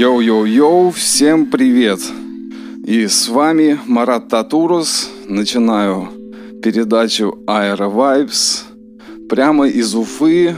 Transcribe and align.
Йоу-йоу-йоу, 0.00 0.92
всем 0.92 1.44
привет! 1.44 2.00
И 2.86 3.06
с 3.06 3.28
вами 3.28 3.78
Марат 3.86 4.30
Татурус. 4.30 5.10
Начинаю 5.28 6.08
передачу 6.62 7.36
AeraVibes 7.46 8.62
прямо 9.28 9.68
из 9.68 9.94
Уфы. 9.94 10.56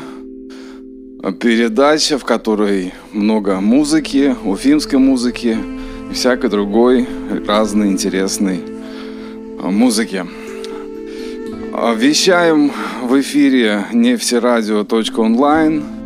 Передача, 1.40 2.18
в 2.18 2.24
которой 2.24 2.94
много 3.12 3.60
музыки, 3.60 4.36
уфимской 4.44 5.00
музыки 5.00 5.58
и 6.08 6.14
всякой 6.14 6.48
другой 6.48 7.08
разной 7.44 7.88
интересной 7.88 8.60
музыки. 9.60 10.24
Вещаем 11.96 12.70
в 13.02 13.20
эфире 13.20 13.86
нефтерадио.онлайн– 13.92 15.82
а, 15.94 16.01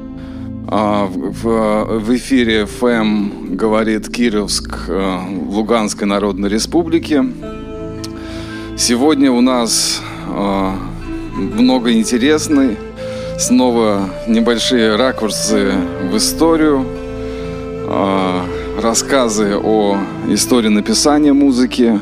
в, 0.66 2.00
в 2.00 2.16
эфире 2.16 2.66
ФМ 2.66 3.54
говорит 3.54 4.08
Кировск 4.08 4.88
э, 4.88 5.18
Луганской 5.48 6.08
Народной 6.08 6.48
Республики. 6.48 7.22
Сегодня 8.76 9.30
у 9.30 9.40
нас 9.40 10.02
э, 10.26 10.72
много 11.36 11.92
интересной, 11.92 12.76
снова 13.38 14.10
небольшие 14.26 14.96
ракурсы 14.96 15.72
в 16.10 16.16
историю, 16.16 16.84
э, 17.88 18.40
рассказы 18.80 19.56
о 19.56 19.98
истории 20.28 20.68
написания 20.68 21.32
музыки, 21.32 22.00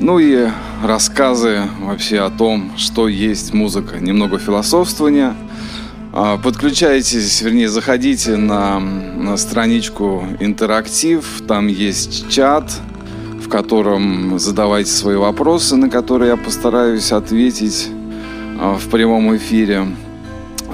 ну 0.00 0.20
и 0.20 0.46
рассказы 0.84 1.62
вообще 1.80 2.20
о 2.20 2.30
том, 2.30 2.70
что 2.76 3.08
есть 3.08 3.52
музыка, 3.52 3.98
немного 3.98 4.38
философствования– 4.38 5.34
а, 5.44 5.51
подключайтесь, 6.12 7.40
вернее, 7.40 7.70
заходите 7.70 8.36
на, 8.36 8.78
на 8.80 9.38
страничку 9.38 10.24
интерактив, 10.40 11.24
там 11.48 11.68
есть 11.68 12.28
чат, 12.28 12.70
в 13.42 13.48
котором 13.48 14.38
задавайте 14.38 14.90
свои 14.90 15.16
вопросы, 15.16 15.76
на 15.76 15.88
которые 15.88 16.32
я 16.32 16.36
постараюсь 16.36 17.12
ответить 17.12 17.88
а, 18.60 18.76
в 18.76 18.90
прямом 18.90 19.34
эфире. 19.36 19.86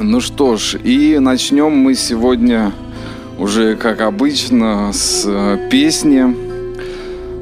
Ну 0.01 0.21
что 0.21 0.57
ж, 0.57 0.75
и 0.75 1.21
начнем 1.21 1.71
мы 1.71 1.95
сегодня 1.95 2.73
уже, 3.39 3.77
как 3.77 4.01
обычно, 4.01 4.93
с 4.93 5.23
э, 5.25 5.69
песни 5.71 6.35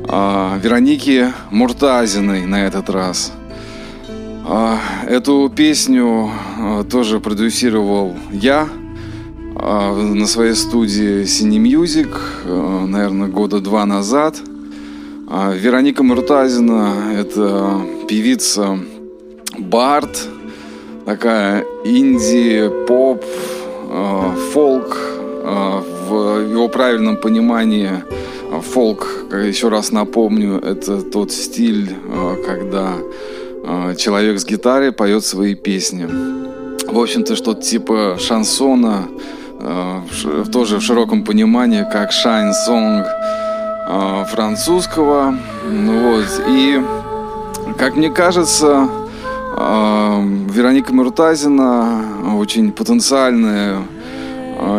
а, 0.06 0.58
Вероники 0.62 1.32
Муртазиной 1.50 2.44
на 2.44 2.66
этот 2.66 2.90
раз– 2.90 3.32
а, 3.35 3.35
эту 5.08 5.50
песню 5.54 6.30
а, 6.58 6.84
тоже 6.84 7.18
продюсировал 7.18 8.14
я 8.30 8.68
а, 9.56 9.92
на 9.94 10.26
своей 10.26 10.54
студии 10.54 11.22
Cine 11.24 11.60
Music, 11.60 12.86
наверное, 12.86 13.28
года 13.28 13.60
два 13.60 13.84
назад. 13.86 14.36
Вероника 15.28 16.04
Муртазина– 16.04 17.12
это 17.18 17.80
певица 18.08 18.78
Барт, 19.58 20.28
такая 21.04 21.64
инди, 21.84 22.70
поп, 22.86 23.24
фолк. 24.52 24.96
В 26.08 26.52
его 26.52 26.68
правильном 26.68 27.16
понимании 27.16 27.90
фолк, 28.62 29.26
еще 29.32 29.68
раз 29.68 29.90
напомню, 29.90 30.58
это 30.58 31.02
тот 31.02 31.32
стиль, 31.32 31.90
когда 32.46 32.92
а, 32.92 33.12
человек 33.96 34.38
с 34.38 34.44
гитарой 34.44 34.92
поет 34.92 35.24
свои 35.24 35.54
песни. 35.54 36.06
В 36.88 36.98
общем-то, 36.98 37.34
что-то 37.34 37.62
типа 37.62 38.16
шансона, 38.18 39.08
а, 39.60 40.04
тоже 40.52 40.78
в 40.78 40.82
широком 40.82 41.24
понимании, 41.24 41.84
как 41.90 42.12
а, 43.88 44.24
французского. 44.24 45.36
Ну 45.68 46.10
вот. 46.10 46.42
И, 46.48 46.80
как 47.78 47.96
мне 47.96 48.10
кажется, 48.10 48.88
Вероника 49.56 50.92
Муртазина 50.92 52.36
очень 52.38 52.72
потенциальная 52.72 53.78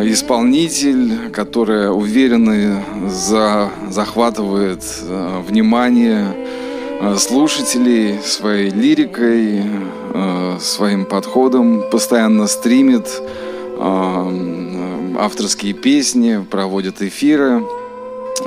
исполнитель, 0.04 1.30
которая 1.32 1.90
уверенно 1.90 2.84
за, 3.10 3.70
захватывает 3.90 4.84
внимание 5.48 6.36
слушателей 7.18 8.20
своей 8.22 8.70
лирикой, 8.70 9.64
э, 10.14 10.58
своим 10.60 11.06
подходом, 11.06 11.84
постоянно 11.92 12.48
стримит 12.48 13.08
э, 13.80 15.16
авторские 15.20 15.74
песни, 15.74 16.46
проводит 16.50 17.02
эфиры 17.02 17.64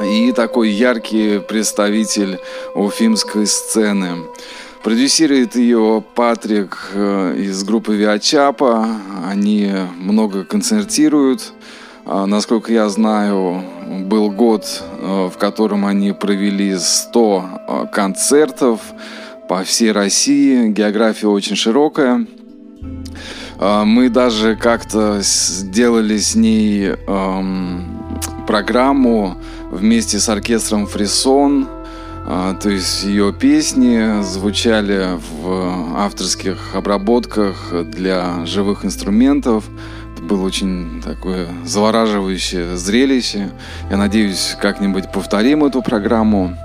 и 0.03 0.33
такой 0.33 0.71
яркий 0.71 1.39
представитель 1.41 2.39
уфимской 2.75 3.47
сцены. 3.47 4.25
Продюсирует 4.83 5.57
ее 5.57 6.03
Патрик 6.15 6.91
из 6.95 7.65
группы 7.65 7.95
Виачапа. 7.95 8.89
Они 9.29 9.71
много 9.99 10.45
концертируют. 10.45 11.53
А, 12.07 12.27
насколько 12.27 12.73
я 12.73 12.89
знаю, 12.89 13.63
был 14.07 14.31
год, 14.31 14.83
э, 15.01 15.31
в 15.33 15.39
котором 15.39 15.87
они 15.87 16.13
провели 16.13 16.77
100 16.77 17.45
э, 17.45 17.87
концертов 17.93 18.81
по 19.49 19.65
всей 19.65 19.93
России. 19.93 20.69
География 20.69 21.29
очень 21.29 21.57
широкая. 21.57 22.27
А, 23.59 23.85
мы 23.85 24.09
даже 24.09 24.57
как-то 24.57 25.19
сделали 25.21 26.19
с 26.19 26.35
ней 26.35 26.91
эм, 27.07 28.01
программу 28.47 29.37
вместе 29.71 30.19
с 30.19 30.29
оркестром 30.29 30.87
«Фрисон». 30.87 31.69
А, 32.27 32.55
то 32.55 32.71
есть 32.71 33.05
ее 33.05 33.33
песни 33.33 34.23
звучали 34.23 35.19
в 35.43 35.97
авторских 35.99 36.75
обработках 36.75 37.73
для 37.85 38.47
живых 38.47 38.85
инструментов 38.85 39.65
было 40.31 40.47
очень 40.47 41.03
такое 41.05 41.49
завораживающее 41.65 42.77
зрелище. 42.77 43.51
Я 43.91 43.97
надеюсь, 43.97 44.57
как-нибудь 44.61 45.11
повторим 45.13 45.65
эту 45.65 45.83
программу. 45.83 46.57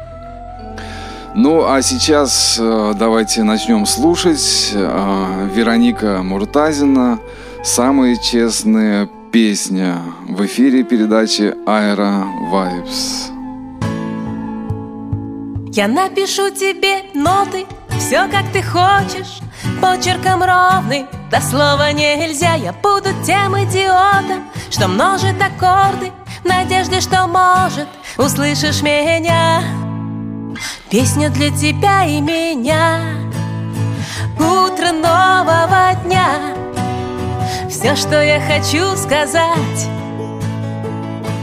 Ну, 1.33 1.65
а 1.67 1.81
сейчас 1.81 2.57
э, 2.61 2.93
давайте 2.97 3.43
начнем 3.43 3.85
слушать 3.87 4.71
э, 4.73 5.49
Вероника 5.53 6.21
Муртазина 6.23 7.19
«Самая 7.63 8.15
честная 8.17 9.09
песня» 9.33 9.97
в 10.29 10.45
эфире 10.45 10.83
передачи 10.83 11.53
«Аэро 11.65 12.23
Vibes. 12.53 13.31
Я 15.73 15.87
напишу 15.87 16.51
тебе 16.51 17.03
ноты, 17.13 17.65
все 17.99 18.27
как 18.27 18.51
ты 18.51 18.61
хочешь, 18.61 19.39
почерком 19.81 20.43
ровный 20.43 21.05
До 21.31 21.41
слова 21.41 21.91
нельзя, 21.91 22.55
я 22.55 22.73
буду 22.73 23.09
тем 23.25 23.57
идиотом 23.63 24.43
Что 24.69 24.87
множит 24.87 25.41
аккорды 25.41 26.11
в 26.43 26.45
надежде, 26.45 27.01
что 27.01 27.27
может 27.27 27.87
Услышишь 28.17 28.81
меня. 28.81 29.61
Песня 30.89 31.29
для 31.29 31.49
тебя 31.51 32.05
и 32.05 32.21
меня. 32.21 33.01
Утро 34.39 34.91
нового 34.93 35.93
дня. 36.05 36.55
Все, 37.69 37.95
что 37.95 38.23
я 38.23 38.39
хочу 38.39 38.95
сказать. 38.95 39.89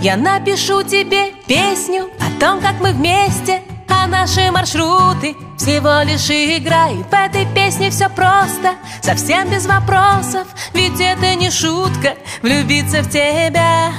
Я 0.00 0.16
напишу 0.16 0.82
тебе 0.82 1.32
песню 1.46 2.08
О 2.18 2.40
том, 2.40 2.60
как 2.60 2.80
мы 2.80 2.92
вместе 2.92 3.62
А 3.88 4.08
наши 4.08 4.50
маршруты 4.50 5.36
всего 5.62 6.02
лишь 6.02 6.28
игра 6.28 6.88
И 6.88 7.04
в 7.04 7.12
этой 7.12 7.46
песне 7.54 7.90
все 7.90 8.08
просто 8.08 8.74
Совсем 9.00 9.48
без 9.48 9.66
вопросов. 9.66 10.48
Ведь 10.74 11.00
это 11.00 11.36
не 11.36 11.50
шутка 11.50 12.16
Влюбиться 12.42 13.02
в 13.02 13.08
тебя. 13.08 13.92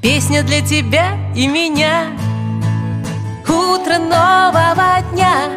Песня 0.00 0.42
для 0.42 0.62
тебя 0.62 1.12
и 1.36 1.46
меня. 1.46 2.06
Утро 3.46 3.98
нового 3.98 5.02
дня. 5.12 5.50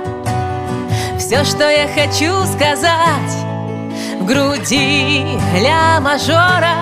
Все, 1.18 1.46
что 1.46 1.70
я 1.70 1.88
хочу 1.88 2.44
сказать. 2.46 3.32
В 4.20 4.26
груди 4.26 5.26
ля 5.62 6.02
мажора. 6.02 6.76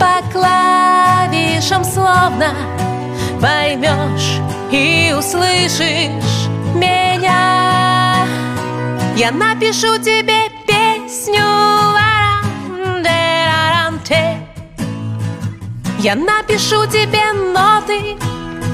По 0.00 0.28
клавишам 0.32 1.84
словно 1.84 2.52
Поймешь 3.40 4.40
и 4.72 5.14
услышишь 5.16 6.45
меня. 6.76 8.26
Я 9.16 9.32
напишу 9.32 9.98
тебе 9.98 10.50
песню 10.66 11.66
Я 16.06 16.14
напишу 16.14 16.86
тебе 16.86 17.32
ноты 17.32 18.16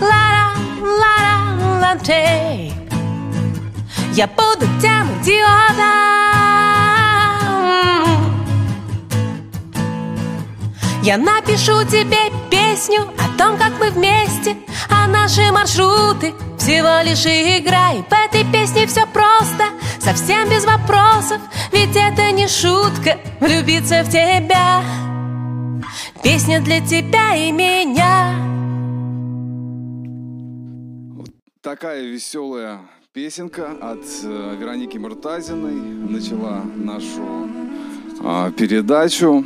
Ла-ла-ла-ла-ла-те 0.02 2.70
Я 4.12 4.26
буду 4.26 4.66
тем 4.82 5.08
идиотом 5.22 6.31
Я 11.02 11.18
напишу 11.18 11.82
тебе 11.90 12.30
песню 12.48 13.00
о 13.18 13.36
том, 13.36 13.58
как 13.58 13.72
мы 13.80 13.90
вместе, 13.90 14.56
а 14.88 15.08
наши 15.08 15.50
маршруты 15.50 16.32
Всего 16.56 17.02
лишь 17.02 17.26
игра 17.26 17.92
И 17.92 18.02
в 18.02 18.12
этой 18.12 18.44
песне 18.52 18.86
все 18.86 19.04
просто 19.08 19.64
Совсем 19.98 20.48
без 20.48 20.64
вопросов 20.64 21.40
Ведь 21.72 21.96
это 21.96 22.30
не 22.30 22.46
шутка 22.46 23.18
Влюбиться 23.40 24.04
в 24.04 24.10
тебя. 24.10 24.84
Песня 26.22 26.60
для 26.60 26.80
тебя 26.80 27.34
и 27.34 27.50
меня. 27.50 28.36
Такая 31.62 32.04
веселая 32.04 32.78
песенка 33.12 33.72
от 33.80 34.04
э, 34.22 34.56
Вероники 34.56 34.98
Муртазиной 34.98 35.74
начала 35.74 36.62
нашу 36.76 37.48
э, 38.20 38.52
передачу. 38.56 39.44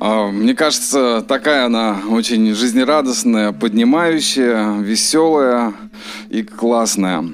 Э, 0.00 0.30
мне 0.30 0.54
кажется, 0.54 1.24
такая 1.26 1.66
она 1.66 1.98
очень 2.08 2.54
жизнерадостная, 2.54 3.52
поднимающая, 3.52 4.80
веселая 4.80 5.74
и 6.30 6.42
классная. 6.42 7.24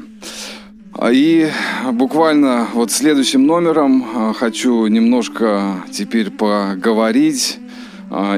И 1.10 1.50
буквально 1.92 2.68
вот 2.72 2.92
следующим 2.92 3.46
номером 3.46 4.32
хочу 4.34 4.86
немножко 4.86 5.82
теперь 5.90 6.30
поговорить 6.30 7.58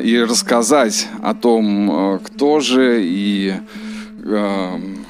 и 0.02 0.18
рассказать 0.26 1.06
о 1.22 1.34
том, 1.34 2.18
кто 2.24 2.60
же 2.60 3.02
и 3.02 3.56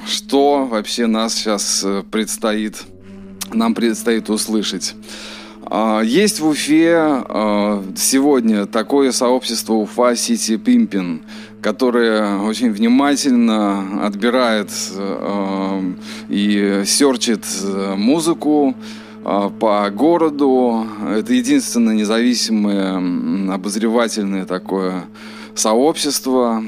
что 0.07 0.65
вообще 0.65 1.05
нас 1.07 1.35
сейчас 1.35 1.83
э, 1.83 2.03
предстоит, 2.09 2.83
нам 3.51 3.73
предстоит 3.73 4.29
услышать. 4.29 4.95
А, 5.69 6.01
есть 6.01 6.39
в 6.39 6.47
Уфе 6.47 6.95
а, 6.95 7.83
сегодня 7.95 8.65
такое 8.65 9.11
сообщество 9.11 9.73
Уфа 9.73 10.15
Сити 10.15 10.55
Пимпин, 10.55 11.23
которое 11.61 12.39
очень 12.39 12.71
внимательно 12.71 14.05
отбирает 14.05 14.69
а, 14.95 15.83
и 16.29 16.83
серчит 16.85 17.43
музыку 17.97 18.75
по 19.23 19.89
городу. 19.89 20.87
Это 21.05 21.33
единственное 21.33 21.95
независимое 21.95 23.53
обозревательное 23.53 24.45
такое 24.45 25.03
сообщество, 25.53 26.63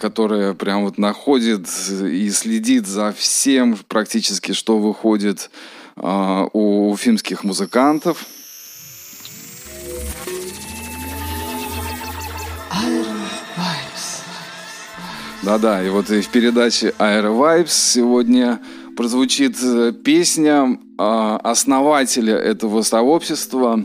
которое 0.00 0.54
прям 0.54 0.86
вот 0.86 0.98
находит 0.98 1.68
и 2.02 2.28
следит 2.30 2.88
за 2.88 3.12
всем 3.16 3.78
практически, 3.86 4.52
что 4.52 4.78
выходит 4.78 5.50
у 5.96 6.90
уфимских 6.90 7.44
музыкантов. 7.44 8.26
Да-да, 15.42 15.84
и 15.84 15.90
вот 15.90 16.08
в 16.08 16.28
передаче 16.30 16.94
Aero 16.98 17.38
Vibes 17.38 17.68
сегодня 17.68 18.60
прозвучит 18.96 19.56
э, 19.62 19.92
песня 19.92 20.78
основателя 20.96 22.36
этого 22.36 22.80
сообщества 22.80 23.84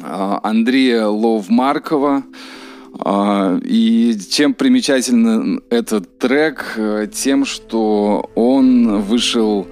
Андрея 0.00 1.06
Ловмаркова. 1.06 2.22
Маркова 2.22 2.24
и 3.62 4.18
чем 4.30 4.54
примечателен 4.54 5.62
этот 5.70 6.18
трек? 6.18 6.74
Э, 6.76 7.06
тем, 7.12 7.44
что 7.44 8.30
он 8.34 9.02
вышел 9.02 9.66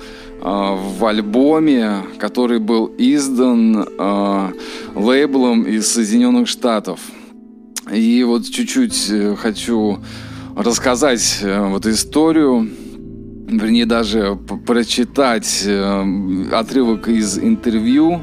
в 0.45 1.07
альбоме, 1.07 2.03
который 2.19 2.59
был 2.59 2.95
издан 2.99 3.89
а, 3.99 4.53
лейблом 4.95 5.63
из 5.63 5.91
Соединенных 5.91 6.49
Штатов. 6.49 7.01
И 7.91 8.23
вот 8.25 8.45
чуть-чуть 8.45 9.09
э, 9.11 9.37
хочу 9.37 9.99
рассказать 10.57 11.41
э, 11.43 11.67
вот 11.69 11.87
историю, 11.87 12.69
вернее 13.49 13.87
даже 13.87 14.39
прочитать 14.67 15.67
отрывок 16.51 17.09
из 17.09 17.39
интервью, 17.39 18.23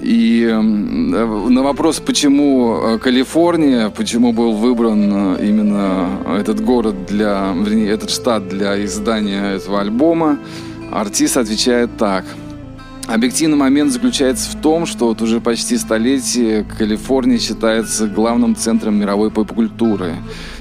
и 0.00 0.46
на 0.46 1.62
вопрос, 1.62 1.98
почему 1.98 2.76
э, 2.76 2.98
Калифорния, 2.98 3.90
почему 3.90 4.32
был 4.32 4.52
выбран 4.52 5.36
э, 5.36 5.46
именно 5.48 6.08
этот 6.38 6.60
город 6.64 7.06
для, 7.06 7.52
вернее, 7.52 7.90
этот 7.90 8.10
штат 8.10 8.48
для 8.48 8.84
издания 8.84 9.54
этого 9.54 9.80
альбома, 9.80 10.38
артист 10.90 11.36
отвечает 11.36 11.96
так. 11.96 12.24
Объективный 13.08 13.56
момент 13.56 13.90
заключается 13.90 14.50
в 14.50 14.60
том, 14.60 14.84
что 14.84 15.06
вот 15.06 15.22
уже 15.22 15.40
почти 15.40 15.78
столетие 15.78 16.64
Калифорния 16.64 17.38
считается 17.38 18.06
главным 18.06 18.54
центром 18.54 18.96
мировой 18.96 19.30
поп-культуры. 19.30 20.16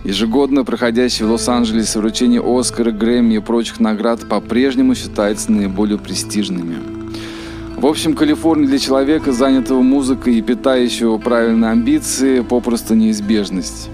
Ежегодно 0.05 0.63
проходящее 0.63 1.27
в 1.27 1.31
Лос-Анджелесе 1.31 1.99
вручение 1.99 2.41
Оскара, 2.41 2.91
Грэмми 2.91 3.35
и 3.35 3.39
прочих 3.39 3.81
наград 3.81 4.29
по-прежнему 4.29 4.95
считается 4.95 5.51
наиболее 5.51 5.97
престижными. 5.97 6.77
В 7.75 7.85
общем, 7.85 8.15
Калифорния 8.15 8.67
для 8.67 8.79
человека, 8.79 9.33
занятого 9.33 9.81
музыкой 9.81 10.35
и 10.35 10.41
питающего 10.41 11.17
правильные 11.17 11.71
амбиции, 11.71 12.39
попросту 12.39 12.95
неизбежность. 12.95 13.89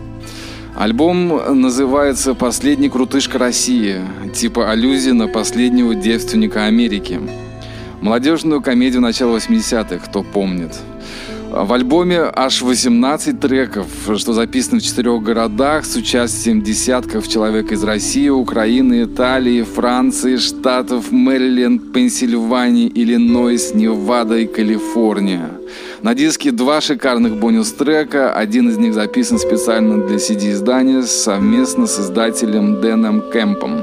Альбом 0.75 1.61
называется 1.61 2.33
«Последний 2.33 2.89
крутышка 2.89 3.37
России», 3.37 4.01
типа 4.33 4.71
аллюзия 4.71 5.13
на 5.13 5.27
последнего 5.27 5.93
девственника 5.93 6.65
Америки. 6.65 7.19
Молодежную 8.01 8.61
комедию 8.61 9.01
начала 9.01 9.37
80-х, 9.37 9.99
кто 9.99 10.23
помнит– 10.23 10.73
в 11.55 11.71
альбоме 11.71 12.31
аж 12.33 12.63
18 12.63 13.39
треков, 13.39 13.85
что 14.17 14.33
записано 14.33 14.79
в 14.79 14.83
четырех 14.83 15.21
городах 15.21 15.85
с 15.85 15.95
участием 15.95 16.63
десятков 16.63 17.27
человек 17.27 17.71
из 17.71 17.83
России, 17.83 18.27
Украины, 18.27 19.03
Италии, 19.03 19.61
Франции, 19.61 20.37
Штатов, 20.37 21.11
Мэриленд, 21.11 21.93
Пенсильвании, 21.93 22.91
Иллинойс, 22.95 23.75
Невада 23.75 24.39
и 24.39 24.47
Калифорния. 24.47 25.51
На 26.03 26.13
диске 26.13 26.51
два 26.51 26.81
шикарных 26.81 27.37
бонус-трека, 27.37 28.33
один 28.33 28.67
из 28.67 28.77
них 28.77 28.93
записан 28.93 29.39
специально 29.39 30.05
для 30.05 30.17
CD-издания 30.17 31.03
совместно 31.03 31.87
с 31.87 31.97
издателем 31.97 32.81
Дэном 32.81 33.23
Кэмпом. 33.31 33.81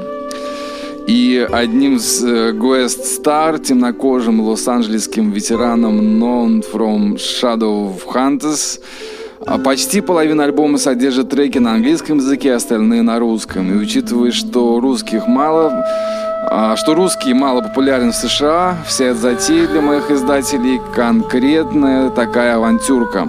И 1.07 1.47
одним 1.51 1.95
из 1.95 2.23
Guest 2.23 3.01
Star, 3.19 3.57
темнокожим 3.57 4.39
лос-анджелесским 4.39 5.31
ветераном 5.31 5.99
Known 6.21 6.63
from 6.71 7.15
Shadow 7.15 7.91
of 7.91 8.05
Hunters, 8.05 8.79
а 9.43 9.57
почти 9.57 9.99
половина 10.01 10.43
альбома 10.43 10.77
содержит 10.77 11.29
треки 11.29 11.57
на 11.57 11.73
английском 11.73 12.17
языке, 12.17 12.53
остальные 12.53 13.01
на 13.01 13.17
русском. 13.17 13.73
И 13.73 13.81
учитывая, 13.81 14.31
что 14.31 14.79
русских 14.79 15.25
мало, 15.25 15.83
что 16.75 16.93
русский 16.95 17.33
мало 17.33 17.61
популярен 17.61 18.11
в 18.11 18.15
США, 18.15 18.77
вся 18.87 19.05
эта 19.05 19.19
затея 19.19 19.67
для 19.67 19.81
моих 19.81 20.09
издателей 20.09 20.81
конкретная 20.95 22.09
такая 22.09 22.55
авантюрка. 22.55 23.27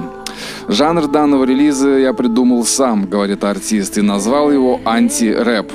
Жанр 0.69 1.09
данного 1.09 1.45
релиза 1.45 1.91
я 1.99 2.13
придумал 2.13 2.65
сам, 2.65 3.07
говорит 3.07 3.45
артист, 3.45 3.99
и 3.99 4.03
назвал 4.03 4.51
его 4.51 4.81
анти-рэп. 4.85 5.71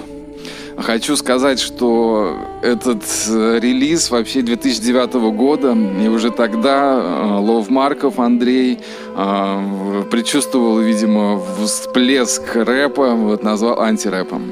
Хочу 0.78 1.16
сказать, 1.16 1.60
что 1.60 2.38
этот 2.62 3.04
э, 3.30 3.58
релиз 3.60 4.12
вообще 4.12 4.44
2009 4.44 5.14
года, 5.36 5.76
и 5.76 6.08
уже 6.08 6.30
тогда 6.30 7.02
э, 7.02 7.40
Лов 7.40 7.70
Марков 7.70 8.20
Андрей 8.20 8.78
э, 9.16 10.04
предчувствовал, 10.12 10.80
видимо, 10.80 11.42
всплеск 11.66 12.56
рэпа, 12.56 13.16
вот 13.16 13.44
назвал 13.44 13.82
антирэпом. 13.82 14.52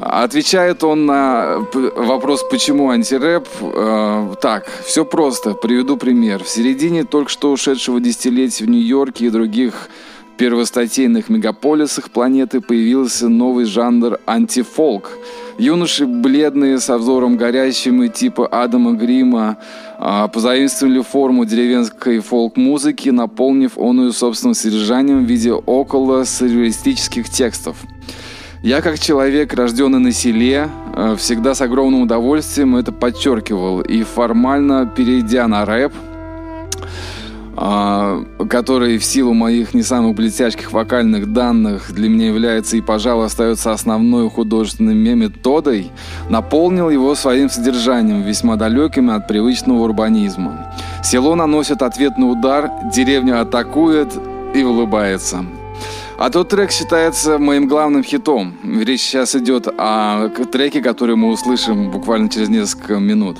Отвечает 0.00 0.82
он 0.82 1.04
на 1.06 1.58
вопрос, 1.96 2.42
почему 2.50 2.90
антирэп. 2.90 3.46
Так, 4.40 4.66
все 4.84 5.04
просто. 5.04 5.52
Приведу 5.52 5.96
пример. 5.96 6.42
В 6.42 6.48
середине 6.48 7.04
только 7.04 7.30
что 7.30 7.52
ушедшего 7.52 8.00
десятилетия 8.00 8.64
в 8.64 8.68
Нью-Йорке 8.68 9.26
и 9.26 9.30
других 9.30 9.90
первостатейных 10.40 11.28
мегаполисах 11.28 12.10
планеты 12.10 12.62
появился 12.62 13.28
новый 13.28 13.66
жанр 13.66 14.18
антифолк. 14.24 15.10
Юноши 15.58 16.06
бледные, 16.06 16.80
со 16.80 16.96
взором 16.96 17.36
горящим 17.36 18.02
и 18.02 18.08
типа 18.08 18.46
Адама 18.46 18.92
Грима, 18.92 19.58
а, 19.98 20.28
позаимствовали 20.28 21.02
форму 21.02 21.44
деревенской 21.44 22.20
фолк-музыки, 22.20 23.10
наполнив 23.10 23.76
оную 23.76 24.14
собственным 24.14 24.54
содержанием 24.54 25.26
в 25.26 25.28
виде 25.28 25.52
около 25.52 26.24
сюрреалистических 26.24 27.28
текстов. 27.28 27.76
Я, 28.62 28.82
как 28.82 28.98
человек, 28.98 29.54
рожденный 29.54 30.00
на 30.00 30.12
селе, 30.12 30.68
а, 30.94 31.16
всегда 31.16 31.54
с 31.54 31.62
огромным 31.62 32.02
удовольствием 32.02 32.76
это 32.76 32.92
подчеркивал. 32.92 33.80
И 33.80 34.02
формально, 34.02 34.84
перейдя 34.84 35.48
на 35.48 35.64
рэп, 35.64 35.94
а, 37.56 38.22
который 38.50 38.98
в 38.98 39.04
силу 39.04 39.32
моих 39.32 39.72
не 39.72 39.82
самых 39.82 40.14
блестящих 40.14 40.72
вокальных 40.72 41.32
данных 41.32 41.90
для 41.90 42.10
меня 42.10 42.26
является 42.26 42.76
и, 42.76 42.82
пожалуй, 42.82 43.26
остается 43.26 43.72
основной 43.72 44.28
художественной 44.28 44.94
методой, 44.94 45.90
наполнил 46.28 46.90
его 46.90 47.14
своим 47.14 47.48
содержанием, 47.48 48.20
весьма 48.20 48.56
далеким 48.56 49.08
от 49.08 49.26
привычного 49.26 49.84
урбанизма. 49.84 50.74
Село 51.02 51.34
наносит 51.34 51.80
ответный 51.80 52.30
удар, 52.30 52.70
деревня 52.92 53.40
атакует 53.40 54.12
и 54.54 54.62
улыбается. 54.62 55.46
А 56.20 56.28
тот 56.28 56.50
трек 56.50 56.70
считается 56.70 57.38
моим 57.38 57.66
главным 57.66 58.04
хитом. 58.04 58.54
Речь 58.62 59.00
сейчас 59.00 59.34
идет 59.34 59.66
о 59.66 60.28
треке, 60.28 60.82
который 60.82 61.16
мы 61.16 61.30
услышим 61.30 61.90
буквально 61.90 62.28
через 62.28 62.50
несколько 62.50 62.98
минут. 62.98 63.38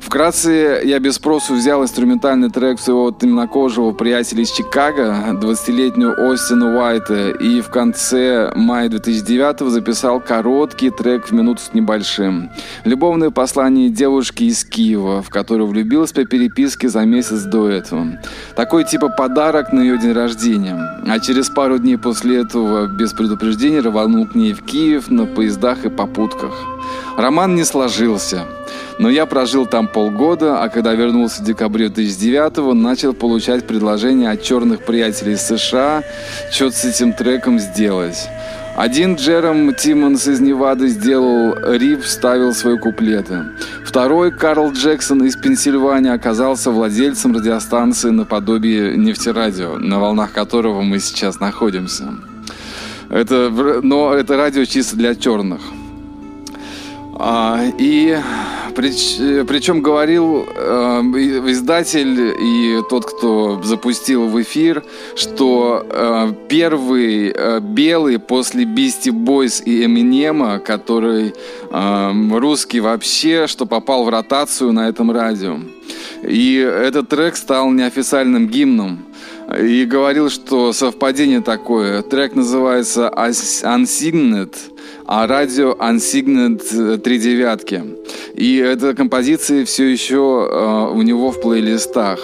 Вкратце, 0.00 0.80
я 0.84 0.98
без 1.00 1.16
спросу 1.16 1.54
взял 1.54 1.82
инструментальный 1.82 2.50
трек 2.50 2.80
своего 2.80 3.10
темнокожего 3.10 3.92
приятеля 3.92 4.42
из 4.42 4.50
Чикаго, 4.50 5.16
20-летнюю 5.32 6.32
Остина 6.32 6.76
Уайта, 6.76 7.30
и 7.30 7.60
в 7.60 7.68
конце 7.68 8.52
мая 8.54 8.88
2009 8.88 9.70
записал 9.70 10.20
короткий 10.20 10.90
трек 10.90 11.26
в 11.26 11.32
минуту 11.32 11.60
с 11.62 11.74
небольшим. 11.74 12.50
Любовное 12.84 13.30
послание 13.30 13.90
девушки 13.90 14.44
из 14.44 14.64
Киева, 14.64 15.20
в 15.22 15.30
которую 15.30 15.66
влюбился 15.66 16.14
по 16.14 16.24
переписке 16.24 16.88
за 16.88 17.04
месяц 17.04 17.42
до 17.42 17.68
этого. 17.68 18.18
Такой 18.56 18.84
типа 18.84 19.08
подарок 19.08 19.72
на 19.72 19.80
ее 19.80 19.98
день 19.98 20.12
рождения. 20.12 20.78
А 21.06 21.18
через 21.20 21.50
пару 21.50 21.78
дней 21.78 21.96
после 21.96 22.42
этого 22.42 22.86
без 22.86 23.12
предупреждения 23.12 23.80
рванул 23.80 24.26
к 24.26 24.34
ней 24.34 24.52
в 24.52 24.62
Киев 24.64 25.10
на 25.10 25.26
поездах 25.26 25.84
и 25.84 25.90
попутках. 25.90 26.52
Роман 27.16 27.54
не 27.54 27.64
сложился. 27.64 28.44
Но 28.98 29.08
я 29.08 29.26
прожил 29.26 29.66
там 29.66 29.86
полгода, 29.86 30.62
а 30.62 30.68
когда 30.68 30.92
вернулся 30.94 31.42
в 31.42 31.44
декабре 31.44 31.88
2009 31.88 32.74
начал 32.74 33.12
получать 33.12 33.66
предложения 33.66 34.30
от 34.30 34.42
черных 34.42 34.84
приятелей 34.84 35.34
из 35.34 35.42
США 35.42 36.02
что-то 36.50 36.76
с 36.76 36.84
этим 36.84 37.12
треком 37.12 37.58
сделать. 37.60 38.28
Один 38.76 39.16
Джером 39.16 39.74
Тиммонс 39.74 40.28
из 40.28 40.40
Невады 40.40 40.86
сделал 40.86 41.54
рип, 41.76 42.02
вставил 42.02 42.54
свои 42.54 42.78
куплеты. 42.78 43.46
Второй, 43.84 44.30
Карл 44.30 44.70
Джексон 44.70 45.24
из 45.24 45.36
Пенсильвании, 45.36 46.12
оказался 46.12 46.70
владельцем 46.70 47.34
радиостанции 47.34 48.10
наподобие 48.10 48.96
нефтерадио, 48.96 49.78
на 49.78 49.98
волнах 49.98 50.32
которого 50.32 50.82
мы 50.82 51.00
сейчас 51.00 51.40
находимся. 51.40 52.14
Это, 53.10 53.50
но 53.82 54.14
это 54.14 54.36
радио 54.36 54.64
чисто 54.64 54.94
для 54.94 55.16
черных. 55.16 55.60
А, 57.18 57.64
и 57.78 58.16
прич, 58.78 59.16
причем 59.48 59.82
говорил 59.82 60.46
э, 60.54 61.00
издатель 61.50 62.32
и 62.40 62.80
тот, 62.88 63.06
кто 63.06 63.60
запустил 63.60 64.28
в 64.28 64.40
эфир, 64.40 64.84
что 65.16 65.84
э, 65.84 66.32
первый 66.48 67.32
э, 67.34 67.58
белый 67.58 68.20
после 68.20 68.64
Бисти 68.64 69.10
Бойс 69.10 69.60
и 69.66 69.84
Эминема, 69.84 70.60
который 70.60 71.34
э, 71.72 72.12
русский 72.38 72.78
вообще, 72.78 73.48
что 73.48 73.66
попал 73.66 74.04
в 74.04 74.10
ротацию 74.10 74.72
на 74.72 74.88
этом 74.88 75.10
радио. 75.10 75.58
И 76.22 76.54
этот 76.58 77.08
трек 77.08 77.34
стал 77.34 77.72
неофициальным 77.72 78.46
гимном. 78.46 79.06
И 79.60 79.86
говорил, 79.86 80.30
что 80.30 80.72
совпадение 80.72 81.40
такое. 81.40 82.02
Трек 82.02 82.36
называется 82.36 83.10
Unsigned 83.16 84.54
а 85.08 85.26
радио 85.26 85.72
Unsigned 85.72 86.98
три 86.98 87.18
девятки. 87.18 87.82
И 88.34 88.58
эта 88.58 88.94
композиция 88.94 89.64
все 89.64 89.86
еще 89.86 90.46
э, 90.50 90.92
у 90.92 91.00
него 91.00 91.30
в 91.30 91.40
плейлистах. 91.40 92.20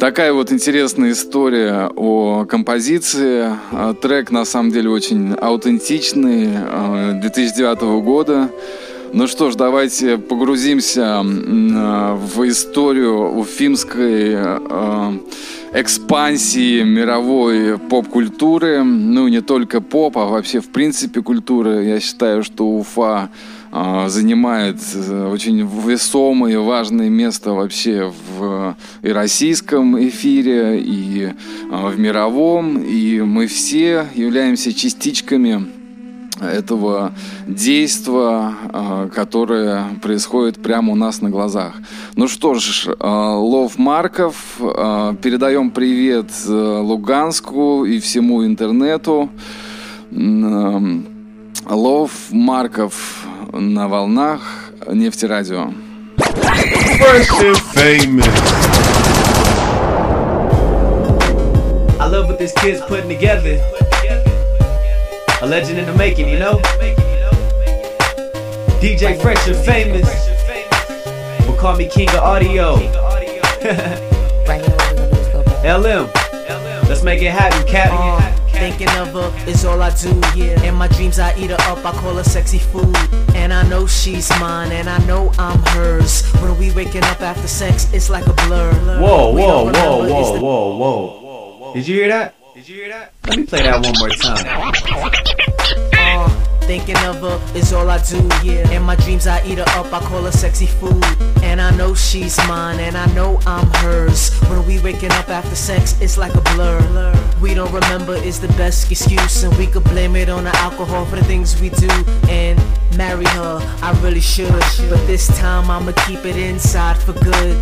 Такая 0.00 0.32
вот 0.32 0.50
интересная 0.50 1.12
история 1.12 1.90
о 1.94 2.44
композиции. 2.44 3.56
Э, 3.70 3.94
трек 4.02 4.32
на 4.32 4.44
самом 4.44 4.72
деле 4.72 4.90
очень 4.90 5.34
аутентичный, 5.34 6.48
2009 7.20 7.82
э, 7.82 8.00
года. 8.00 8.50
Ну 9.16 9.28
что 9.28 9.52
ж, 9.52 9.54
давайте 9.54 10.18
погрузимся 10.18 11.22
в 11.22 12.48
историю 12.48 13.38
уфимской 13.38 14.34
экспансии 15.72 16.82
мировой 16.82 17.78
поп-культуры, 17.78 18.82
ну 18.82 19.28
не 19.28 19.40
только 19.40 19.80
поп, 19.80 20.18
а 20.18 20.24
вообще 20.24 20.58
в 20.58 20.68
принципе 20.70 21.22
культуры. 21.22 21.84
Я 21.84 22.00
считаю, 22.00 22.42
что 22.42 22.66
Уфа 22.66 23.30
а, 23.70 24.08
занимает 24.08 24.78
э, 24.94 25.28
очень 25.32 25.64
весомое 25.64 26.54
и 26.54 26.56
важное 26.56 27.08
место 27.08 27.52
вообще 27.52 28.12
в 28.36 28.76
и 29.02 29.10
российском 29.10 29.96
эфире, 30.08 30.80
и 30.80 31.34
в 31.70 31.96
мировом, 32.00 32.82
и 32.82 33.20
мы 33.20 33.46
все 33.46 34.08
являемся 34.16 34.74
частичками 34.74 35.83
этого 36.40 37.12
действа, 37.46 38.54
а, 38.72 39.08
которое 39.08 39.84
происходит 40.02 40.62
прямо 40.62 40.92
у 40.92 40.96
нас 40.96 41.20
на 41.20 41.30
глазах. 41.30 41.74
Ну 42.16 42.28
что 42.28 42.54
ж, 42.54 42.88
а, 42.98 43.36
Лов 43.36 43.78
Марков, 43.78 44.56
а, 44.60 45.14
передаем 45.14 45.70
привет 45.70 46.30
э, 46.46 46.50
Луганску 46.50 47.84
и 47.84 48.00
всему 48.00 48.44
интернету. 48.44 49.30
Лов 51.68 52.10
Марков 52.30 53.24
на 53.52 53.88
волнах 53.88 54.40
нефтерадио. 54.92 55.72
I 62.00 62.06
love 62.06 62.28
what 62.28 62.38
this 62.38 62.52
kid's 62.60 62.80
putting 62.82 63.08
together. 63.08 63.58
A 65.44 65.46
legend 65.46 65.78
in 65.78 65.84
the 65.84 65.92
making, 65.92 66.30
you 66.30 66.38
know? 66.38 66.56
DJ 68.80 69.20
Fresh 69.20 69.46
and 69.46 69.56
famous. 69.66 70.08
Will 71.46 71.54
call 71.54 71.76
me 71.76 71.86
king 71.86 72.08
of 72.08 72.14
audio. 72.14 72.76
LM. 75.62 76.10
Let's 76.88 77.02
make 77.02 77.20
it 77.20 77.30
happen, 77.30 77.68
Cat. 77.68 77.90
Uh, 77.92 78.34
thinking 78.52 78.88
of 78.96 79.08
her 79.08 79.30
is 79.46 79.66
all 79.66 79.82
I 79.82 79.90
do, 79.90 80.18
yeah. 80.34 80.62
In 80.62 80.76
my 80.76 80.88
dreams, 80.88 81.18
I 81.18 81.36
eat 81.36 81.50
her 81.50 81.60
up, 81.68 81.84
I 81.84 81.92
call 81.92 82.14
her 82.14 82.24
sexy 82.24 82.56
food. 82.56 82.96
And 83.34 83.52
I 83.52 83.68
know 83.68 83.86
she's 83.86 84.30
mine, 84.40 84.72
and 84.72 84.88
I 84.88 84.96
know 85.04 85.30
I'm 85.38 85.58
hers. 85.74 86.24
When 86.40 86.56
we 86.58 86.72
waking 86.72 87.04
up 87.04 87.20
after 87.20 87.48
sex, 87.48 87.92
it's 87.92 88.08
like 88.08 88.26
a 88.26 88.32
blur. 88.32 88.72
Whoa, 88.98 89.30
whoa, 89.34 89.70
whoa, 89.70 90.08
whoa, 90.08 90.40
whoa, 90.40 90.76
whoa. 90.78 91.74
Did 91.74 91.86
you 91.86 91.96
hear 91.96 92.08
that? 92.08 92.34
Did 92.54 92.68
you 92.68 92.76
hear 92.76 92.88
that? 92.90 93.12
Let 93.26 93.36
me 93.36 93.46
play 93.46 93.62
that 93.62 93.82
one 93.82 93.98
more 93.98 94.10
time. 94.10 94.46
Uh, 95.92 96.28
thinking 96.60 96.96
of 96.98 97.16
her 97.16 97.58
is 97.58 97.72
all 97.72 97.90
I 97.90 98.00
do, 98.04 98.18
yeah. 98.44 98.70
In 98.70 98.84
my 98.84 98.94
dreams, 98.94 99.26
I 99.26 99.44
eat 99.44 99.58
her 99.58 99.64
up, 99.70 99.92
I 99.92 99.98
call 99.98 100.22
her 100.22 100.30
sexy 100.30 100.66
food. 100.66 101.04
And 101.42 101.60
I 101.60 101.76
know 101.76 101.96
she's 101.96 102.38
mine, 102.46 102.78
and 102.78 102.96
I 102.96 103.06
know 103.06 103.40
I'm 103.44 103.66
hers. 103.82 104.32
When 104.48 104.64
we 104.68 104.78
waking 104.78 105.10
up 105.10 105.28
after 105.30 105.56
sex, 105.56 106.00
it's 106.00 106.16
like 106.16 106.32
a 106.36 106.40
blur. 106.54 107.12
We 107.42 107.54
don't 107.54 107.72
remember 107.72 108.14
is 108.14 108.38
the 108.38 108.54
best 108.54 108.88
excuse, 108.88 109.42
and 109.42 109.52
we 109.58 109.66
could 109.66 109.82
blame 109.82 110.14
it 110.14 110.28
on 110.28 110.44
the 110.44 110.56
alcohol 110.58 111.06
for 111.06 111.16
the 111.16 111.24
things 111.24 111.60
we 111.60 111.70
do. 111.70 111.90
And 112.28 112.56
marry 112.96 113.26
her, 113.34 113.58
I 113.82 114.00
really 114.00 114.20
should. 114.20 114.52
But 114.88 115.04
this 115.08 115.26
time, 115.40 115.68
I'ma 115.68 115.90
keep 116.06 116.24
it 116.24 116.36
inside 116.36 116.98
for 116.98 117.14
good. 117.14 117.60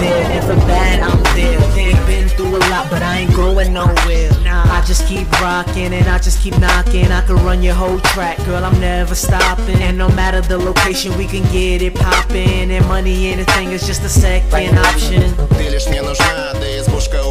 there, 0.00 0.30
and 0.30 0.44
for 0.44 0.56
bad 0.66 1.00
I'm 1.00 1.22
there 1.34 1.58
We've 1.76 2.06
been 2.06 2.28
through 2.28 2.56
a 2.56 2.62
lot, 2.70 2.90
but 2.90 3.02
I 3.02 3.20
ain't 3.20 3.34
going 3.34 3.72
nowhere 3.72 4.30
I 4.78 4.82
just 4.86 5.06
keep 5.06 5.30
rocking 5.40 5.92
and 5.92 6.08
I 6.08 6.18
just 6.18 6.40
keep 6.42 6.58
knocking 6.58 7.10
I 7.10 7.20
can 7.26 7.36
run 7.44 7.62
your 7.62 7.74
whole 7.74 8.00
track, 8.00 8.38
girl, 8.44 8.64
I'm 8.64 8.80
never 8.80 9.14
stopping 9.14 9.80
And 9.82 9.98
no 9.98 10.08
matter 10.10 10.40
the 10.40 10.58
location, 10.58 11.16
we 11.18 11.26
can 11.26 11.42
get 11.52 11.82
it 11.82 11.94
poppin' 11.94 12.70
And 12.70 12.86
money 12.86 13.26
ain't 13.26 13.40
a 13.40 13.44
thing, 13.52 13.72
it's 13.72 13.86
just 13.86 14.02
a 14.02 14.08
second 14.08 14.78
option 14.78 15.34
Ты 15.56 15.68
лишь 15.68 15.86
мне 15.86 16.02
нужна, 16.02 16.52
да 16.54 16.78
избушка 16.78 17.21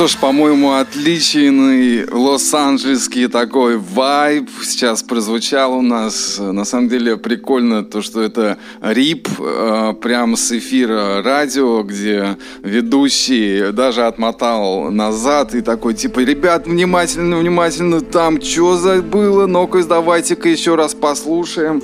что 0.00 0.06
ж, 0.06 0.16
по-моему, 0.16 0.72
отличный 0.72 2.06
лос-анджелесский 2.10 3.28
такой 3.28 3.76
вайб 3.76 4.48
сейчас 4.62 5.02
прозвучал 5.02 5.74
у 5.74 5.82
нас. 5.82 6.38
На 6.38 6.64
самом 6.64 6.88
деле 6.88 7.18
прикольно 7.18 7.84
то, 7.84 8.00
что 8.00 8.22
это 8.22 8.56
рип 8.80 9.28
э, 9.38 9.92
прямо 10.00 10.38
с 10.38 10.52
эфира 10.52 11.22
радио, 11.22 11.82
где 11.82 12.38
ведущий 12.62 13.72
даже 13.72 14.06
отмотал 14.06 14.90
назад 14.90 15.54
и 15.54 15.60
такой, 15.60 15.92
типа, 15.92 16.20
ребят, 16.20 16.66
внимательно, 16.66 17.36
внимательно, 17.36 18.00
там 18.00 18.40
что 18.40 18.78
забыло, 18.78 19.44
ну-ка, 19.44 19.84
давайте-ка 19.84 20.48
еще 20.48 20.76
раз 20.76 20.94
послушаем. 20.94 21.82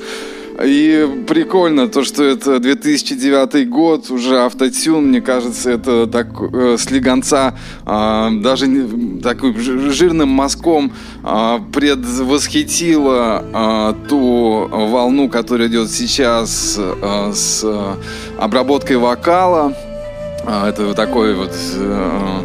И 0.63 1.25
прикольно 1.29 1.89
то, 1.89 2.03
что 2.03 2.25
это 2.25 2.59
2009 2.59 3.69
год, 3.69 4.11
уже 4.11 4.39
автотюн, 4.39 5.09
мне 5.09 5.21
кажется, 5.21 5.71
это 5.71 6.07
так 6.07 6.29
э, 6.41 6.77
слегонца, 6.79 7.59
э, 7.85 8.29
даже 8.41 8.67
не, 8.67 9.21
такой 9.21 9.55
жирным 9.55 10.31
мазком 10.31 10.93
э, 11.23 11.59
предвосхитило 11.73 13.45
э, 13.53 14.09
ту 14.09 14.69
волну, 14.71 15.29
которая 15.29 15.69
идет 15.69 15.91
сейчас 15.91 16.77
э, 16.79 17.33
с 17.35 17.65
обработкой 18.39 18.97
вокала. 18.97 19.75
Э, 20.47 20.69
это 20.69 20.95
такой 20.95 21.35
вот... 21.35 21.53
Э, 21.75 22.41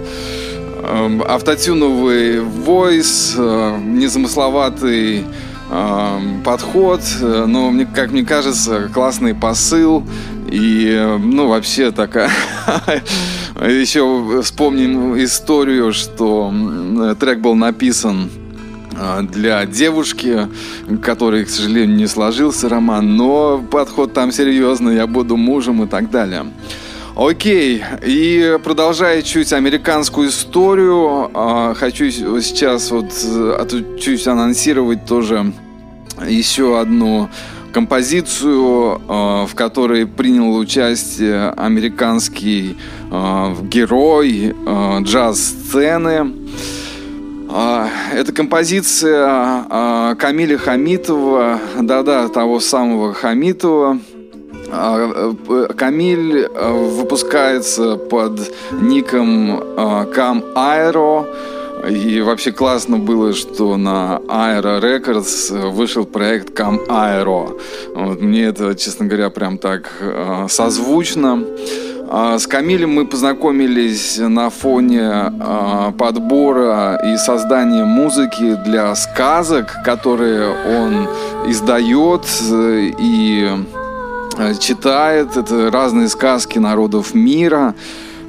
э, 0.84 1.19
автотюновый 1.30 2.41
войс, 2.41 3.36
э, 3.38 3.78
незамысловатый 3.80 5.24
подход, 6.43 7.01
э, 7.21 7.45
но 7.47 7.71
мне, 7.71 7.86
как 7.86 8.12
мне 8.12 8.23
кажется, 8.25 8.89
классный 8.93 9.34
посыл 9.34 10.03
и, 10.49 11.17
ну, 11.19 11.47
вообще 11.47 11.91
такая... 11.91 12.29
Еще 13.62 14.41
вспомним 14.41 15.21
историю, 15.23 15.93
что 15.93 16.51
трек 17.19 17.39
был 17.39 17.53
написан 17.55 18.29
а, 18.97 19.21
для 19.21 19.65
девушки, 19.65 20.47
который, 21.01 21.45
к 21.45 21.49
сожалению, 21.49 21.95
не 21.95 22.07
сложился 22.07 22.69
роман, 22.69 23.15
но 23.15 23.60
подход 23.60 24.13
там 24.13 24.31
серьезный, 24.31 24.95
я 24.95 25.07
буду 25.07 25.38
мужем 25.38 25.84
и 25.84 25.88
так 25.88 26.10
далее. 26.10 26.45
Окей, 27.15 27.84
и 28.06 28.58
продолжая 28.63 29.21
чуть 29.21 29.52
американскую 29.52 30.30
историю, 30.30 31.30
а, 31.34 31.74
хочу 31.74 32.10
сейчас 32.10 32.89
вот 32.89 33.12
э, 33.26 33.65
чуть 34.00 34.26
анонсировать 34.28 35.06
тоже 35.06 35.52
еще 36.26 36.80
одну 36.80 37.28
композицию, 37.74 39.02
а, 39.10 39.45
в 39.45 39.56
которой 39.56 40.08
принял 40.08 40.56
участие 40.56 41.50
американский 41.50 42.78
а, 43.12 43.58
герой 43.62 44.56
джаз-сцены. 45.02 46.34
Это 48.13 48.32
композиция 48.34 50.15
Камиля 50.15 50.58
Хамитова, 50.58 51.60
да-да, 51.82 52.30
того 52.30 52.62
самого 52.62 53.13
Хамитова, 53.13 54.00
а, 54.00 54.11
Камиль 54.71 56.47
э, 56.53 56.71
выпускается 56.71 57.97
под 57.97 58.39
ником 58.71 59.63
Кам 60.13 60.43
Аэро. 60.55 61.25
И 61.89 62.21
вообще 62.21 62.51
классно 62.51 62.97
было, 62.97 63.34
что 63.34 63.75
на 63.75 64.21
Aero 64.27 64.79
Records 64.79 65.71
вышел 65.71 66.05
проект 66.05 66.57
Cam 66.57 66.86
Aero. 66.88 67.60
Вот, 67.95 68.21
мне 68.21 68.43
это, 68.43 68.75
честно 68.75 69.07
говоря, 69.07 69.29
прям 69.29 69.57
так 69.57 69.91
э, 69.99 70.45
созвучно. 70.47 71.43
Э, 72.12 72.38
с 72.38 72.45
Камилем 72.45 72.91
мы 72.91 73.07
познакомились 73.07 74.19
на 74.19 74.51
фоне 74.51 75.10
э, 75.10 75.91
подбора 75.97 77.01
и 77.03 77.17
создания 77.17 77.86
музыки 77.86 78.57
для 78.63 78.93
сказок, 78.93 79.77
которые 79.84 80.49
он 80.49 81.07
издает 81.49 82.27
и 82.99 83.49
Э, 83.53 83.81
читает. 84.60 85.38
Это 85.38 85.72
разные 85.72 86.10
сказки 86.10 86.60
народов 86.60 87.13
мира. 87.13 87.76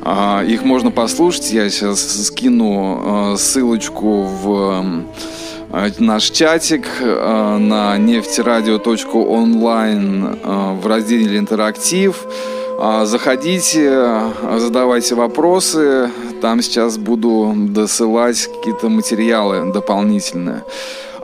А, 0.03 0.43
их 0.43 0.65
можно 0.65 0.91
послушать. 0.91 1.53
Я 1.53 1.71
сейчас 1.71 2.27
скину 2.27 3.35
э, 3.35 3.37
ссылочку 3.37 4.23
в 4.23 4.85
э, 5.71 5.91
наш 5.99 6.31
чатик 6.31 6.87
на 7.01 7.97
нефтерадио.онлайн 7.99 10.39
в 10.81 10.87
разделе 10.87 11.39
«Интерактив». 11.39 12.27
А, 12.79 13.05
заходите, 13.07 14.33
задавайте 14.59 15.15
вопросы. 15.15 16.11
Там 16.41 16.63
сейчас 16.63 16.99
буду 16.99 17.55
досылать 17.57 18.49
какие-то 18.49 18.89
материалы 18.89 19.73
дополнительные. 19.73 20.65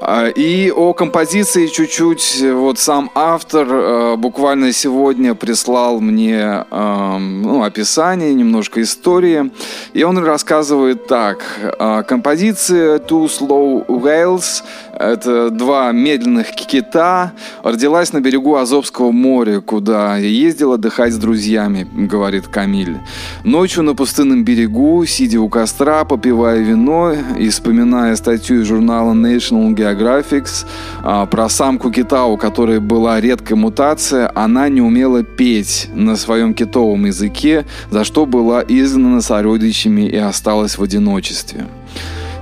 А, 0.00 0.28
и 0.28 0.70
о 0.70 0.92
композиции 0.92 1.66
чуть-чуть. 1.66 2.44
Вот 2.52 2.78
сам 2.78 3.11
автор 3.14 3.66
э, 3.68 4.16
буквально 4.16 4.72
сегодня 4.72 5.34
прислал 5.34 6.00
мне 6.00 6.64
эм, 6.70 7.42
ну, 7.42 7.64
описание, 7.64 8.32
немножко 8.32 8.80
истории. 8.82 9.50
И 9.94 10.04
он 10.04 10.18
рассказывает 10.18 11.06
так. 11.08 11.44
«А, 11.78 12.02
композиция 12.04 12.98
Two 12.98 13.26
Slow 13.26 13.87
Whales– 13.87 14.62
это 14.98 15.50
два 15.50 15.90
медленных 15.90 16.52
кита. 16.52 17.32
Родилась 17.64 18.12
на 18.12 18.20
берегу 18.20 18.54
Азовского 18.54 19.11
моря, 19.11 19.61
куда 19.61 20.16
я 20.16 20.28
ездил 20.28 20.72
отдыхать 20.72 21.12
с 21.12 21.16
друзьями, 21.16 21.88
говорит 21.92 22.46
Камиль. 22.46 22.98
Ночью 23.42 23.82
на 23.82 23.94
пустынном 23.94 24.44
берегу, 24.44 25.04
сидя 25.06 25.40
у 25.40 25.48
костра, 25.48 26.04
попивая 26.04 26.58
вино 26.58 27.14
и 27.37 27.48
вспоминая 27.48 28.14
статью 28.14 28.61
из 28.61 28.66
журнала 28.66 29.12
National 29.12 29.74
Geographic 29.74 29.88
Geographic 29.92 30.66
а, 31.03 31.27
про 31.27 31.48
самку 31.48 31.90
кита, 31.90 32.24
у 32.24 32.37
которой 32.37 32.81
была 32.81 33.20
редкая 33.20 33.57
мутация, 33.57 34.31
она 34.35 34.68
не 34.68 34.81
умела 34.81 35.22
петь 35.22 35.88
на 35.94 36.16
своем 36.16 36.55
китовом 36.55 37.07
языке, 37.07 37.64
за 37.90 38.05
что 38.05 38.27
была 38.27 38.62
изгнана 38.66 39.20
сородичами 39.20 40.03
и 40.03 40.16
осталась 40.16 40.79
в 40.79 40.83
одиночестве. 40.83 41.66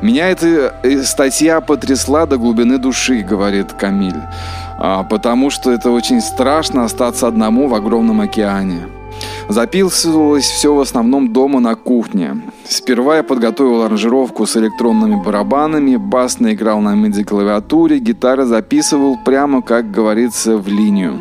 Меня 0.03 0.29
эта 0.29 0.75
э, 0.83 1.03
статья 1.03 1.61
потрясла 1.61 2.27
до 2.27 2.37
глубины 2.37 2.79
души, 2.79 3.23
говорит 3.23 3.73
Камиль, 3.73 4.21
а, 4.79 5.05
потому 5.05 5.51
что 5.51 5.71
это 5.71 5.91
очень 5.91 6.21
страшно 6.21 6.85
остаться 6.85 7.27
одному 7.27 7.67
в 7.67 7.75
огромном 7.75 8.21
океане. 8.21 8.87
Записывалось 9.49 10.45
все 10.45 10.75
в 10.75 10.81
основном 10.81 11.33
дома 11.33 11.61
на 11.61 11.77
кухне. 11.77 12.43
Сперва 12.65 13.19
я 13.19 13.23
подготовил 13.23 13.83
аранжировку 13.83 14.45
с 14.45 14.57
электронными 14.57 15.23
барабанами, 15.23 15.97
бас 15.97 16.41
наиграл 16.41 16.81
на 16.81 16.95
MIDI-клавиатуре, 16.97 18.01
гитара 18.01 18.45
записывал 18.45 19.17
прямо, 19.25 19.63
как 19.63 19.93
говорится, 19.93 20.57
в 20.57 20.67
линию. 20.67 21.19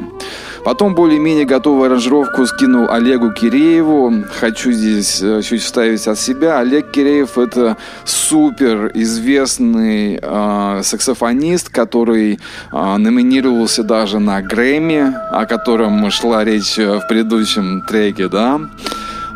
Потом 0.65 0.95
более-менее 0.95 1.45
готовую 1.45 1.86
аранжировку 1.86 2.43
скинул 2.47 2.89
Олегу 2.89 3.32
Кирееву. 3.32 4.12
Хочу 4.39 4.71
здесь 4.71 5.21
э, 5.21 5.43
чуть 5.43 5.62
вставить 5.62 6.08
от 6.08 6.17
себя. 6.17 6.58
Олег 6.58 6.89
Киреев 6.89 7.38
это 7.38 7.78
супер 8.04 8.89
известный 8.95 10.19
э, 10.19 10.82
саксофонист, 10.84 11.69
который 11.69 12.39
э, 12.73 12.97
номинировался 12.97 13.84
даже 13.84 14.17
на 14.17 14.41
Грэмми, 14.41 15.13
о 15.30 15.45
котором 15.45 16.10
шла 16.10 16.43
речь 16.43 16.78
в 16.78 17.04
предыдущем 17.08 17.84
треке, 17.88 18.28
да. 18.28 18.60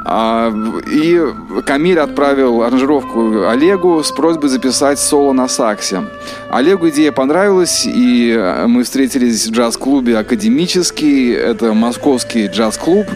А, 0.05 0.53
и 0.91 1.21
Камиль 1.65 1.99
отправил 1.99 2.63
аранжировку 2.63 3.47
Олегу 3.47 4.01
с 4.03 4.11
просьбой 4.11 4.49
записать 4.49 4.99
соло 4.99 5.33
на 5.33 5.47
саксе. 5.47 6.03
Олегу 6.49 6.89
идея 6.89 7.11
понравилась, 7.11 7.85
и 7.85 8.37
мы 8.67 8.83
встретились 8.83 9.47
в 9.47 9.51
джаз-клубе 9.51 10.17
«Академический». 10.17 11.33
Это 11.33 11.73
московский 11.73 12.47
джаз-клуб, 12.47 13.07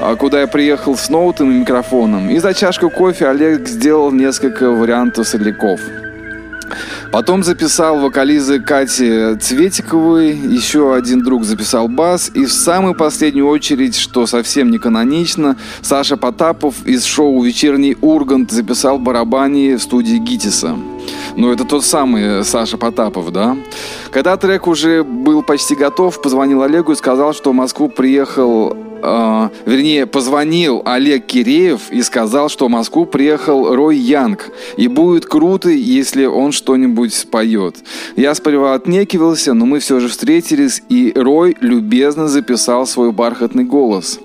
а, 0.00 0.16
куда 0.16 0.40
я 0.40 0.46
приехал 0.46 0.96
с 0.96 1.08
ноутом 1.08 1.50
и 1.50 1.54
микрофоном. 1.54 2.30
И 2.30 2.38
за 2.38 2.52
чашкой 2.54 2.90
кофе 2.90 3.28
Олег 3.28 3.68
сделал 3.68 4.10
несколько 4.10 4.70
вариантов 4.70 5.26
соляков. 5.28 5.80
Потом 7.12 7.42
записал 7.42 7.98
вокализы 7.98 8.60
Кати 8.60 9.36
Цветиковой, 9.36 10.32
еще 10.32 10.94
один 10.94 11.22
друг 11.22 11.44
записал 11.44 11.88
бас, 11.88 12.30
и 12.34 12.44
в 12.44 12.52
самую 12.52 12.94
последнюю 12.94 13.48
очередь, 13.48 13.96
что 13.96 14.26
совсем 14.26 14.70
не 14.70 14.78
канонично, 14.78 15.56
Саша 15.82 16.16
Потапов 16.16 16.86
из 16.86 17.04
шоу 17.04 17.42
«Вечерний 17.42 17.96
Ургант» 18.00 18.50
записал 18.50 18.98
барабани 18.98 19.74
в 19.74 19.82
студии 19.82 20.16
Гитиса. 20.16 20.76
Ну, 21.36 21.52
это 21.52 21.64
тот 21.64 21.84
самый 21.84 22.44
Саша 22.44 22.78
Потапов, 22.78 23.32
да? 23.32 23.56
Когда 24.10 24.36
трек 24.36 24.66
уже 24.66 25.02
был 25.02 25.42
почти 25.42 25.74
готов, 25.74 26.20
позвонил 26.22 26.62
Олегу 26.62 26.92
и 26.92 26.96
сказал, 26.96 27.34
что 27.34 27.50
в 27.50 27.54
Москву 27.54 27.88
приехал 27.88 28.76
э, 29.04 29.70
вернее, 29.70 30.06
позвонил 30.06 30.82
Олег 30.84 31.26
Киреев 31.26 31.90
и 31.90 32.02
сказал, 32.02 32.48
что 32.48 32.66
в 32.66 32.70
Москву 32.70 33.06
приехал 33.06 33.74
Рой 33.74 33.96
Янг, 33.96 34.50
и 34.76 34.88
будет 34.88 35.26
круто, 35.26 35.68
если 35.68 36.24
он 36.24 36.52
что-нибудь 36.52 37.14
споет. 37.14 37.76
Я 38.16 38.34
сперва 38.34 38.74
отнекивался, 38.74 39.54
но 39.54 39.66
мы 39.66 39.78
все 39.78 40.00
же 40.00 40.08
встретились, 40.08 40.82
и 40.88 41.12
Рой 41.14 41.56
любезно 41.60 42.28
записал 42.28 42.86
свой 42.86 43.12
бархатный 43.12 43.64
голос. 43.64 44.20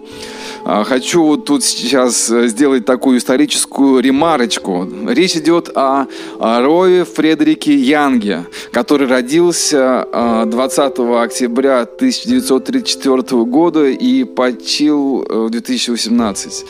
А, 0.65 0.83
хочу 0.83 1.23
вот 1.23 1.45
тут 1.45 1.63
сейчас 1.63 2.29
э, 2.29 2.47
сделать 2.47 2.85
такую 2.85 3.17
историческую 3.17 4.01
ремарочку. 4.01 4.87
Речь 5.07 5.35
идет 5.35 5.69
о, 5.75 6.07
Рое 6.39 7.05
Фредерике 7.05 7.75
Янге, 7.75 8.45
который 8.71 9.07
родился 9.07 10.07
20 10.45 10.99
а, 10.99 11.23
октября 11.23 11.81
1934 11.81 13.43
года 13.45 13.85
и 13.85 14.23
почил 14.23 15.23
э, 15.23 15.45
в 15.45 15.49
2018. 15.49 16.65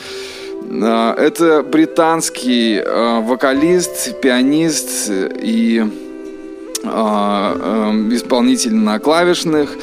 А, 0.82 1.14
это 1.14 1.62
британский 1.62 2.80
вокалист, 3.22 4.20
пианист 4.20 5.10
и 5.10 5.84
исполнитель 6.82 8.74
на 8.74 8.98
клавишных. 8.98 9.76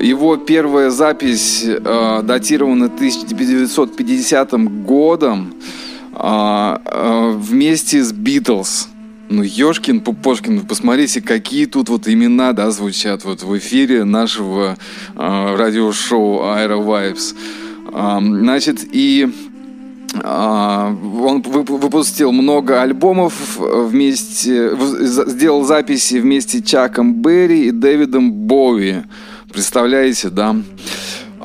Его 0.00 0.36
первая 0.36 0.90
запись 0.90 1.64
э, 1.64 2.20
датирована 2.22 2.86
1950 2.86 4.52
годом 4.84 5.54
а, 6.12 7.34
вместе 7.36 8.02
с 8.02 8.12
Битлз. 8.12 8.88
Ну, 9.30 9.42
Ёшкин, 9.42 10.00
Пупошкин, 10.00 10.60
посмотрите, 10.60 11.20
какие 11.20 11.64
тут 11.64 11.88
вот 11.88 12.06
имена, 12.06 12.52
да, 12.52 12.70
звучат 12.70 13.24
вот 13.24 13.42
в 13.42 13.58
эфире 13.58 14.04
нашего 14.04 14.76
э, 15.16 15.56
радиошоу 15.56 16.40
Aero 16.42 16.84
Vibes. 16.84 17.34
Э, 17.92 18.18
значит, 18.20 18.80
и 18.92 19.28
а, 19.28 19.53
он 20.22 21.42
выпустил 21.42 22.32
много 22.32 22.82
альбомов 22.82 23.58
вместе, 23.58 24.70
сделал 25.00 25.64
записи 25.64 26.16
вместе 26.16 26.58
с 26.58 26.62
Чаком 26.62 27.22
Берри 27.22 27.66
и 27.66 27.70
Дэвидом 27.70 28.32
Боуи. 28.32 29.04
Представляете, 29.52 30.30
да? 30.30 30.56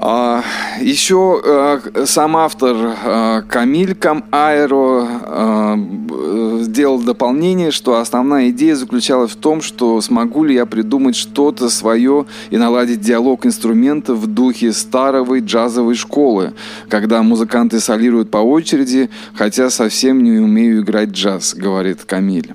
А, 0.02 0.44
еще 0.80 1.42
а, 1.44 2.06
сам 2.06 2.38
автор 2.38 2.76
а, 2.78 3.42
Камиль 3.42 3.96
Кам 3.96 4.24
Айро 4.32 5.08
сделал 6.62 7.00
дополнение, 7.00 7.72
что 7.72 7.98
основная 7.98 8.50
идея 8.50 8.76
заключалась 8.76 9.32
в 9.32 9.36
том, 9.36 9.62
что 9.62 10.00
смогу 10.02 10.44
ли 10.44 10.56
я 10.56 10.66
придумать 10.66 11.16
что-то 11.16 11.70
свое 11.70 12.26
и 12.50 12.58
наладить 12.58 13.02
диалог 13.02 13.46
инструментов 13.46 14.20
в 14.20 14.28
духе 14.28 14.72
старой 14.72 15.40
джазовой 15.40 15.96
школы, 15.96 16.54
когда 16.88 17.22
музыканты 17.24 17.80
солируют 17.80 18.32
по 18.32 18.38
очереди, 18.38 19.10
хотя 19.34 19.70
совсем 19.70 20.24
не 20.24 20.40
умею 20.40 20.82
играть 20.82 21.10
джаз, 21.10 21.54
говорит 21.54 22.04
Камиль. 22.06 22.54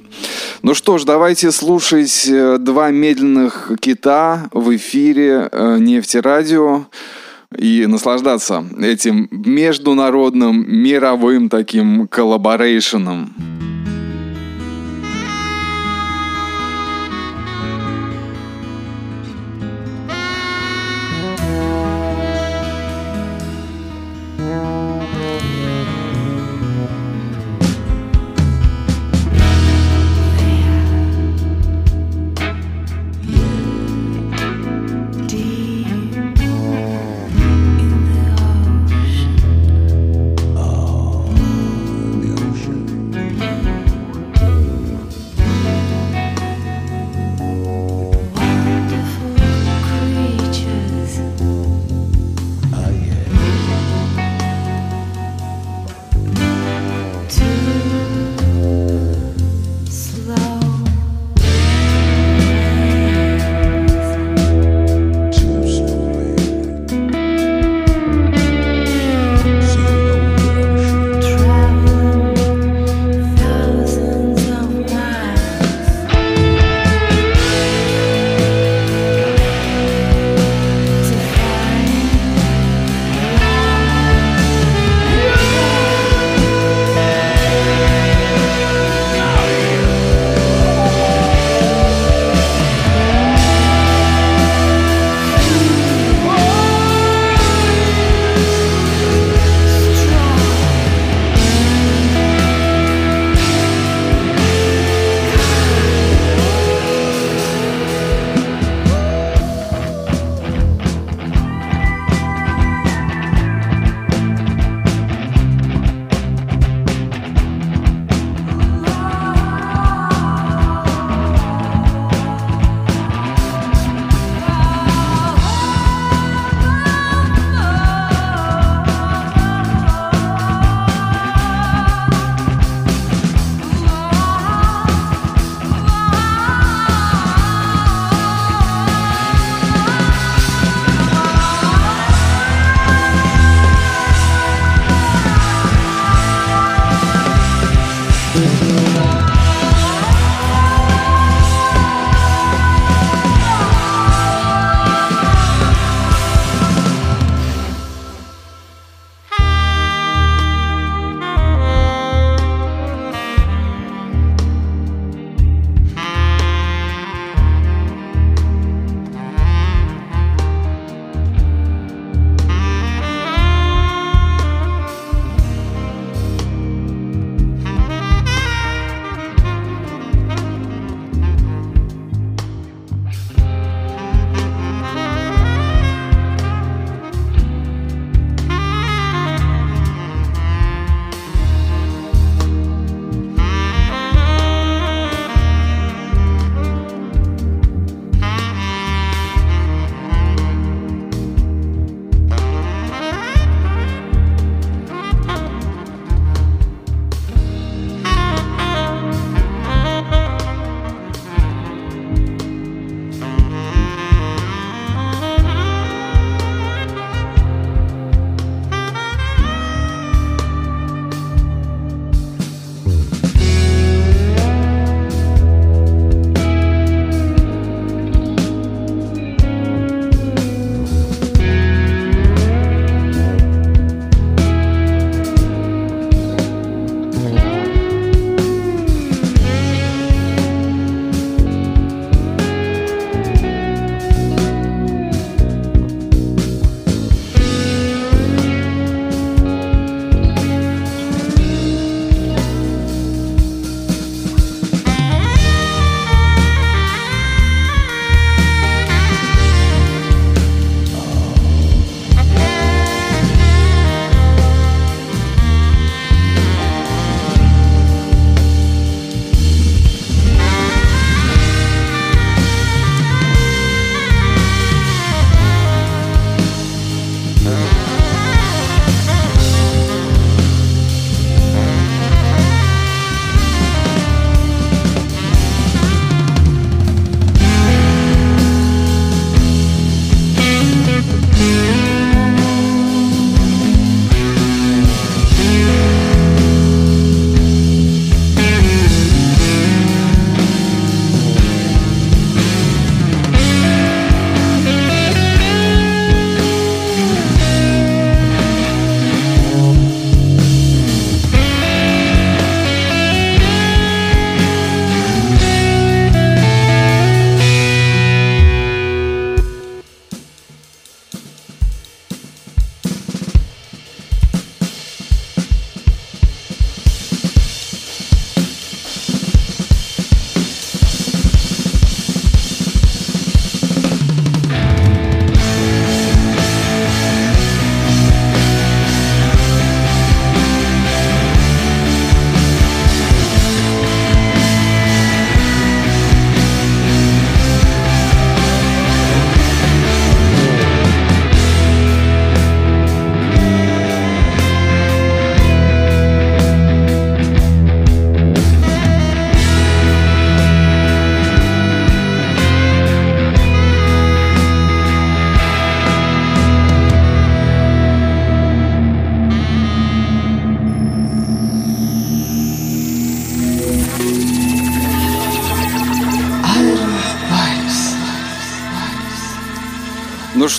Ну 0.63 0.75
что 0.75 0.99
ж, 0.99 1.05
давайте 1.05 1.51
слушать 1.51 2.27
э, 2.29 2.59
два 2.59 2.91
медленных 2.91 3.73
кита 3.81 4.49
в 4.53 4.75
эфире 4.75 5.49
э, 5.51 5.79
Нефтерадио 5.79 6.87
и 7.59 7.87
наслаждаться 7.87 8.65
этим 8.81 9.29
международным 9.31 10.65
мировым 10.69 11.49
таким 11.49 12.09
коллаборейшеном. 12.09 13.33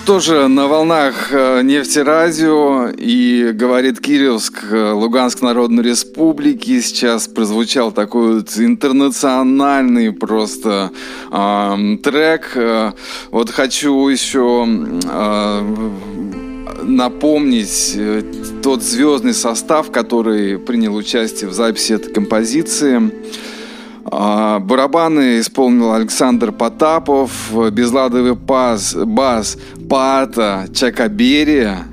Ну 0.07 0.19
что 0.19 0.19
же, 0.19 0.47
на 0.47 0.67
волнах 0.67 1.31
э, 1.31 1.63
нефтерадио 1.63 2.89
и 2.95 3.51
говорит 3.53 3.99
Кировск, 3.99 4.63
э, 4.69 4.91
Луганск 4.91 5.41
Народной 5.41 5.83
Республики. 5.83 6.79
Сейчас 6.79 7.27
прозвучал 7.27 7.91
такой 7.91 8.35
вот 8.35 8.55
интернациональный 8.55 10.11
просто 10.11 10.91
э, 11.31 11.97
трек. 12.03 12.55
Вот 13.31 13.49
хочу 13.49 14.07
еще 14.07 14.67
э, 14.67 15.91
напомнить 16.83 17.97
тот 18.61 18.83
звездный 18.83 19.33
состав, 19.33 19.91
который 19.91 20.59
принял 20.59 20.93
участие 20.93 21.49
в 21.49 21.53
записи 21.53 21.93
этой 21.93 22.13
композиции. 22.13 23.11
Барабаны 24.59 25.39
исполнил 25.39 25.93
Александр 25.93 26.51
Потапов, 26.51 27.31
безладовый 27.71 28.35
пас, 28.35 28.95
бас 28.95 29.57
Пата 29.89 30.67
Чакаберия, 30.73 31.85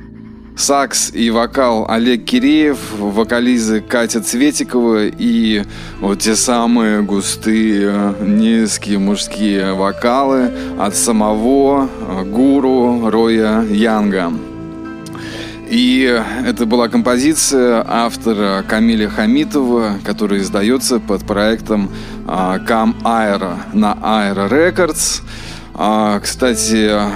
сакс 0.57 1.11
и 1.13 1.31
вокал 1.31 1.87
Олег 1.89 2.25
Киреев, 2.25 2.79
вокализы 2.99 3.81
Катя 3.81 4.21
Цветикова 4.21 5.07
и 5.07 5.63
вот 6.01 6.21
те 6.21 6.37
самые 6.37 7.03
густые 7.03 8.15
низкие 8.21 8.99
мужские 8.99 9.73
вокалы 9.73 10.51
от 10.79 10.95
самого 10.97 11.89
гуру 12.25 13.11
Роя 13.11 13.63
Янга. 13.63 14.33
И 15.73 16.23
это 16.47 16.67
была 16.67 16.89
композиция 16.91 17.83
автора 17.89 18.63
Камиля 18.69 19.09
Хамитова, 19.09 19.95
которая 20.05 20.41
издается 20.41 21.01
под 21.01 21.25
проектом 21.25 21.89
Cam 22.27 22.95
Aero 23.03 23.55
на 23.73 23.95
Aero 23.95 24.51
Records. 24.51 25.23
А, 25.73 26.21
кстати, 26.21 26.91
э, 26.91 27.09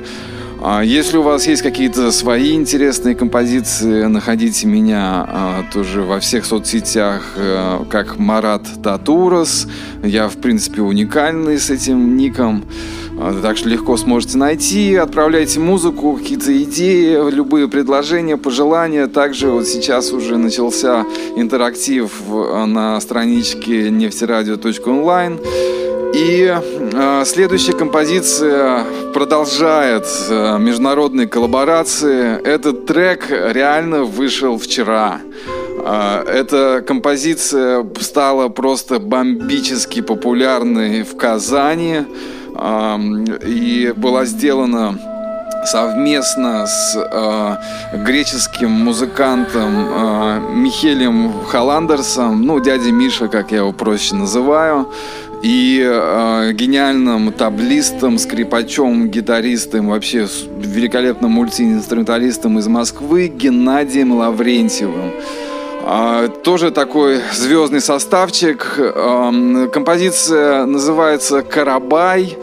А 0.65 0.83
если 0.83 1.17
у 1.17 1.23
вас 1.23 1.49
есть 1.49 1.61
какие-то 1.61 2.13
свои 2.13 2.53
интересные 2.53 3.17
композиции, 3.17 4.05
находите 4.05 4.69
меня 4.69 5.27
а, 5.29 5.65
тоже 5.73 6.03
во 6.03 6.21
всех 6.21 6.45
соцсетях, 6.45 7.35
а, 7.37 7.85
как 7.91 8.17
Марат 8.17 8.63
Татурас. 8.81 9.67
Я, 10.05 10.29
в 10.29 10.37
принципе, 10.37 10.83
уникальный 10.83 11.59
с 11.59 11.69
этим 11.69 12.17
ником. 12.17 12.65
Так 13.43 13.57
что 13.57 13.69
легко 13.69 13.97
сможете 13.97 14.39
найти, 14.39 14.95
отправляйте 14.95 15.59
музыку, 15.59 16.13
какие-то 16.13 16.57
идеи, 16.63 17.19
любые 17.31 17.67
предложения, 17.67 18.37
пожелания. 18.37 19.09
Также 19.09 19.51
вот 19.51 19.67
сейчас 19.67 20.13
уже 20.13 20.37
начался 20.37 21.05
интерактив 21.37 22.13
на 22.29 23.01
страничке 23.01 23.91
нефтерадио.онлайн. 23.91 25.41
И 26.23 26.47
э, 26.47 27.25
следующая 27.27 27.73
композиция 27.73 28.85
продолжает 29.13 30.07
э, 30.29 30.57
международные 30.57 31.27
коллаборации. 31.27 32.41
Этот 32.47 32.87
трек 32.87 33.27
реально 33.29 34.05
вышел 34.05 34.57
вчера. 34.57 35.21
Э, 35.85 36.23
эта 36.29 36.85
композиция 36.87 37.85
стала 38.01 38.49
просто 38.51 39.01
бомбически 39.01 40.01
популярной 40.01 41.03
в 41.03 41.17
Казани 41.17 42.03
э, 42.55 42.99
и 43.45 43.93
была 43.97 44.25
сделана 44.25 44.97
совместно 45.65 46.67
с 46.69 46.97
э, 46.97 47.97
греческим 48.05 48.71
музыкантом 48.71 49.73
э, 49.75 50.41
Михелем 50.55 51.33
Халандерсом, 51.49 52.43
ну, 52.43 52.61
дядя 52.61 52.93
Миша, 52.93 53.27
как 53.27 53.51
я 53.51 53.59
его 53.59 53.73
проще 53.73 54.15
называю 54.15 54.87
и 55.43 55.83
э, 55.85 56.53
гениальным 56.53 57.33
таблистом, 57.33 58.19
скрипачом, 58.19 59.09
гитаристом, 59.09 59.89
вообще 59.89 60.29
великолепным 60.59 61.33
мультиинструменталистом 61.33 62.59
из 62.59 62.69
Москвы 62.69 63.27
Геннадием 63.27 64.13
Лаврентьевым. 64.13 65.13
А, 65.85 66.29
тоже 66.29 66.71
такой 66.71 67.21
звездный 67.33 67.81
составчик. 67.81 68.75
А, 68.79 69.69
композиция 69.69 70.65
называется 70.65 71.43
«Карабай». 71.43 72.39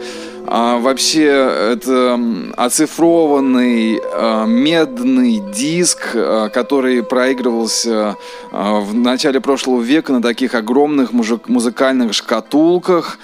А, 0.52 0.78
вообще 0.78 1.26
это 1.26 2.20
оцифрованный 2.56 4.00
а, 4.02 4.46
медный 4.46 5.40
диск, 5.54 6.10
а, 6.14 6.48
который 6.48 7.04
проигрывался 7.04 8.16
а, 8.50 8.80
в 8.80 8.92
начале 8.92 9.40
прошлого 9.40 9.80
века 9.80 10.12
на 10.12 10.20
таких 10.20 10.56
огромных 10.56 11.12
мужик, 11.12 11.48
музыкальных 11.48 12.14
шкатулках. 12.14 13.16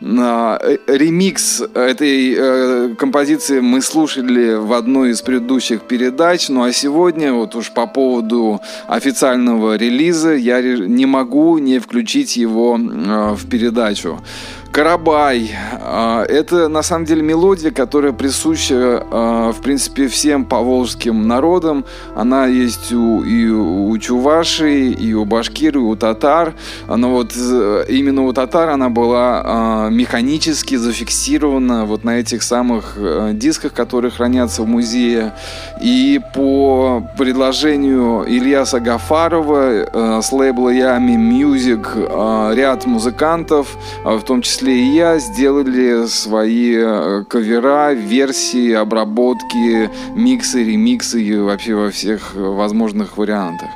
Э, 0.00 0.76
ремикс 0.86 1.60
этой 1.74 2.34
э, 2.36 2.94
композиции 2.96 3.58
мы 3.58 3.82
слушали 3.82 4.54
в 4.54 4.72
одной 4.72 5.10
из 5.10 5.22
предыдущих 5.22 5.82
передач, 5.82 6.48
ну 6.48 6.62
а 6.62 6.72
сегодня 6.72 7.32
вот 7.32 7.56
уж 7.56 7.72
по 7.72 7.88
поводу 7.88 8.60
официального 8.86 9.76
релиза 9.76 10.34
я 10.34 10.62
не 10.62 11.04
могу 11.06 11.58
не 11.58 11.80
включить 11.80 12.36
его 12.36 12.78
э, 12.78 13.34
в 13.34 13.48
передачу. 13.48 14.20
Карабай. 14.70 15.56
А, 15.80 16.24
это 16.24 16.68
на 16.68 16.82
самом 16.82 17.06
деле 17.06 17.22
мелодия, 17.22 17.70
которая 17.70 18.12
присуща, 18.12 19.04
а, 19.10 19.52
в 19.52 19.62
принципе, 19.62 20.08
всем 20.08 20.44
поволжским 20.44 21.26
народам. 21.26 21.84
Она 22.14 22.46
есть 22.46 22.92
у, 22.92 23.22
и 23.22 23.48
у 23.48 23.96
чувашей, 23.98 24.92
и 24.92 25.14
у 25.14 25.24
башкир, 25.24 25.76
и 25.76 25.80
у 25.80 25.96
татар. 25.96 26.54
Но 26.86 27.10
вот 27.10 27.32
э, 27.34 27.86
именно 27.88 28.24
у 28.24 28.32
татар 28.32 28.68
она 28.68 28.90
была 28.90 29.42
а, 29.44 29.88
механически 29.88 30.74
зафиксирована 30.74 31.86
вот 31.86 32.04
на 32.04 32.20
этих 32.20 32.42
самых 32.42 32.94
э, 32.98 33.30
дисках, 33.32 33.72
которые 33.72 34.10
хранятся 34.10 34.62
в 34.62 34.66
музее. 34.66 35.32
И 35.80 36.20
по 36.34 37.02
предложению 37.16 38.24
Ильяса 38.28 38.80
Гафарова 38.80 39.70
э, 39.70 40.20
с 40.22 40.30
лейбла 40.30 40.68
Ями 40.68 41.16
Music 41.16 42.54
ряд 42.54 42.84
музыкантов, 42.84 43.76
в 44.04 44.20
том 44.22 44.42
числе 44.42 44.57
числе 44.58 44.80
и 44.80 44.94
я, 44.94 45.18
сделали 45.18 46.06
свои 46.06 46.74
э, 46.76 47.24
кавера, 47.28 47.92
версии, 47.92 48.72
обработки, 48.72 49.88
миксы, 50.16 50.64
ремиксы 50.64 51.22
и 51.22 51.36
вообще 51.36 51.74
во 51.74 51.90
всех 51.90 52.34
возможных 52.34 53.16
вариантах. 53.16 53.68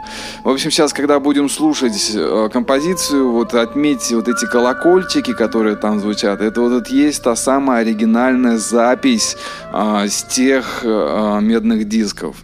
В 0.43 0.49
общем, 0.49 0.71
сейчас, 0.71 0.93
когда 0.93 1.21
будем 1.21 1.49
слушать 1.49 2.13
э, 2.15 2.49
композицию, 2.53 3.31
вот 3.31 3.55
отметьте 3.55 4.17
вот 4.17 4.29
эти 4.29 4.45
колокольчики, 4.47 5.33
которые 5.35 5.77
там 5.77 6.01
звучат. 6.01 6.41
Это 6.41 6.61
вот 6.61 6.73
это 6.73 6.93
есть 6.93 7.23
та 7.23 7.37
самая 7.37 7.83
оригинальная 7.83 8.59
запись 8.59 9.37
а, 9.73 10.07
с 10.09 10.25
тех 10.25 10.81
а, 10.85 11.39
медных 11.39 11.85
дисков. 11.89 12.37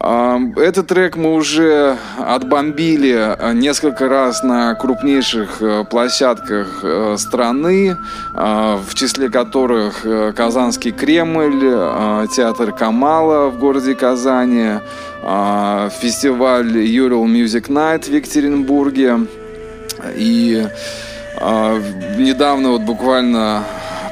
Этот 0.00 0.86
трек 0.86 1.16
мы 1.16 1.34
уже 1.34 1.96
отбомбили 2.18 3.36
э, 3.36 3.52
несколько 3.52 4.08
раз 4.08 4.44
на 4.44 4.74
крупнейших 4.76 5.60
э, 5.60 5.84
площадках 5.84 6.80
э, 6.84 7.16
страны, 7.18 7.96
в 8.32 8.94
числе 8.94 9.28
которых 9.28 10.06
Казанский 10.36 10.92
Кремль, 10.92 12.28
театр 12.34 12.72
Камала 12.72 13.48
в 13.48 13.58
городе 13.58 13.94
Казани, 13.94 14.80
фестиваль 15.20 16.76
Ural 16.76 17.24
Music 17.24 17.68
Night 17.68 18.04
в 18.08 18.14
Екатеринбурге. 18.14 19.26
И 20.16 20.64
недавно 22.16 22.70
вот 22.70 22.82
буквально 22.82 23.64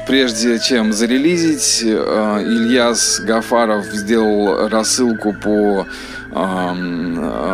Прежде 0.07 0.57
чем 0.57 0.93
зарелизить, 0.93 1.81
э, 1.83 2.43
Ильяс 2.45 3.19
Гафаров 3.19 3.83
сделал 3.87 4.69
рассылку 4.69 5.33
по 5.33 5.85
э, 6.31 6.73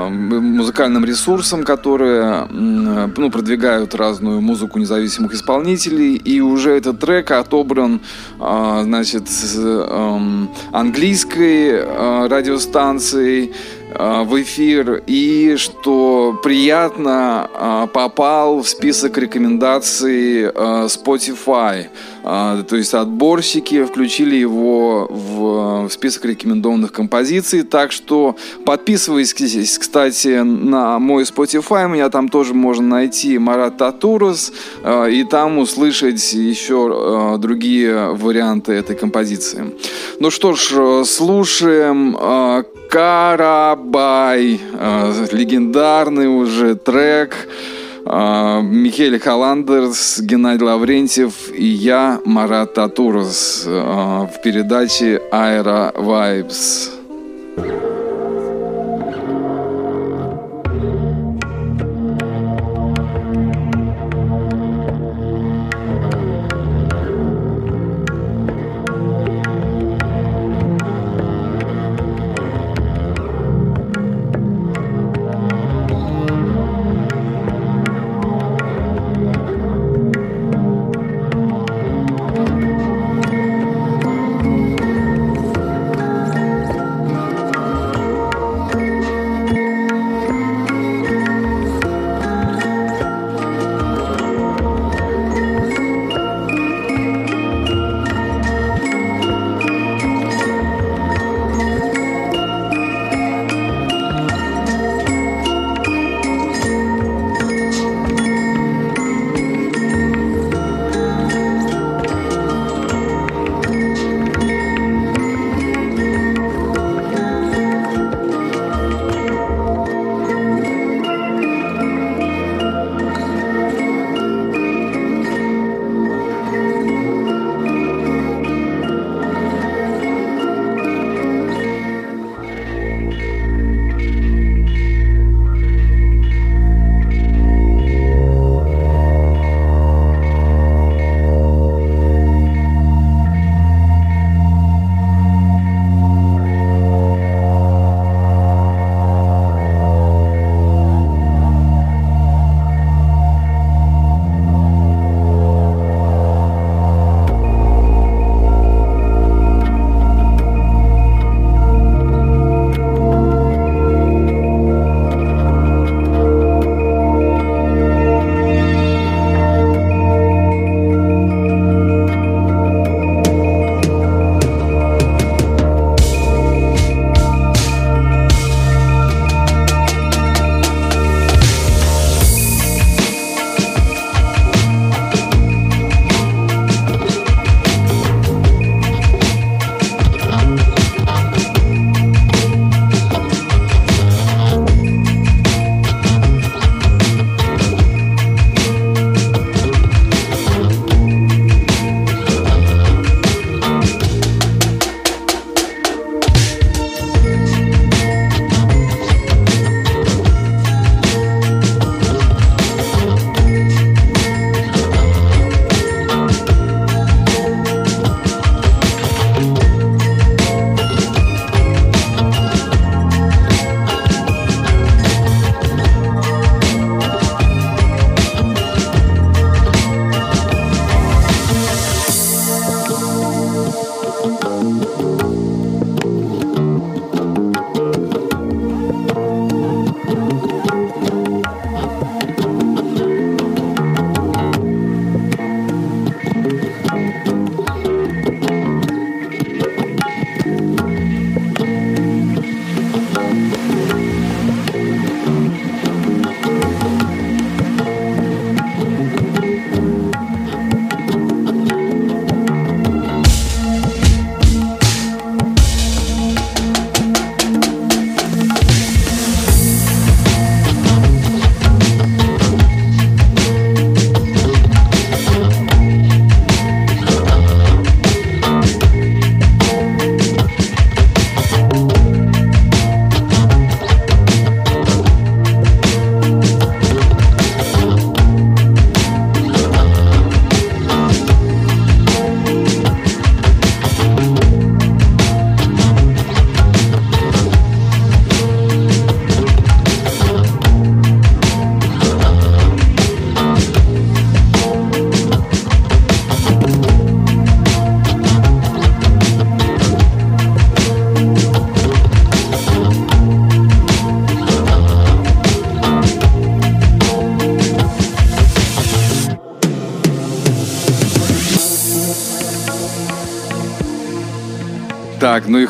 музыкальным 0.10 1.04
ресурсам, 1.04 1.64
которые 1.64 2.46
ну, 2.52 3.32
продвигают 3.32 3.96
разную 3.96 4.40
музыку 4.40 4.78
независимых 4.78 5.34
исполнителей. 5.34 6.16
И 6.16 6.42
уже 6.42 6.78
этот 6.78 7.00
трек 7.00 7.32
отобран 7.32 8.02
э, 8.40 8.82
значит, 8.84 9.24
английской 10.72 12.28
радиостанцией 12.28 13.52
в 13.98 14.42
эфир 14.42 15.04
и 15.06 15.56
что 15.58 16.40
приятно 16.44 17.50
а, 17.54 17.88
попал 17.88 18.62
в 18.62 18.68
список 18.68 19.18
рекомендаций 19.18 20.50
а, 20.50 20.88
Spotify. 20.88 21.88
То 22.24 22.78
есть 22.78 22.94
отборщики 22.94 23.84
включили 23.84 24.38
его 24.38 25.08
в 25.10 25.90
список 25.90 26.24
рекомендованных 26.24 26.94
композиций. 26.94 27.64
Так 27.64 27.92
что 27.92 28.38
подписывайтесь, 28.66 29.78
кстати, 29.78 30.42
на 30.42 31.00
мой 31.00 31.24
Spotify. 31.24 31.90
Меня 31.90 32.10
там 32.10 32.30
тоже 32.30 32.54
можно 32.54 32.88
найти 32.88 33.38
Марат 33.38 33.76
Татурус 33.78 34.54
и 35.10 35.26
там 35.30 35.58
услышать 35.58 36.34
еще 36.34 37.38
другие 37.40 38.12
варианты 38.12 38.72
этой 38.72 38.96
композиции. 38.96 39.74
Ну 40.22 40.32
что 40.32 40.54
ж, 40.54 41.04
слушаем 41.04 42.16
Карабай, 42.94 44.62
э, 44.62 45.26
легендарный 45.32 46.28
уже 46.28 46.76
трек. 46.76 47.36
Э, 48.06 48.62
Михаил 48.62 49.20
Халандерс, 49.20 50.20
Геннадий 50.20 50.64
Лаврентьев 50.64 51.34
и 51.52 51.66
я, 51.66 52.20
Марат 52.24 52.76
Татурос, 52.76 53.64
э, 53.66 53.72
в 53.72 54.42
передаче 54.44 55.24
Аэро 55.32 55.92
Vibes. 55.96 56.92
Так, 57.56 57.66
ну 57.66 58.03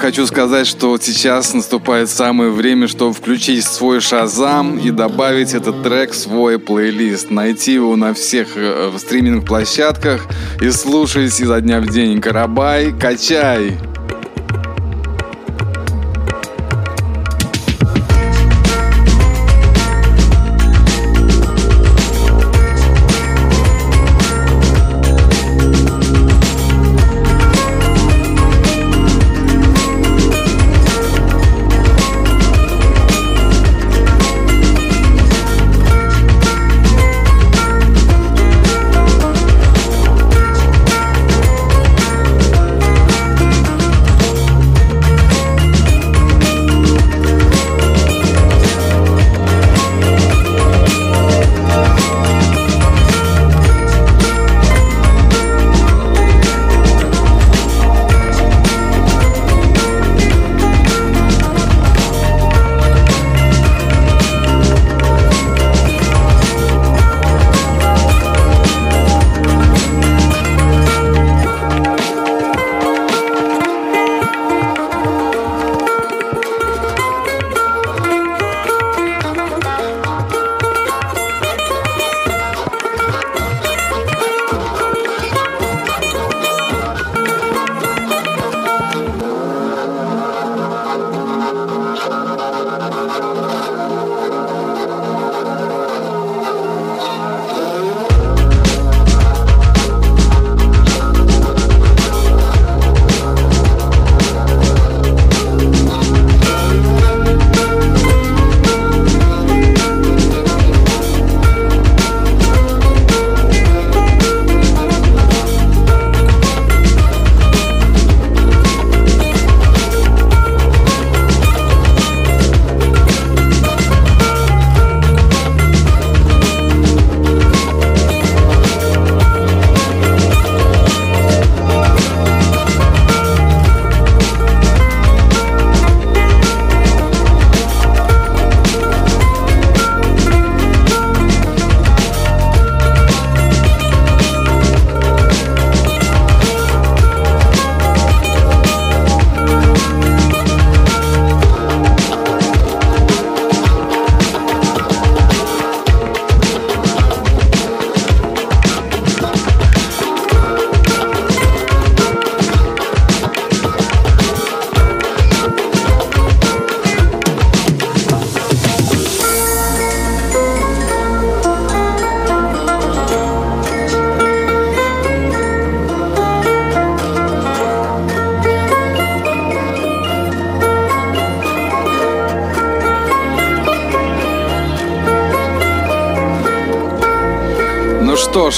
хочу 0.04 0.28
сказать, 0.28 0.68
что 0.68 0.98
сейчас 1.00 1.54
наступает 1.54 2.10
самое 2.10 2.50
время, 2.50 2.90
чтобы 2.90 3.14
включить 3.14 3.64
свой 3.64 4.02
шазам 4.02 4.78
и 4.78 4.92
добавить 4.92 5.54
этот 5.54 5.82
трек 5.82 6.12
в 6.12 6.16
свой 6.16 6.60
плейлист. 6.60 7.32
Найти 7.32 7.76
его 7.76 7.96
на 7.96 8.14
всех 8.14 8.58
э, 8.58 8.92
стриминг-площадках 8.98 10.28
и 10.60 10.70
слушать 10.72 11.40
изо 11.40 11.62
дня 11.62 11.80
в 11.80 11.88
день. 11.88 12.20
Карабай, 12.20 12.92
качай! 12.92 13.78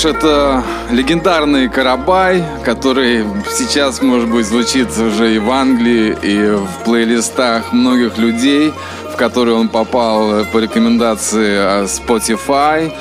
Это 0.06 0.64
легендарный 0.92 1.68
Карабай, 1.68 2.44
который 2.64 3.26
сейчас, 3.50 4.02
может 4.02 4.30
быть, 4.30 4.46
звучит 4.46 4.88
уже 4.98 5.36
и 5.36 5.40
в 5.40 5.50
Англии, 5.52 6.16
и 6.22 6.56
в 6.56 6.84
плейлистах 6.84 7.74
многих 7.74 8.18
людей, 8.18 8.72
в 9.12 9.16
которые 9.16 9.56
он 9.56 9.68
попал 9.68 10.46
по 10.52 10.60
рекомендации 10.60 11.86
Spotify. 11.86 12.94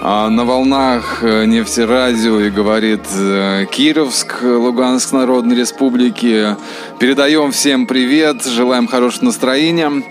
А 0.00 0.30
на 0.30 0.44
волнах 0.44 1.24
э, 1.24 1.44
нефтерадио 1.44 2.38
и 2.38 2.50
говорит 2.50 3.02
э, 3.12 3.66
Кировск, 3.68 4.42
Луганск 4.42 5.10
Народной 5.10 5.56
Республики. 5.56 6.56
Передаем 7.00 7.50
всем 7.50 7.84
привет, 7.84 8.44
желаем 8.44 8.86
хорошего 8.86 9.24
настроения. 9.24 10.04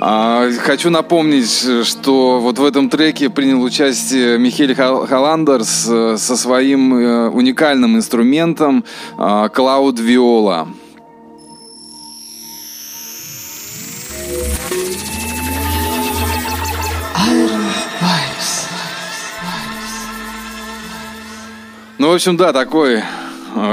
А, 0.00 0.48
хочу 0.60 0.90
напомнить, 0.90 1.84
что 1.84 2.40
вот 2.40 2.58
в 2.58 2.64
этом 2.64 2.88
треке 2.88 3.30
принял 3.30 3.60
участие 3.62 4.38
Михель 4.38 4.74
Халандерс 4.74 5.88
э, 5.88 6.16
со 6.16 6.36
своим 6.36 6.92
уникальным 7.34 7.96
инструментом 7.96 8.84
Cloud 9.16 9.96
Viola. 9.96 10.68
Ну, 21.98 22.10
в 22.10 22.14
общем, 22.14 22.36
да, 22.36 22.52
такой 22.52 22.98
э, 22.98 23.02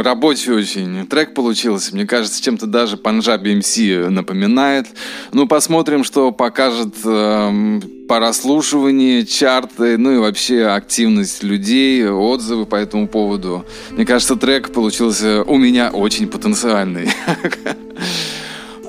рабочий 0.02 0.52
очень 0.52 1.06
трек 1.06 1.36
получился. 1.36 1.94
Мне 1.94 2.08
кажется, 2.08 2.42
чем-то 2.42 2.66
даже 2.66 2.98
Панджаби 2.98 3.56
МС 3.56 3.78
напоминает. 4.10 4.88
Ну, 5.36 5.48
посмотрим, 5.48 6.06
что 6.06 6.32
покажет 6.32 6.96
э, 7.04 7.80
по 8.08 8.20
расслушиванию, 8.20 9.26
чарты, 9.26 9.98
ну 9.98 10.14
и 10.14 10.18
вообще 10.18 10.64
активность 10.64 11.44
людей, 11.44 12.08
отзывы 12.08 12.66
по 12.66 12.78
этому 12.78 13.10
поводу. 13.10 13.66
Мне 13.92 14.06
кажется, 14.06 14.38
трек 14.38 14.72
получился 14.72 15.44
у 15.44 15.58
меня 15.58 15.90
очень 15.90 16.28
потенциальный. 16.28 17.10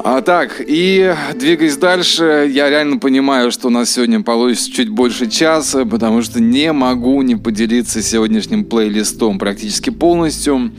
А, 0.08 0.20
так, 0.20 0.62
и 0.64 1.12
двигаясь 1.34 1.76
дальше, 1.78 2.48
я 2.52 2.70
реально 2.70 2.98
понимаю, 2.98 3.50
что 3.50 3.66
у 3.66 3.70
нас 3.70 3.90
сегодня 3.90 4.22
получится 4.22 4.70
чуть 4.70 4.88
больше 4.88 5.28
часа, 5.28 5.84
потому 5.84 6.22
что 6.22 6.40
не 6.40 6.72
могу 6.72 7.22
не 7.22 7.34
поделиться 7.34 8.00
сегодняшним 8.02 8.66
плейлистом 8.66 9.40
практически 9.40 9.90
полностью. 9.90 10.70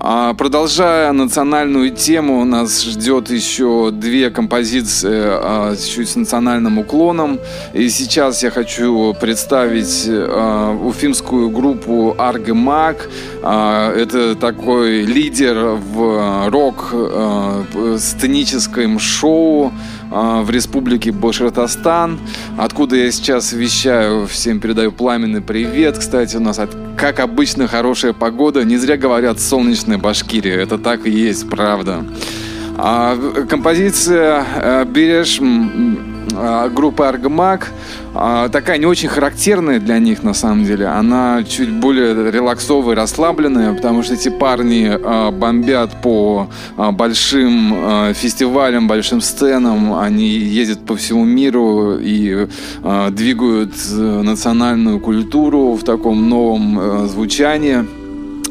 А, 0.00 0.32
продолжая 0.34 1.10
национальную 1.12 1.90
тему, 1.90 2.44
нас 2.44 2.84
ждет 2.84 3.30
еще 3.30 3.90
две 3.92 4.30
композиции 4.30 5.22
а, 5.24 5.74
чуть 5.76 6.10
с 6.10 6.16
национальным 6.16 6.78
уклоном. 6.78 7.40
И 7.72 7.88
сейчас 7.88 8.44
я 8.44 8.50
хочу 8.50 9.14
представить 9.20 10.06
а, 10.08 10.72
уфимскую 10.72 11.50
группу 11.50 12.14
Аргемаг. 12.16 13.10
Это 13.42 14.34
такой 14.34 15.02
лидер 15.02 15.76
в 15.76 16.48
рок-сценическом 16.48 18.98
шоу 18.98 19.72
в 20.10 20.50
республике 20.50 21.12
Башкортостан, 21.12 22.18
откуда 22.56 22.96
я 22.96 23.10
сейчас 23.10 23.52
вещаю. 23.52 24.26
Всем 24.26 24.60
передаю 24.60 24.92
пламенный 24.92 25.40
привет. 25.40 25.98
Кстати, 25.98 26.36
у 26.36 26.40
нас, 26.40 26.60
как 26.96 27.20
обычно, 27.20 27.68
хорошая 27.68 28.12
погода. 28.12 28.64
Не 28.64 28.76
зря 28.76 28.96
говорят 28.96 29.40
солнечная 29.40 29.98
Башкирия. 29.98 30.58
Это 30.58 30.78
так 30.78 31.06
и 31.06 31.10
есть, 31.10 31.48
правда. 31.48 32.04
А 32.76 33.16
композиция 33.48 34.46
э, 34.54 34.84
«Берешь» 34.84 35.40
а, 35.40 36.17
группы 36.70 37.04
Аргмак 37.04 37.72
а, 38.14 38.48
такая 38.48 38.78
не 38.78 38.86
очень 38.86 39.08
характерная 39.08 39.80
для 39.80 39.98
них 39.98 40.22
на 40.22 40.34
самом 40.34 40.64
деле. 40.64 40.86
Она 40.86 41.44
чуть 41.44 41.70
более 41.70 42.30
релаксовая, 42.30 42.96
расслабленная, 42.96 43.74
потому 43.74 44.02
что 44.02 44.14
эти 44.14 44.28
парни 44.28 44.90
а, 44.90 45.30
бомбят 45.30 46.02
по 46.02 46.48
большим 46.76 48.14
фестивалям, 48.14 48.88
большим 48.88 49.20
сценам. 49.20 49.94
Они 49.94 50.28
ездят 50.28 50.84
по 50.84 50.96
всему 50.96 51.24
миру 51.24 51.98
и 51.98 52.48
двигают 53.10 53.74
э, 53.90 54.22
национальную 54.22 55.00
культуру 55.00 55.74
в 55.74 55.84
таком 55.84 56.28
новом 56.28 56.78
э, 56.78 57.06
звучании. 57.08 57.84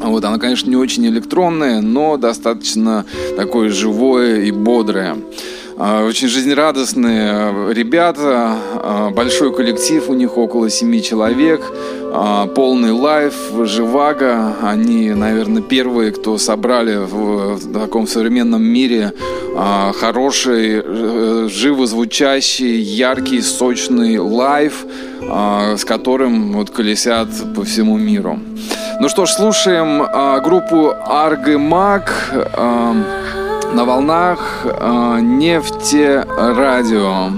Вот, 0.00 0.24
она, 0.24 0.38
конечно, 0.38 0.70
не 0.70 0.76
очень 0.76 1.06
электронная, 1.06 1.80
но 1.80 2.16
достаточно 2.16 3.04
такое 3.36 3.70
живое 3.70 4.42
и 4.42 4.52
бодрое. 4.52 5.16
А, 5.80 6.04
очень 6.04 6.26
жизнерадостные 6.26 7.30
а, 7.30 7.70
ребята, 7.70 8.56
а, 8.74 9.10
большой 9.10 9.54
коллектив, 9.54 10.08
у 10.08 10.14
них 10.14 10.36
около 10.36 10.70
семи 10.70 11.02
человек, 11.02 11.62
полный 12.54 12.90
лайф, 12.90 13.34
живаго. 13.64 14.56
Они, 14.62 15.10
наверное, 15.10 15.60
первые, 15.60 16.10
кто 16.10 16.38
собрали 16.38 16.96
в 16.96 17.72
таком 17.72 18.06
современном 18.06 18.62
мире 18.62 19.12
хороший, 20.00 20.82
э, 20.82 21.48
живо 21.50 21.86
звучащий, 21.86 22.80
яркий, 22.80 23.42
сочный 23.42 24.18
лайф, 24.18 24.86
с 25.20 25.84
которым 25.84 26.54
вот 26.54 26.70
колесят 26.70 27.28
по 27.54 27.62
всему 27.64 27.98
миру. 27.98 28.38
Ну 29.00 29.08
что 29.10 29.26
ж, 29.26 29.30
слушаем 29.32 30.42
группу 30.42 30.94
Аргемак. 31.04 32.32
На 33.74 33.84
волнах 33.84 34.64
э, 34.64 35.18
нефти 35.20 36.24
радио. 36.36 37.30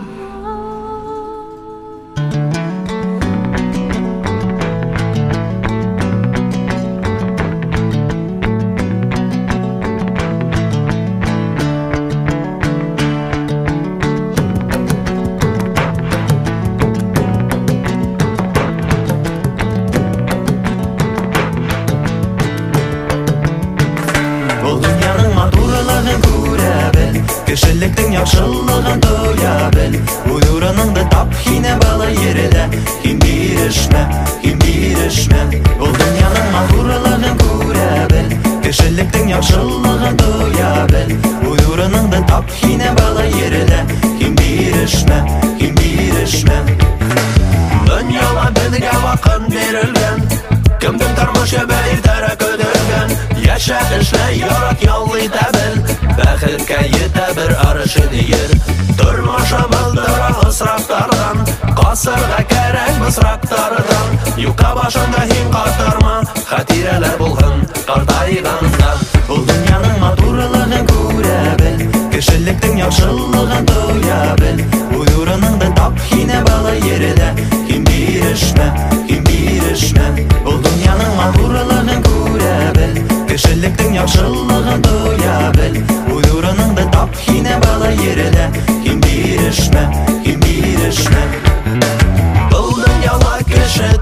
асырға 62.00 62.38
кәрәк 62.48 62.94
мысраҡтарҙан 63.02 64.12
Юҡҡа 64.40 64.68
башында 64.78 65.24
һин 65.28 65.50
ҡартарма 65.52 66.12
Хәтирәләр 66.48 67.18
булһын 67.20 67.58
ҡартайғанда 67.90 68.92
Был 69.26 69.42
донъяның 69.50 69.98
матурлығын 70.00 70.88
күрә 70.92 71.34
бел 71.60 71.82
Кешелектең 72.14 72.80
яҡшылығын 72.80 73.68
тоя 73.68 74.20
бел. 74.40 74.64
Үҙ 74.96 75.12
урыныңды 75.20 75.68
тап 75.76 76.00
һине 76.08 76.40
бала 76.48 76.72
ерелә. 76.84 77.30
Һин 77.68 77.84
бирешмә, 77.88 78.70
һин 79.08 79.24
бирешмә. 79.28 80.08
Был 80.44 80.60
донъяның 80.64 81.12
матурлығын 81.20 82.04
күрә 82.08 82.56
бел 82.80 82.98
Кешелектең 83.28 84.00
яҡшылығын 84.00 84.88
тоя 84.88 84.99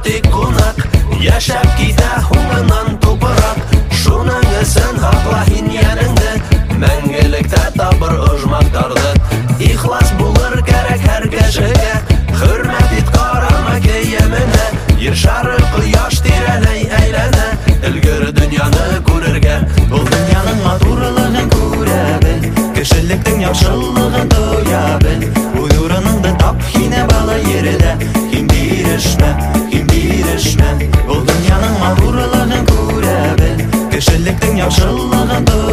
te 0.09 0.38
тірліктің 34.29 34.59
ақ 34.61 34.74
жылағанды 34.76 35.68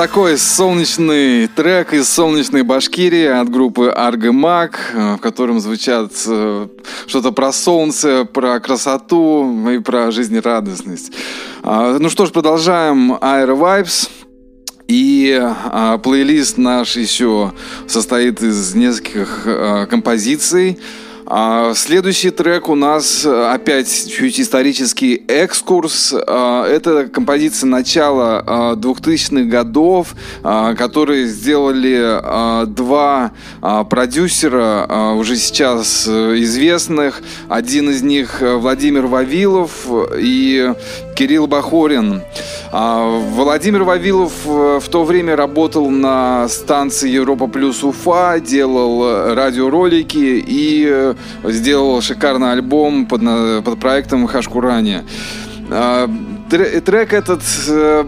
такой 0.00 0.38
солнечный 0.38 1.46
трек 1.46 1.92
из 1.92 2.08
солнечной 2.08 2.62
Башкирии 2.62 3.26
от 3.26 3.50
группы 3.50 3.90
Аргемак, 3.90 4.92
э, 4.94 5.14
в 5.16 5.18
котором 5.18 5.60
звучат 5.60 6.10
э, 6.26 6.68
что-то 7.06 7.32
про 7.32 7.52
солнце, 7.52 8.24
про 8.24 8.60
красоту 8.60 9.68
и 9.68 9.78
про 9.80 10.10
жизнерадостность. 10.10 11.12
А, 11.62 11.98
ну 11.98 12.08
что 12.08 12.24
ж, 12.24 12.30
продолжаем 12.30 13.12
Air 13.12 13.50
Vibes. 13.50 14.08
И 14.88 15.38
а, 15.38 15.98
плейлист 15.98 16.56
наш 16.56 16.96
еще 16.96 17.52
состоит 17.86 18.42
из 18.42 18.74
нескольких 18.74 19.42
а, 19.44 19.84
композиций. 19.84 20.78
А, 21.32 21.74
следующий 21.74 22.30
трек 22.30 22.68
у 22.68 22.74
нас 22.74 23.24
э, 23.24 23.52
опять 23.52 24.10
чуть 24.10 24.40
исторический 24.40 25.22
экскурс. 25.28 26.12
А, 26.12 26.66
это 26.66 27.06
композиция 27.06 27.68
начала 27.68 28.74
2000-х 28.74 29.44
годов, 29.44 30.16
а, 30.42 30.74
которые 30.74 31.28
сделали 31.28 32.66
два 32.66 33.30
продюсера 33.88 35.14
уже 35.16 35.36
сейчас 35.36 36.06
э, 36.08 36.40
известных. 36.40 37.22
Один 37.48 37.90
из 37.90 38.02
них 38.02 38.42
э, 38.42 38.56
Владимир 38.56 39.06
Вавилов 39.06 39.86
и 40.18 40.74
Кирилл 41.20 41.46
Бахорин. 41.46 42.22
А, 42.72 43.04
Владимир 43.04 43.82
Вавилов 43.82 44.32
э, 44.46 44.80
в 44.82 44.88
то 44.88 45.04
время 45.04 45.36
работал 45.36 45.90
на 45.90 46.48
станции 46.48 47.10
Европа 47.10 47.46
Плюс 47.46 47.84
Уфа, 47.84 48.40
делал 48.40 49.34
радиоролики 49.34 50.42
и 50.46 50.88
э, 50.90 51.14
сделал 51.44 52.00
шикарный 52.00 52.52
альбом 52.52 53.04
под, 53.04 53.20
под 53.66 53.78
проектом 53.78 54.26
Хашкурани. 54.26 55.02
А, 55.70 56.08
трек 56.48 57.12
этот 57.12 57.42
э, 57.68 58.04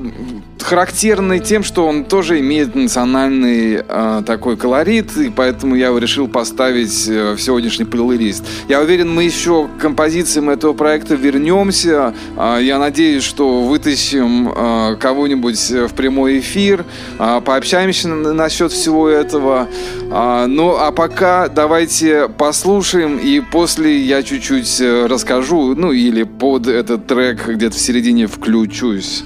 характерный 0.62 1.40
тем, 1.40 1.62
что 1.64 1.86
он 1.86 2.04
тоже 2.04 2.40
имеет 2.40 2.74
национальный 2.74 3.82
э, 3.86 4.22
такой 4.26 4.56
колорит, 4.56 5.16
и 5.16 5.30
поэтому 5.30 5.74
я 5.74 5.96
решил 5.98 6.28
поставить 6.28 7.08
э, 7.08 7.34
в 7.34 7.40
сегодняшний 7.40 7.84
плейлист. 7.84 8.44
Я 8.68 8.80
уверен, 8.80 9.12
мы 9.12 9.24
еще 9.24 9.68
к 9.68 9.80
композициям 9.80 10.50
этого 10.50 10.72
проекта 10.72 11.14
вернемся. 11.14 12.14
Э, 12.36 12.58
я 12.60 12.78
надеюсь, 12.78 13.22
что 13.22 13.62
вытащим 13.62 14.48
э, 14.48 14.96
кого-нибудь 15.00 15.70
в 15.70 15.94
прямой 15.94 16.40
эфир, 16.40 16.84
э, 17.18 17.40
пообщаемся 17.44 18.08
насчет 18.08 18.72
всего 18.72 19.08
этого. 19.08 19.68
Э, 20.10 20.46
ну, 20.46 20.76
а 20.76 20.92
пока 20.92 21.48
давайте 21.48 22.28
послушаем, 22.28 23.18
и 23.18 23.40
после 23.40 24.00
я 24.00 24.22
чуть-чуть 24.22 24.80
э, 24.80 25.06
расскажу, 25.06 25.74
ну, 25.74 25.92
или 25.92 26.22
под 26.22 26.66
этот 26.66 27.06
трек 27.06 27.48
где-то 27.48 27.76
в 27.76 27.80
середине 27.80 28.26
включусь. 28.26 29.24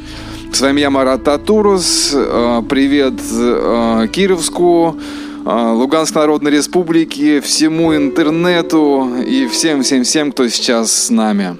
С 0.53 0.61
вами 0.61 0.81
я, 0.81 0.91
Марат 0.91 1.25
Татурус. 1.25 2.13
Э, 2.15 2.63
привет 2.69 3.15
э, 3.31 4.09
Кировску, 4.11 4.97
э, 5.45 5.73
Луганской 5.73 6.23
Народной 6.23 6.51
Республике, 6.51 7.41
всему 7.41 7.95
интернету 7.95 9.17
и 9.27 9.47
всем-всем-всем, 9.47 10.33
кто 10.33 10.49
сейчас 10.49 10.93
с 10.93 11.11
нами. 11.11 11.57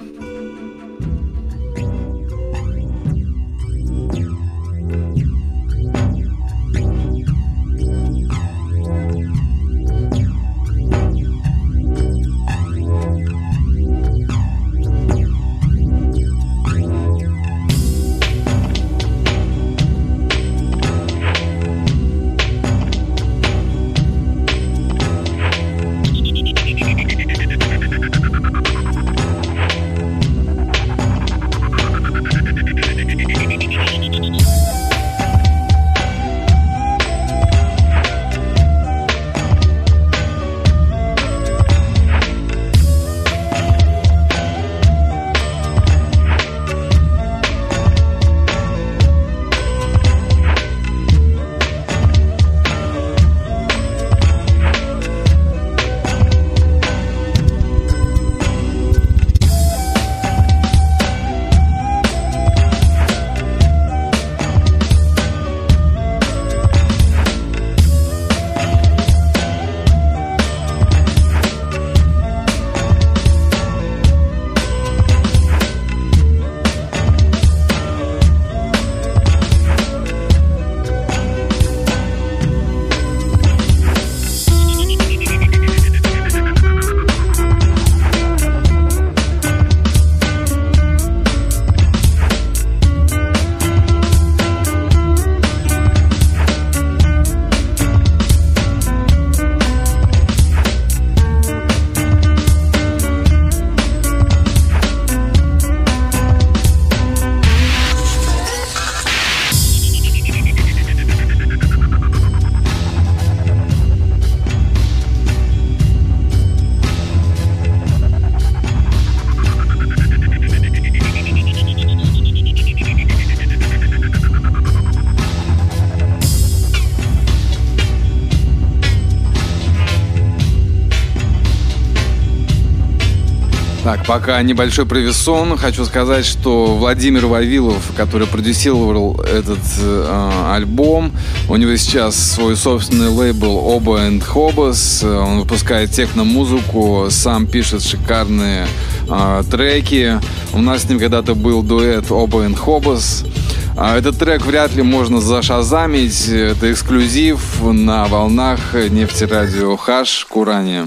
Пока 134.07 134.41
небольшой 134.41 134.85
провисон. 134.85 135.57
Хочу 135.57 135.83
сказать, 135.83 136.25
что 136.25 136.77
Владимир 136.77 137.25
Вавилов, 137.25 137.91
который 137.97 138.25
продюсировал 138.25 139.19
этот 139.19 139.59
э, 139.81 140.51
альбом, 140.53 141.11
у 141.49 141.57
него 141.57 141.75
сейчас 141.75 142.15
свой 142.15 142.55
собственный 142.55 143.09
лейбл 143.09 143.57
Оба 143.57 144.07
and 144.07 144.23
Hobos. 144.25 145.05
Он 145.05 145.41
выпускает 145.41 145.91
техно-музыку, 145.91 147.07
сам 147.09 147.47
пишет 147.47 147.83
шикарные 147.83 148.65
э, 149.09 149.43
треки. 149.51 150.21
У 150.53 150.61
нас 150.61 150.83
с 150.83 150.89
ним 150.89 150.99
когда-то 150.99 151.35
был 151.35 151.61
дуэт 151.61 152.09
Оба 152.09 152.45
and 152.45 152.57
Hobos. 152.57 153.27
А 153.75 153.97
этот 153.97 154.17
трек 154.17 154.45
вряд 154.45 154.73
ли 154.73 154.83
можно 154.83 155.19
зашазамить. 155.19 156.29
Это 156.29 156.71
эксклюзив 156.71 157.41
на 157.61 158.05
волнах 158.05 158.59
нефтерадио 158.73 159.75
Хаш 159.75 160.25
Курани. 160.29 160.85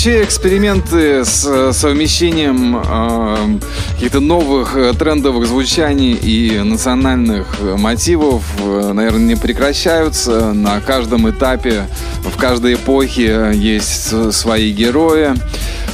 Вообще 0.00 0.24
эксперименты 0.24 1.26
с 1.26 1.74
совмещением 1.74 2.82
э, 2.82 3.58
каких-то 3.92 4.20
новых 4.20 4.74
э, 4.74 4.94
трендовых 4.94 5.46
звучаний 5.46 6.14
и 6.14 6.58
национальных 6.60 7.60
мотивов, 7.60 8.42
э, 8.60 8.92
наверное, 8.94 9.20
не 9.20 9.36
прекращаются. 9.36 10.54
На 10.54 10.80
каждом 10.80 11.28
этапе, 11.28 11.86
в 12.24 12.34
каждой 12.38 12.76
эпохе 12.76 13.52
есть 13.52 14.32
свои 14.32 14.72
герои. 14.72 15.34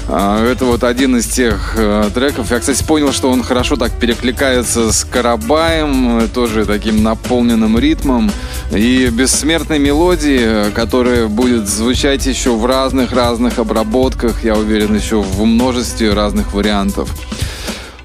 А, 0.08 0.40
это 0.44 0.66
вот 0.66 0.84
один 0.84 1.16
из 1.16 1.26
тех 1.26 1.74
э, 1.76 2.08
треков. 2.14 2.52
Я, 2.52 2.60
кстати, 2.60 2.84
понял, 2.84 3.10
что 3.10 3.28
он 3.28 3.42
хорошо 3.42 3.74
так 3.74 3.90
перекликается 3.90 4.92
с 4.92 5.04
Карабаем, 5.04 6.28
тоже 6.32 6.64
таким 6.64 7.02
наполненным 7.02 7.76
ритмом. 7.76 8.30
И 8.72 9.08
бессмертной 9.08 9.78
мелодии, 9.78 10.70
которая 10.72 11.28
будет 11.28 11.68
звучать 11.68 12.26
еще 12.26 12.56
в 12.56 12.66
разных-разных 12.66 13.58
обработках, 13.58 14.44
я 14.44 14.56
уверен, 14.56 14.94
еще 14.94 15.22
в 15.22 15.44
множестве 15.44 16.12
разных 16.12 16.52
вариантов. 16.52 17.08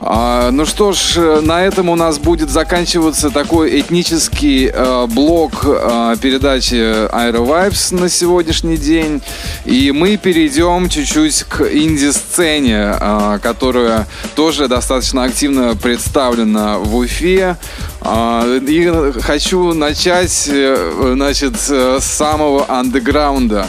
А, 0.03 0.49
ну 0.49 0.65
что 0.65 0.93
ж, 0.93 1.41
на 1.41 1.63
этом 1.63 1.87
у 1.89 1.95
нас 1.95 2.17
будет 2.17 2.49
заканчиваться 2.49 3.29
такой 3.29 3.79
этнический 3.79 4.67
э, 4.67 5.05
блок 5.05 5.63
э, 5.63 6.15
передачи 6.19 6.73
Aero 6.73 7.45
Vibes 7.45 7.95
на 7.95 8.09
сегодняшний 8.09 8.77
день. 8.77 9.21
И 9.63 9.91
мы 9.91 10.17
перейдем 10.17 10.89
чуть-чуть 10.89 11.43
к 11.43 11.61
инди-сцене, 11.71 12.95
э, 12.99 13.39
которая 13.43 14.07
тоже 14.35 14.67
достаточно 14.67 15.23
активно 15.23 15.75
представлена 15.75 16.79
в 16.79 16.95
Уфе. 16.95 17.57
Э, 18.01 18.59
и 18.67 19.11
хочу 19.21 19.73
начать, 19.73 20.49
э, 20.51 21.11
значит, 21.13 21.53
с 21.59 21.99
самого 21.99 22.65
андеграунда 22.71 23.67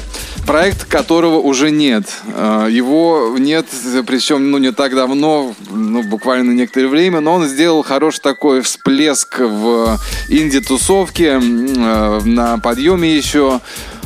проект 0.53 0.85
которого 0.85 1.39
уже 1.39 1.71
нет. 1.71 2.05
Э, 2.27 2.69
его 2.71 3.35
нет, 3.39 3.65
причем 4.07 4.51
ну, 4.51 4.59
не 4.59 4.71
так 4.71 4.95
давно, 4.95 5.55
ну, 5.71 6.03
буквально 6.03 6.53
некоторое 6.53 6.89
время, 6.89 7.21
но 7.21 7.33
он 7.33 7.47
сделал 7.47 7.83
хороший 7.83 8.21
такой 8.21 8.61
всплеск 8.61 9.39
в 9.39 9.99
инди-тусовке, 10.29 11.41
э, 11.41 12.21
на 12.27 12.59
подъеме 12.59 13.17
еще. 13.17 13.63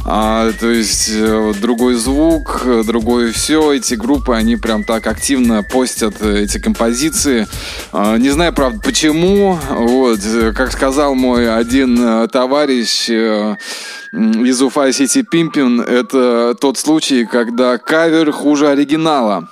А, 0.08 0.52
то 0.52 0.70
есть 0.70 1.10
э, 1.12 1.52
другой 1.60 1.94
звук, 1.94 2.62
другое 2.86 3.32
все. 3.32 3.72
Эти 3.72 3.94
группы, 3.94 4.34
они 4.34 4.54
прям 4.54 4.84
так 4.84 5.04
активно 5.08 5.64
постят 5.64 6.22
эти 6.22 6.58
композиции. 6.58 7.48
А, 7.92 8.16
не 8.16 8.30
знаю, 8.30 8.52
правда, 8.52 8.80
почему. 8.84 9.58
Вот, 9.68 10.20
как 10.54 10.70
сказал 10.70 11.16
мой 11.16 11.52
один 11.52 12.28
товарищ, 12.28 13.10
из 13.10 14.62
Уфа 14.62 14.92
Сити 14.92 15.22
Пимпин 15.22 15.80
это 15.80 16.54
тот 16.60 16.78
случай, 16.78 17.24
когда 17.24 17.76
кавер 17.76 18.30
хуже 18.30 18.68
оригинала. 18.68 19.48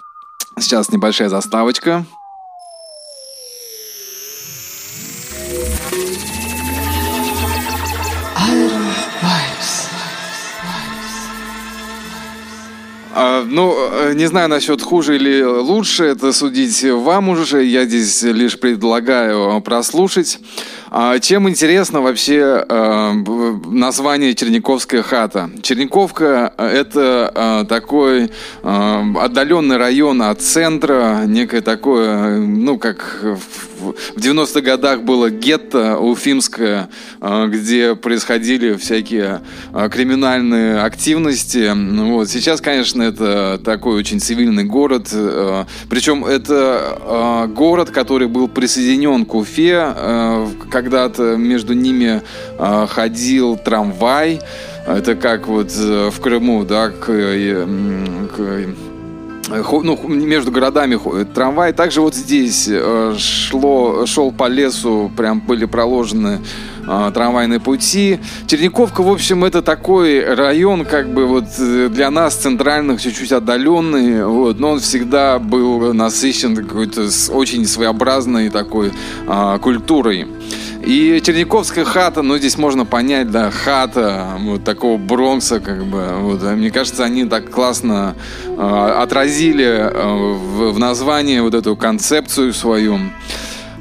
Сейчас 0.56 0.88
небольшая 0.90 1.28
заставочка. 1.28 2.06
Ну, 13.46 13.76
э, 13.92 14.14
не 14.14 14.26
знаю 14.26 14.48
насчет 14.48 14.82
хуже 14.82 15.16
или 15.16 15.42
лучше, 15.42 16.04
это 16.04 16.32
судить 16.32 16.82
вам 16.82 17.28
уже. 17.28 17.64
Я 17.64 17.84
здесь 17.84 18.22
лишь 18.22 18.58
предлагаю 18.58 19.60
прослушать. 19.60 20.40
А 20.96 21.18
чем 21.18 21.48
интересно 21.48 22.02
вообще 22.02 22.64
э, 22.68 23.12
название 23.66 24.32
Черниковская 24.32 25.02
хата? 25.02 25.50
Черниковка– 25.60 26.52
это 26.56 27.32
э, 27.34 27.64
такой 27.68 28.30
э, 28.62 29.02
отдаленный 29.20 29.76
район 29.76 30.22
от 30.22 30.40
центра, 30.40 31.24
некое 31.26 31.62
такое, 31.62 32.38
ну, 32.38 32.78
как 32.78 33.24
в 33.24 34.16
90-х 34.16 34.60
годах 34.60 35.02
было 35.02 35.30
гетто 35.30 35.98
уфимское, 35.98 36.88
где 37.20 37.96
происходили 37.96 38.76
всякие 38.76 39.42
криминальные 39.90 40.78
активности. 40.78 41.70
Вот. 41.74 42.30
Сейчас, 42.30 42.62
конечно, 42.62 43.02
это 43.02 43.60
такой 43.62 43.96
очень 43.96 44.20
цивильный 44.20 44.64
город. 44.64 45.12
Причем 45.90 46.24
это 46.24 47.50
город, 47.54 47.90
который 47.90 48.28
был 48.28 48.48
присоединен 48.48 49.26
к 49.26 49.34
Уфе, 49.34 49.94
как 50.70 50.83
когда-то 50.84 51.36
между 51.36 51.72
ними 51.72 52.22
э, 52.58 52.86
ходил 52.88 53.56
трамвай. 53.56 54.40
Это 54.86 55.14
как 55.14 55.48
вот 55.48 55.72
э, 55.76 56.10
в 56.10 56.20
Крыму, 56.20 56.64
да, 56.64 56.90
к, 56.90 57.08
э, 57.08 57.66
к 58.36 58.74
ну, 59.82 59.98
между 60.08 60.50
городами 60.50 60.96
ходит 60.96 61.32
трамвай. 61.32 61.72
Также 61.72 62.00
вот 62.00 62.14
здесь 62.14 62.68
шло, 63.18 64.06
шел 64.06 64.32
по 64.32 64.48
лесу, 64.48 65.10
прям 65.16 65.40
были 65.40 65.66
проложены 65.66 66.40
э, 66.86 67.10
трамвайные 67.12 67.60
пути. 67.60 68.20
Черниковка, 68.46 69.02
в 69.02 69.10
общем, 69.10 69.44
это 69.44 69.62
такой 69.62 70.24
район, 70.34 70.84
как 70.84 71.12
бы 71.12 71.26
вот 71.26 71.44
для 71.58 72.10
нас 72.10 72.34
центральных 72.34 73.00
чуть-чуть 73.00 73.32
отдаленный, 73.32 74.24
вот, 74.24 74.58
но 74.58 74.72
он 74.72 74.80
всегда 74.80 75.38
был 75.38 75.92
насыщен 75.92 76.56
какой-то 76.56 77.08
очень 77.30 77.66
своеобразной 77.66 78.50
такой 78.50 78.92
э, 79.26 79.58
культурой. 79.60 80.26
И 80.86 81.22
Черниковская 81.24 81.84
хата, 81.84 82.20
ну, 82.20 82.36
здесь 82.36 82.58
можно 82.58 82.84
понять, 82.84 83.30
да, 83.30 83.50
хата 83.50 84.36
вот 84.40 84.64
такого 84.64 84.98
Бронкса, 84.98 85.58
как 85.60 85.84
бы, 85.86 86.04
вот, 86.20 86.42
мне 86.42 86.70
кажется, 86.70 87.04
они 87.04 87.24
так 87.24 87.50
классно 87.50 88.14
э, 88.46 88.92
отразили 88.98 89.64
э, 89.64 89.90
в, 89.90 90.72
в 90.72 90.78
названии 90.78 91.40
вот 91.40 91.54
эту 91.54 91.74
концепцию 91.74 92.52
свою. 92.52 92.98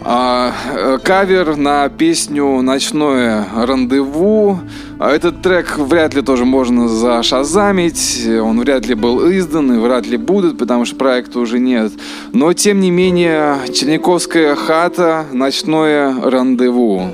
А, 0.06 0.54
э, 0.74 0.98
кавер 1.02 1.56
на 1.56 1.88
песню 1.88 2.62
«Ночное 2.62 3.48
рандеву». 3.56 4.60
А 5.00 5.12
этот 5.12 5.42
трек 5.42 5.78
вряд 5.78 6.14
ли 6.14 6.22
тоже 6.22 6.44
можно 6.44 6.90
зашазамить, 6.90 8.28
он 8.28 8.60
вряд 8.60 8.86
ли 8.86 8.96
был 8.96 9.32
издан 9.32 9.74
и 9.74 9.80
вряд 9.80 10.06
ли 10.06 10.18
будет, 10.18 10.58
потому 10.58 10.86
что 10.86 10.98
проекта 10.98 11.40
уже 11.40 11.60
нет. 11.60 11.94
Но, 12.34 12.52
тем 12.54 12.82
не 12.82 12.92
менее, 12.92 13.58
Черниковская 13.74 14.56
хата 14.56 15.26
«Ночное 15.32 16.14
рандеву». 16.22 17.08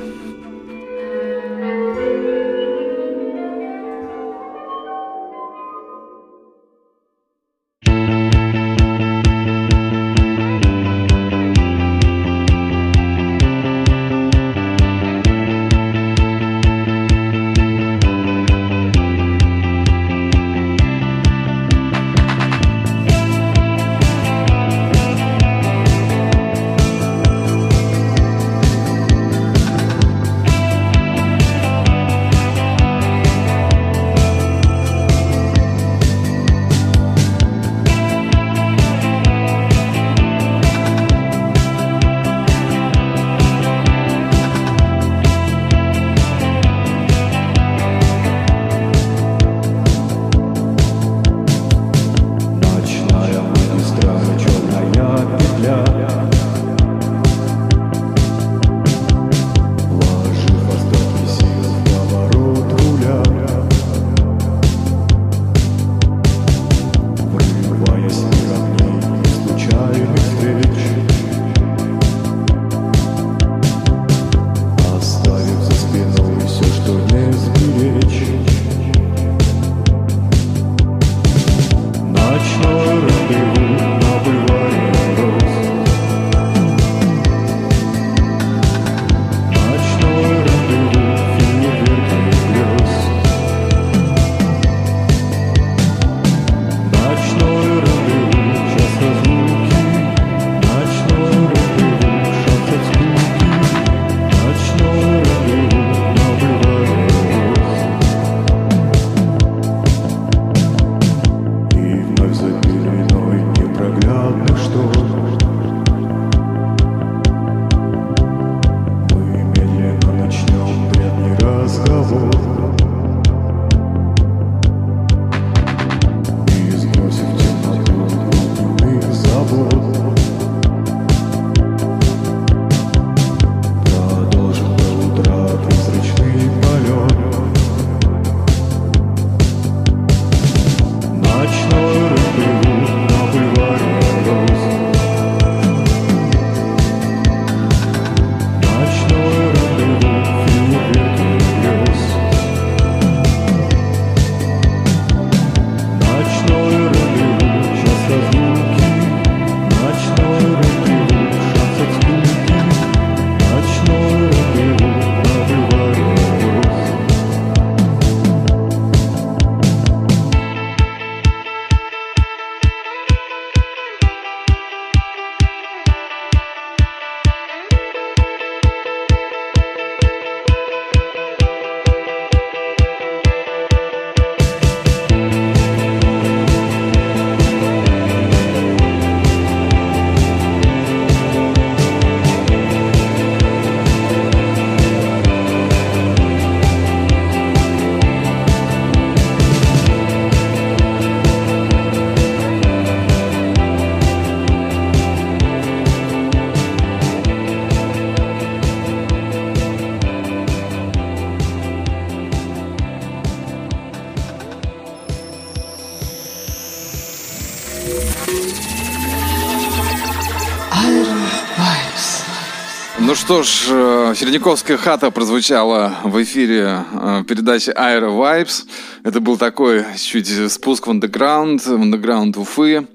Что 223.29 223.43
ж, 223.43 223.67
э, 223.69 224.13
Середняковская 224.15 224.75
хата 224.75 225.11
прозвучала 225.11 225.93
в 226.03 226.19
эфире 226.23 226.83
э, 226.91 227.23
передачи 227.27 227.69
Aero 227.69 228.17
Vibes. 228.17 228.65
Это 229.03 229.19
был 229.19 229.37
такой 229.37 229.85
чуть 229.97 230.51
спуск 230.51 230.87
в 230.87 230.89
андеграунд, 230.89 231.63
в 231.63 231.75
андеграунд 231.75 232.37
Уфы. 232.37 232.87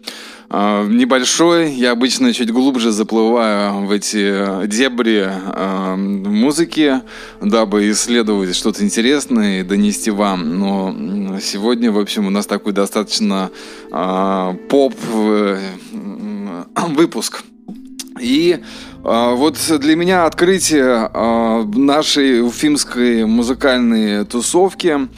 Э, 0.51 0.89
небольшой, 0.89 1.71
я 1.75 1.93
обычно 1.93 2.33
чуть 2.33 2.51
глубже 2.51 2.91
заплываю 2.91 3.87
в 3.87 3.93
эти 3.93 4.67
дебри 4.67 5.31
музыки, 5.97 7.03
дабы 7.41 7.89
исследовать 7.93 8.57
что-то 8.57 8.83
интересное 8.83 9.61
и 9.61 9.63
донести 9.63 10.11
вам. 10.11 10.59
Но 10.59 11.39
сегодня, 11.41 11.93
в 11.93 11.99
общем, 12.01 12.27
у 12.27 12.31
нас 12.31 12.47
такой 12.47 12.73
достаточно 12.73 13.53
поп 14.69 14.95
выпуск. 16.89 17.45
И 18.21 18.59
вот 19.05 19.59
для 19.81 19.97
меня 19.97 20.25
открытие 20.25 21.11
а, 21.13 21.63
нашей 21.63 22.41
уфимской 22.41 23.27
музыкальной 23.27 24.25
тусовки 24.25 25.09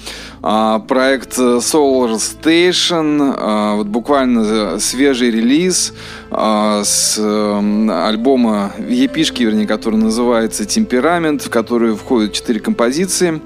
а, 0.43 0.81
проект 0.81 1.39
Solar 1.39 2.17
Station, 2.17 3.77
вот 3.77 3.87
буквально 3.87 4.81
свежий 4.81 5.31
релиз 5.31 5.93
с 6.31 7.19
альбома 7.19 8.73
епишки, 8.89 9.45
вернее, 9.45 9.67
который 9.67 9.97
называется 9.97 10.65
«Темперамент», 10.65 11.43
в 11.43 11.51
который 11.51 11.95
входят 11.95 12.33
четыре 12.33 12.59
композиции. 12.59 13.41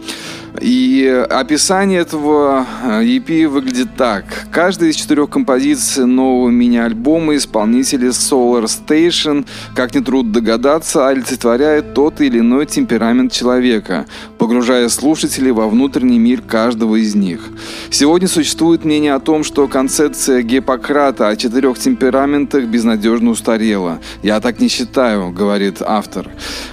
И 0.60 1.06
описание 1.30 2.00
этого 2.00 2.66
EP 2.82 3.46
выглядит 3.46 3.88
так. 3.96 4.24
Каждая 4.50 4.90
из 4.90 4.96
четырех 4.96 5.30
композиций 5.30 6.06
нового 6.06 6.50
мини-альбома 6.50 7.36
исполнителя 7.36 8.08
Solar 8.08 8.64
Station, 8.64 9.46
как 9.74 9.94
нетрудно 9.94 10.32
догадаться, 10.32 11.08
олицетворяет 11.08 11.94
тот 11.94 12.20
или 12.20 12.40
иной 12.40 12.66
темперамент 12.66 13.32
человека, 13.32 14.06
погружая 14.38 14.88
слушателей 14.88 15.52
во 15.52 15.68
внутренний 15.68 16.18
мир 16.18 16.42
каждого 16.42 16.96
из 16.96 17.14
них. 17.14 17.40
Сегодня 17.90 18.28
существует 18.28 18.84
мнение 18.84 19.14
о 19.14 19.20
том, 19.20 19.44
что 19.44 19.68
концепция 19.68 20.42
Гиппократа 20.42 21.28
о 21.28 21.36
четырех 21.36 21.78
темпераментах 21.78 22.64
безнадежно 22.64 23.30
устарела. 23.30 24.00
«Я 24.22 24.40
так 24.40 24.60
не 24.60 24.68
считаю»,— 24.68 25.30
говорит 25.32 25.80
автор. 25.80 26.28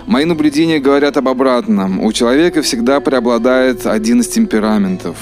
«Мои 0.06 0.26
наблюдения 0.26 0.80
говорят 0.80 1.18
об 1.18 1.28
обратном. 1.28 2.04
У 2.04 2.12
человека 2.12 2.62
всегда 2.62 3.00
преобладает 3.00 3.67
один 3.86 4.22
из 4.22 4.28
темпераментов». 4.28 5.18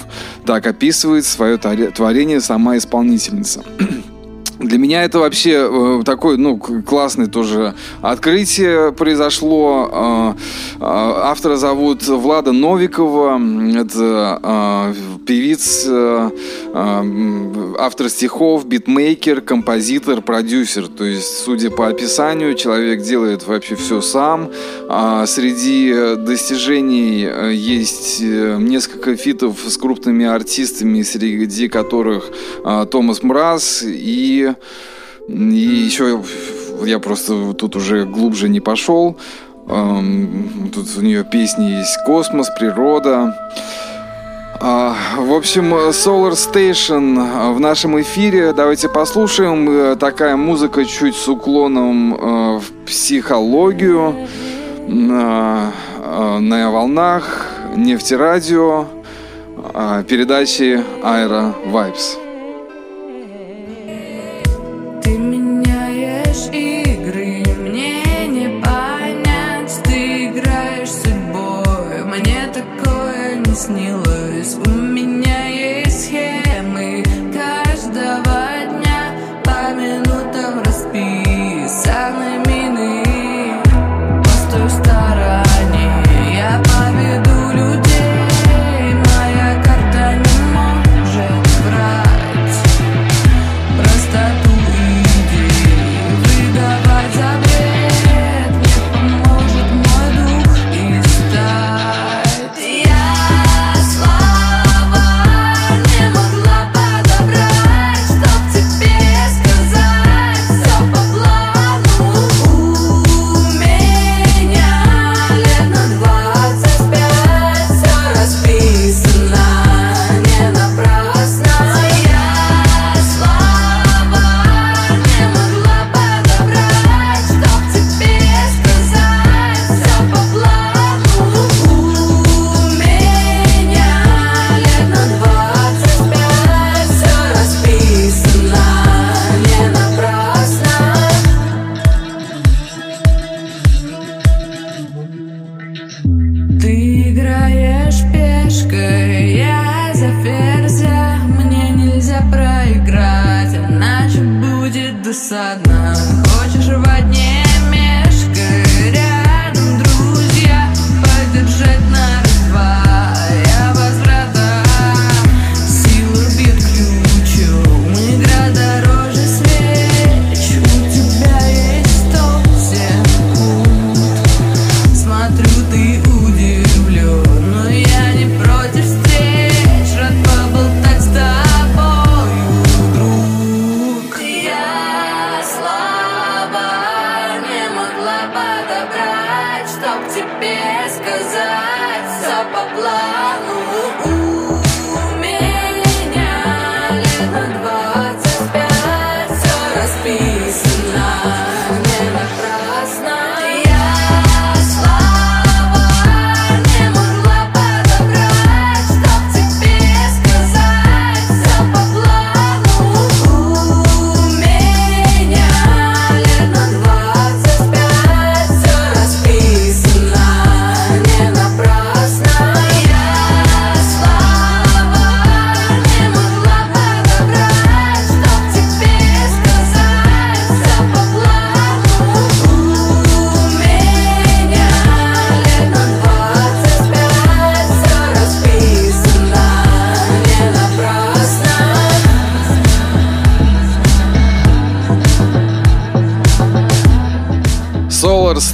Так 0.46 0.68
описывает 0.68 1.26
свое 1.26 1.58
творение 1.58 2.42
сама 2.42 2.78
исполнительница. 2.78 3.64
Для 4.60 4.78
меня 4.78 5.04
это 5.04 5.20
вообще 5.20 5.68
э, 5.70 6.04
такое, 6.06 6.38
ну, 6.38 6.58
классное 6.58 7.28
тоже 7.28 7.76
открытие 8.02 8.94
произошло. 8.94 9.90
Э, 9.92 10.34
э, 10.76 10.78
автора 10.80 11.58
зовут 11.58 12.08
Влада 12.08 12.54
Новикова. 12.54 13.40
Это 13.78 14.40
э, 14.42 14.94
певиц, 15.26 15.86
э, 15.88 16.30
э, 16.74 17.76
автор 17.80 18.10
стихов, 18.10 18.66
битмейкер, 18.66 19.42
композитор, 19.42 20.22
продюсер. 20.22 20.88
То 20.88 21.04
есть, 21.04 21.40
судя 21.44 21.70
по 21.72 21.88
описанию, 21.88 22.56
человек 22.56 23.02
делает 23.02 23.46
вообще 23.46 23.76
все 23.76 24.02
сам. 24.02 24.52
А 24.88 25.26
среди 25.26 26.16
достижений 26.18 27.26
э, 27.26 27.54
есть 27.54 28.20
э, 28.22 28.58
несколько 28.60 29.16
фитов 29.16 29.58
с 29.68 29.78
крупными 29.78 30.26
артистами, 30.26 31.02
среди 31.02 31.68
которых 31.68 32.30
Томас 32.92 33.24
Мраз 33.24 33.84
и 33.86 34.54
и 35.28 35.34
еще 35.34 36.24
я 36.86 37.00
просто 37.00 37.54
тут 37.54 37.76
уже 37.76 38.06
глубже 38.06 38.48
не 38.48 38.60
пошел. 38.60 39.18
Тут 39.66 40.88
у 40.98 41.02
нее 41.02 41.24
песни 41.24 41.80
есть 41.80 41.98
«Космос», 42.06 42.50
«Природа». 42.60 43.34
А, 44.60 44.96
в 45.18 45.34
общем, 45.34 45.74
Solar 45.90 46.32
Station 46.32 47.54
в 47.54 47.60
нашем 47.60 48.00
эфире. 48.02 48.54
Давайте 48.54 48.88
послушаем. 48.88 49.70
Э, 49.70 49.96
такая 49.98 50.38
музыка 50.38 50.86
чуть 50.86 51.16
с 51.16 51.28
уклоном 51.28 52.16
э, 52.16 52.60
в 52.60 52.86
психологию. 52.86 54.16
На, 54.88 55.72
э, 55.98 56.40
на 56.40 56.72
волнах 56.72 57.48
нефтерадио 57.76 58.86
передачи 60.08 60.84
Aero 61.04 61.54
Vibes. 61.66 62.25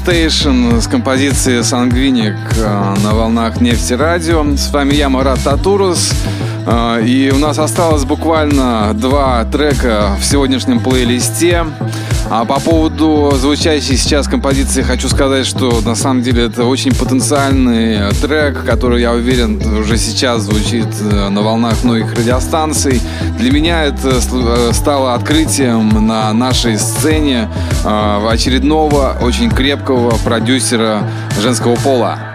Station 0.05 0.81
с 0.81 0.87
композицией 0.87 1.63
«Сангвиник» 1.63 2.35
э, 2.57 2.95
на 3.03 3.13
волнах 3.13 3.61
нефти 3.61 3.93
радио. 3.93 4.43
С 4.57 4.71
вами 4.71 4.95
я, 4.95 5.09
Марат 5.09 5.43
Татурус. 5.43 6.11
Э, 6.65 7.03
и 7.05 7.29
у 7.31 7.37
нас 7.37 7.59
осталось 7.59 8.03
буквально 8.03 8.93
два 8.95 9.45
трека 9.45 10.15
в 10.19 10.25
сегодняшнем 10.25 10.79
плейлисте. 10.79 11.65
А 12.33 12.45
по 12.45 12.61
поводу 12.61 13.33
звучащей 13.35 13.97
сейчас 13.97 14.25
композиции 14.25 14.83
хочу 14.83 15.09
сказать, 15.09 15.45
что 15.45 15.81
на 15.81 15.95
самом 15.95 16.21
деле 16.21 16.45
это 16.45 16.63
очень 16.63 16.95
потенциальный 16.95 18.09
трек, 18.21 18.63
который, 18.63 19.01
я 19.01 19.11
уверен, 19.11 19.61
уже 19.77 19.97
сейчас 19.97 20.43
звучит 20.43 20.87
э, 21.01 21.27
на 21.27 21.41
волнах 21.41 21.83
многих 21.83 22.13
радиостанций. 22.13 23.01
Для 23.37 23.51
меня 23.51 23.83
это 23.83 24.21
э, 24.31 24.71
стало 24.71 25.13
открытием 25.13 26.07
на 26.07 26.31
нашей 26.31 26.79
сцене 26.79 27.49
э, 27.83 28.27
очередного 28.29 29.17
очень 29.21 29.51
крепкого 29.51 30.11
продюсера 30.23 31.03
женского 31.41 31.75
пола. 31.75 32.30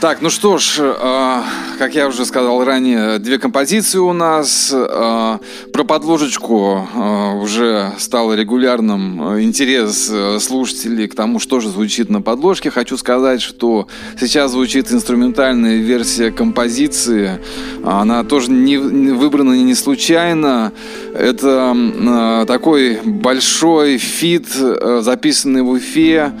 Так, 0.00 0.22
ну 0.22 0.30
что 0.30 0.56
ж, 0.56 0.78
э, 0.80 1.42
как 1.78 1.94
я 1.94 2.08
уже 2.08 2.24
сказал 2.24 2.64
ранее, 2.64 3.18
две 3.18 3.38
композиции 3.38 3.98
у 3.98 4.14
нас. 4.14 4.72
Э, 4.72 5.38
про 5.74 5.84
подложечку 5.84 6.88
э, 6.94 7.34
уже 7.42 7.92
стало 7.98 8.32
регулярным 8.32 9.34
э, 9.34 9.42
интерес 9.42 10.08
э, 10.10 10.38
слушателей 10.40 11.06
к 11.06 11.14
тому, 11.14 11.38
что 11.38 11.60
же 11.60 11.68
звучит 11.68 12.08
на 12.08 12.22
подложке. 12.22 12.70
Хочу 12.70 12.96
сказать, 12.96 13.42
что 13.42 13.88
сейчас 14.18 14.52
звучит 14.52 14.90
инструментальная 14.90 15.76
версия 15.76 16.30
композиции. 16.30 17.38
Она 17.84 18.24
тоже 18.24 18.50
не, 18.52 18.78
выбрана 18.78 19.52
не 19.52 19.74
случайно. 19.74 20.72
Это 21.14 21.76
э, 21.76 22.44
такой 22.46 23.00
большой 23.04 23.98
фит, 23.98 24.46
э, 24.56 25.00
записанный 25.02 25.60
в 25.60 25.68
Уфе. 25.68 26.32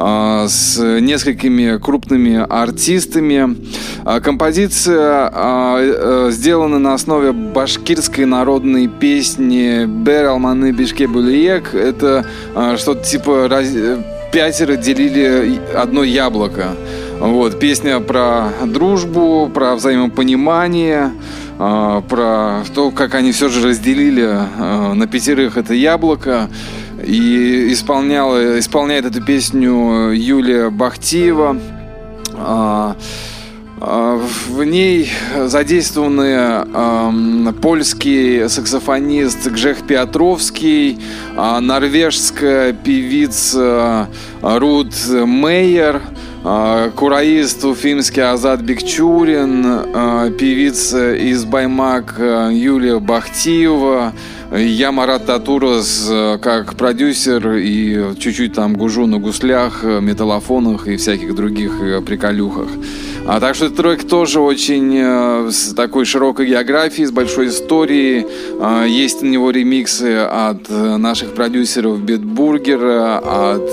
А, 0.00 0.46
с 0.46 0.78
несколькими 1.00 1.76
крупными 1.78 2.46
артистами. 2.48 3.56
А, 4.04 4.20
композиция 4.20 5.28
а, 5.32 5.78
э, 5.80 6.30
сделана 6.30 6.78
на 6.78 6.94
основе 6.94 7.32
башкирской 7.32 8.24
народной 8.24 8.86
песни 8.86 9.86
«Бер 9.86 10.26
алманы 10.26 10.70
бишке 10.70 11.08
булиек». 11.08 11.74
Это 11.74 12.24
что-то 12.76 13.02
типа 13.02 13.50
«Пятеро 14.32 14.76
делили 14.76 15.60
одно 15.74 16.04
яблоко». 16.04 16.76
Вот, 17.18 17.58
песня 17.58 17.98
про 17.98 18.52
дружбу, 18.64 19.50
про 19.52 19.74
взаимопонимание, 19.74 21.10
про 21.58 22.62
то, 22.72 22.92
как 22.92 23.16
они 23.16 23.32
все 23.32 23.48
же 23.48 23.66
разделили 23.66 24.38
на 24.94 25.08
пятерых 25.08 25.56
это 25.56 25.74
яблоко. 25.74 26.48
И 27.04 27.72
исполняла, 27.72 28.58
исполняет 28.58 29.04
эту 29.04 29.22
песню 29.22 30.10
Юлия 30.12 30.70
Бахтиева. 30.70 31.58
А, 32.34 32.96
а, 33.80 34.20
в 34.48 34.64
ней 34.64 35.10
задействованы 35.36 36.64
э, 36.66 37.52
польский 37.62 38.48
саксофонист 38.48 39.46
Гжех 39.46 39.86
Петровский, 39.86 40.98
э, 41.36 41.58
норвежская 41.60 42.72
певица 42.72 44.08
Рут 44.42 44.94
Мейер, 45.08 46.02
э, 46.44 46.90
кураист 46.96 47.64
уфимский 47.64 48.22
Азат 48.22 48.62
Бекчурин, 48.62 49.64
э, 49.64 50.30
певица 50.36 51.14
из 51.14 51.44
Баймак 51.44 52.16
Юлия 52.18 52.98
Бахтиева, 52.98 54.12
я 54.56 54.92
Марат 54.92 55.26
Татурас 55.26 56.08
э, 56.10 56.38
как 56.40 56.74
продюсер 56.74 57.56
и 57.56 58.14
чуть-чуть 58.18 58.54
там 58.54 58.76
гужу 58.76 59.06
на 59.06 59.18
гуслях, 59.18 59.80
э, 59.82 60.00
металлофонах 60.00 60.88
и 60.88 60.96
всяких 60.96 61.34
других 61.34 61.82
э, 61.82 62.00
приколюхах. 62.00 62.68
А 63.26 63.40
так 63.40 63.54
что 63.54 63.66
этот 63.66 63.76
трек 63.76 64.08
тоже 64.08 64.40
очень 64.40 65.50
с 65.50 65.74
такой 65.74 66.06
широкой 66.06 66.46
географией, 66.46 67.06
с 67.06 67.10
большой 67.10 67.48
историей. 67.48 68.26
Э, 68.58 68.86
есть 68.88 69.20
на 69.20 69.26
него 69.26 69.50
ремиксы 69.50 70.16
от 70.16 70.70
наших 70.70 71.34
продюсеров 71.34 72.00
Битбургера, 72.00 73.18
от 73.18 73.70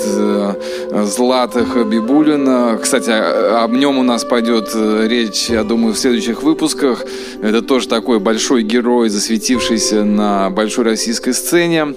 Златых 1.07 1.87
Бибулина. 1.87 2.77
Кстати, 2.81 3.11
об 3.11 3.71
нем 3.71 3.97
у 3.97 4.03
нас 4.03 4.25
пойдет 4.25 4.75
речь, 4.75 5.49
я 5.49 5.63
думаю, 5.63 5.93
в 5.93 5.97
следующих 5.97 6.43
выпусках. 6.43 7.05
Это 7.41 7.61
тоже 7.61 7.87
такой 7.87 8.19
большой 8.19 8.63
герой, 8.63 9.07
засветившийся 9.07 10.03
на 10.03 10.49
большой 10.49 10.64
российской 10.83 11.33
сцене. 11.33 11.95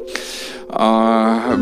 А, 0.71 1.57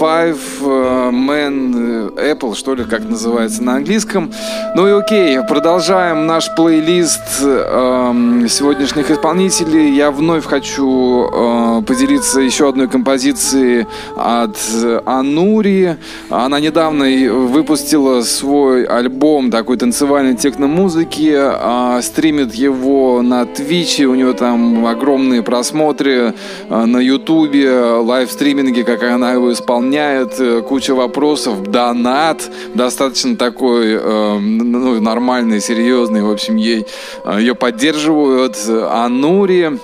Five 0.00 0.38
э, 0.62 1.10
Man 1.10 2.12
Apple, 2.16 2.56
что 2.56 2.74
ли, 2.74 2.84
как 2.84 3.08
называется 3.08 3.62
на 3.62 3.76
английском. 3.76 4.32
Ну 4.74 4.88
и 4.88 4.90
окей, 4.90 5.38
продолжаем 5.48 6.26
наш 6.26 6.52
плейлист 6.56 7.22
э, 7.40 8.46
сегодняшних 8.48 9.12
исполнителей. 9.12 9.94
Я 9.94 10.10
вновь 10.10 10.44
хочу 10.44 11.30
э, 11.32 11.82
поделиться 11.86 12.40
еще 12.40 12.68
одной 12.68 12.88
композицией 12.88 13.86
от 14.16 14.58
Анури. 15.06 15.96
Она 16.30 16.58
недавно 16.58 17.04
выпустила 17.04 18.22
свой 18.22 18.84
альбом 18.84 19.52
такой 19.52 19.76
танцевальной 19.76 20.34
техномузыки, 20.34 21.32
э, 21.32 22.02
стримит 22.02 22.54
его 22.54 23.22
на 23.22 23.46
Твиче, 23.46 24.06
у 24.06 24.16
него 24.16 24.32
там 24.32 24.84
огромные 24.84 25.42
просмотры 25.42 26.34
э, 26.68 26.84
на 26.84 26.98
Ютубе, 26.98 27.83
лайвстриминге, 27.84 28.84
как 28.84 29.02
она 29.02 29.32
его 29.32 29.52
исполняет, 29.52 30.38
э, 30.38 30.62
куча 30.62 30.94
вопросов, 30.94 31.62
донат, 31.62 32.50
достаточно 32.74 33.36
такой 33.36 33.94
э, 33.94 34.38
ну, 34.38 35.00
нормальный, 35.00 35.60
серьезный, 35.60 36.22
в 36.22 36.30
общем, 36.30 36.56
ей 36.56 36.86
э, 37.24 37.36
ее 37.40 37.54
поддерживают. 37.54 38.56
Анури, 38.68 39.78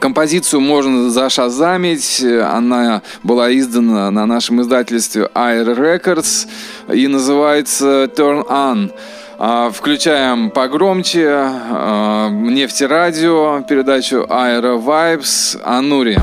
Композицию 0.00 0.60
можно 0.60 1.08
зашазамить. 1.08 2.22
Она 2.22 3.00
была 3.22 3.50
издана 3.56 4.10
на 4.10 4.26
нашем 4.26 4.60
издательстве 4.60 5.30
Air 5.34 5.74
Records 5.74 6.46
и 6.92 7.06
называется 7.06 8.04
Turn 8.14 8.46
On. 8.48 8.92
А, 9.38 9.70
включаем 9.70 10.50
погромче 10.50 11.48
нефтерадио, 12.30 13.64
передачу 13.68 14.26
Aero 14.28 14.82
Vibes 14.84 15.58
Анури. 15.64 16.18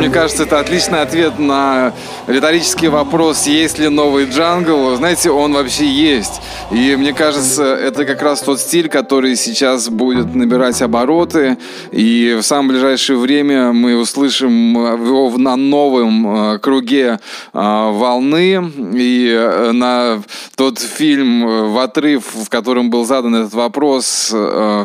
Мне 0.00 0.08
кажется, 0.08 0.44
это 0.44 0.58
отличный 0.60 1.02
ответ 1.02 1.38
на 1.38 1.92
риторический 2.26 2.88
вопрос, 2.88 3.46
есть 3.46 3.78
ли 3.78 3.88
новый 3.88 4.24
джангл. 4.24 4.96
Знаете, 4.96 5.30
он 5.30 5.52
вообще 5.52 5.86
есть. 5.86 6.40
И 6.70 6.96
мне 6.96 7.12
кажется, 7.12 7.64
это 7.64 8.06
как 8.06 8.22
раз 8.22 8.40
тот 8.40 8.60
стиль, 8.60 8.88
который 8.88 9.36
сейчас 9.36 9.90
будет 9.90 10.34
набирать 10.34 10.80
обороты. 10.80 11.58
И 11.92 12.34
в 12.40 12.42
самое 12.42 12.70
ближайшее 12.70 13.18
время 13.18 13.74
мы 13.74 13.94
услышим 13.94 14.72
его 14.72 15.36
на 15.36 15.56
новом 15.56 16.54
э, 16.54 16.58
круге 16.60 17.20
э, 17.52 17.58
волны. 17.92 18.72
И 18.94 19.30
э, 19.30 19.72
на 19.72 20.22
тот 20.56 20.78
фильм 20.78 21.72
в 21.74 21.78
отрыв, 21.78 22.24
в 22.24 22.48
котором 22.48 22.88
был 22.88 23.04
задан 23.04 23.34
этот 23.34 23.52
вопрос, 23.52 24.34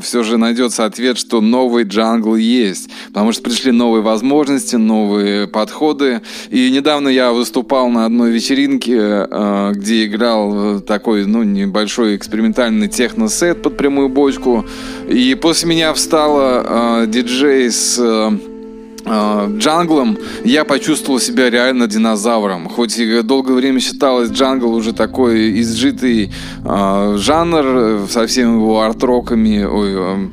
все 0.02 0.24
же 0.24 0.38
найдется 0.38 0.84
ответ, 0.84 1.18
что 1.18 1.40
новый 1.40 1.86
джангл 1.86 2.36
есть. 2.36 2.90
Потому 3.16 3.32
что 3.32 3.44
пришли 3.44 3.72
новые 3.72 4.02
возможности, 4.02 4.76
новые 4.76 5.48
подходы. 5.48 6.20
И 6.50 6.70
недавно 6.70 7.08
я 7.08 7.32
выступал 7.32 7.88
на 7.88 8.06
одной 8.06 8.30
вечеринке, 8.32 9.26
где 9.72 10.06
играл 10.06 10.82
такой, 10.82 11.26
ну, 11.26 11.44
небольшой 11.44 12.18
экспериментальный 12.18 12.90
техно-сет 12.90 13.62
под 13.62 13.78
прямую 13.78 14.10
бочку. 14.10 14.66
И 15.08 15.34
после 15.36 15.70
меня 15.70 15.94
встала 15.94 17.04
э, 17.04 17.08
диджей 17.08 17.72
с 17.72 17.98
э, 17.98 19.50
джанглом, 19.60 20.18
я 20.44 20.66
почувствовал 20.66 21.22
себя 21.22 21.50
реально 21.50 21.88
динозавром. 21.88 22.68
Хоть 22.68 23.00
и 23.00 23.22
долгое 23.22 23.54
время 23.54 23.80
считалось 23.80 24.30
джангл 24.30 24.74
уже 24.74 24.92
такой 24.92 25.62
изжитый 25.62 26.34
э, 26.66 27.16
жанр 27.18 28.10
со 28.10 28.28
всеми 28.28 28.56
его 28.56 28.82
арт-роками, 28.82 29.64
ой, 29.64 29.92
э, 29.94 30.30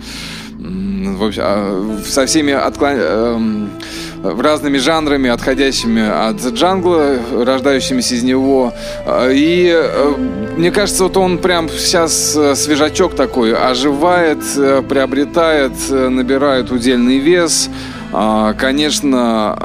в 0.63 1.25
общем, 1.25 1.43
э, 1.45 1.99
со 2.05 2.27
всеми 2.27 2.53
отклон... 2.53 2.93
э, 2.95 3.67
разными 4.23 4.79
жанрами, 4.79 5.31
отходящими 5.31 6.03
от 6.03 6.41
джангла, 6.55 7.19
рождающимися 7.33 8.15
из 8.15 8.23
него. 8.23 8.73
И 9.31 9.73
э, 9.75 10.15
мне 10.57 10.71
кажется, 10.71 11.05
вот 11.05 11.17
он 11.17 11.39
прям 11.39 11.69
сейчас 11.69 12.37
э, 12.37 12.55
свежачок 12.55 13.15
такой, 13.15 13.55
оживает, 13.55 14.39
э, 14.57 14.83
приобретает, 14.89 15.73
набирает 15.91 16.71
удельный 16.71 17.19
вес. 17.19 17.69
А, 18.15 18.53
конечно, 18.55 19.57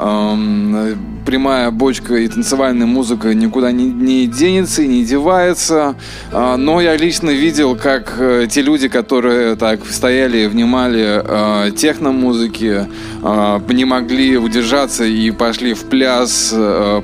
прямая 1.28 1.70
бочка 1.70 2.14
и 2.16 2.26
танцевальная 2.26 2.86
музыка 2.86 3.34
никуда 3.34 3.70
не, 3.70 3.84
не 3.84 4.26
денется 4.26 4.80
и 4.80 4.86
не 4.86 5.04
девается. 5.04 5.94
А, 6.32 6.56
но 6.56 6.80
я 6.80 6.96
лично 6.96 7.28
видел, 7.28 7.76
как 7.76 8.14
э, 8.18 8.46
те 8.50 8.62
люди, 8.62 8.88
которые 8.88 9.54
так 9.56 9.84
стояли 9.84 10.38
и 10.38 10.46
внимали 10.46 11.20
э, 11.22 11.70
техно-музыке, 11.72 12.88
э, 13.22 13.60
не 13.68 13.84
могли 13.84 14.38
удержаться 14.38 15.04
и 15.04 15.30
пошли 15.30 15.74
в 15.74 15.84
пляс 15.84 16.54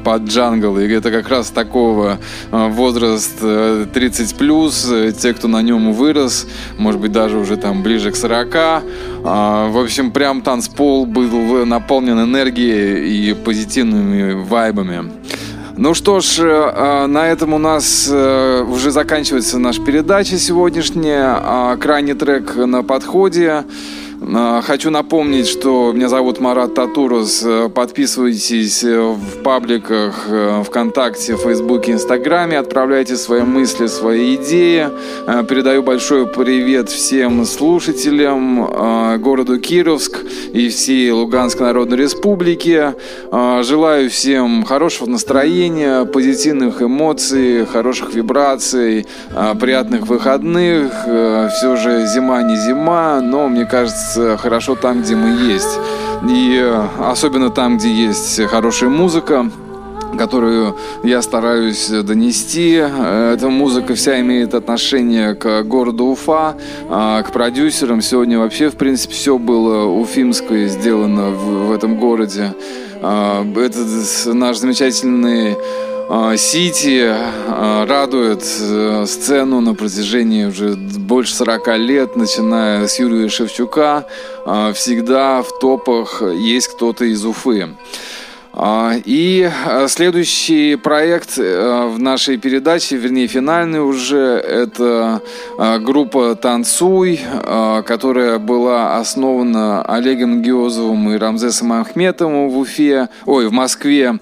под 0.02 0.22
джангл. 0.22 0.78
И 0.78 0.88
это 0.88 1.10
как 1.10 1.28
раз 1.28 1.50
такого 1.50 2.18
возраст 2.50 3.40
30 3.40 4.36
плюс, 4.36 4.90
те, 5.20 5.34
кто 5.34 5.48
на 5.48 5.60
нем 5.60 5.92
вырос, 5.92 6.46
может 6.78 6.98
быть, 6.98 7.12
даже 7.12 7.36
уже 7.36 7.58
там 7.58 7.82
ближе 7.82 8.10
к 8.10 8.16
40. 8.16 8.54
А, 9.26 9.68
в 9.68 9.78
общем, 9.78 10.12
прям 10.12 10.40
танцпол 10.40 11.04
был 11.04 11.66
наполнен 11.66 12.18
энергией 12.18 13.30
и 13.30 13.34
позитивными 13.34 14.13
разными 14.14 14.32
вайбами. 14.32 15.12
Ну 15.76 15.94
что 15.94 16.20
ж, 16.20 16.38
э, 16.38 16.44
э, 16.44 17.06
на 17.06 17.28
этом 17.28 17.52
у 17.54 17.58
нас 17.58 18.08
э, 18.10 18.62
уже 18.62 18.92
заканчивается 18.92 19.58
наша 19.58 19.82
передача 19.82 20.38
сегодняшняя. 20.38 21.36
А 21.42 21.76
крайний 21.76 22.14
трек 22.14 22.54
на 22.54 22.84
подходе. 22.84 23.64
А, 24.32 24.62
хочу 24.62 24.90
напомнить, 24.90 25.46
что 25.46 25.92
меня 25.92 26.08
зовут 26.08 26.40
Марат 26.40 26.74
Татурус. 26.74 27.42
Э, 27.44 27.68
подписывайтесь 27.68 28.82
э, 28.82 28.98
в 28.98 29.42
пабликах 29.42 30.26
э, 30.28 30.62
ВКонтакте, 30.66 31.36
Фейсбуке, 31.36 31.92
Инстаграме. 31.92 32.58
Отправляйте 32.58 33.16
свои 33.16 33.42
мысли, 33.42 33.86
свои 33.86 34.36
идеи. 34.36 34.88
Передаю 35.48 35.82
большой 35.82 36.26
привет 36.26 36.88
всем 36.88 37.44
слушателям 37.44 39.20
городу 39.20 39.58
Кировск 39.58 40.18
и 40.52 40.68
всей 40.68 41.10
Луганской 41.10 41.66
Народной 41.66 41.98
Республики. 41.98 42.94
Желаю 43.30 44.10
всем 44.10 44.64
хорошего 44.64 45.08
настроения, 45.08 46.04
позитивных 46.04 46.82
эмоций, 46.82 47.66
хороших 47.66 48.14
вибраций, 48.14 49.06
приятных 49.60 50.06
выходных. 50.06 50.92
Все 51.02 51.76
же 51.76 52.06
зима 52.06 52.42
не 52.42 52.56
зима, 52.56 53.20
но 53.20 53.48
мне 53.48 53.64
кажется, 53.64 54.13
хорошо 54.38 54.74
там, 54.74 55.02
где 55.02 55.14
мы 55.16 55.52
есть. 55.52 55.78
И 56.28 56.58
э, 56.62 56.86
особенно 56.98 57.50
там, 57.50 57.78
где 57.78 57.92
есть 57.92 58.42
хорошая 58.46 58.90
музыка, 58.90 59.50
которую 60.16 60.76
я 61.02 61.22
стараюсь 61.22 61.88
донести. 61.88 62.74
Эта 62.74 63.48
музыка 63.48 63.94
вся 63.94 64.20
имеет 64.20 64.54
отношение 64.54 65.34
к 65.34 65.62
городу 65.64 66.04
Уфа, 66.04 66.56
к 66.88 67.26
продюсерам. 67.32 68.00
Сегодня 68.00 68.38
вообще, 68.38 68.70
в 68.70 68.76
принципе, 68.76 69.12
все 69.14 69.38
было 69.38 69.86
уфимское 69.86 70.68
сделано 70.68 71.30
в, 71.30 71.72
этом 71.72 71.98
городе. 71.98 72.54
Этот 73.02 74.34
наш 74.34 74.58
замечательный 74.58 75.56
Сити 76.36 77.02
а, 77.06 77.86
радует 77.86 78.44
э, 78.60 79.04
сцену 79.06 79.60
на 79.60 79.74
протяжении 79.74 80.44
уже 80.44 80.74
больше 80.74 81.34
40 81.34 81.78
лет, 81.78 82.16
начиная 82.16 82.86
с 82.86 82.98
Юрия 82.98 83.28
Шевчука. 83.28 84.04
А, 84.44 84.72
всегда 84.74 85.42
в 85.42 85.58
топах 85.60 86.22
есть 86.22 86.68
кто-то 86.68 87.06
из 87.06 87.24
Уфы. 87.24 87.70
И 89.04 89.50
следующий 89.88 90.76
проект 90.76 91.38
э, 91.38 91.88
в 91.88 91.98
нашей 91.98 92.36
передаче, 92.36 92.96
вернее 92.96 93.26
финальный 93.26 93.80
уже, 93.80 94.18
это 94.18 95.22
группа 95.80 96.36
«Танцуй», 96.36 97.18
которая 97.84 98.38
была 98.38 98.98
основана 98.98 99.82
Олегом 99.82 100.42
Геозовым 100.42 101.10
и 101.10 101.18
Рамзесом 101.18 101.72
Ахметовым 101.72 102.48
в 102.48 102.58
Уфе, 102.58 103.08
ой, 103.26 103.48
в 103.48 103.52
Москве. 103.52 104.20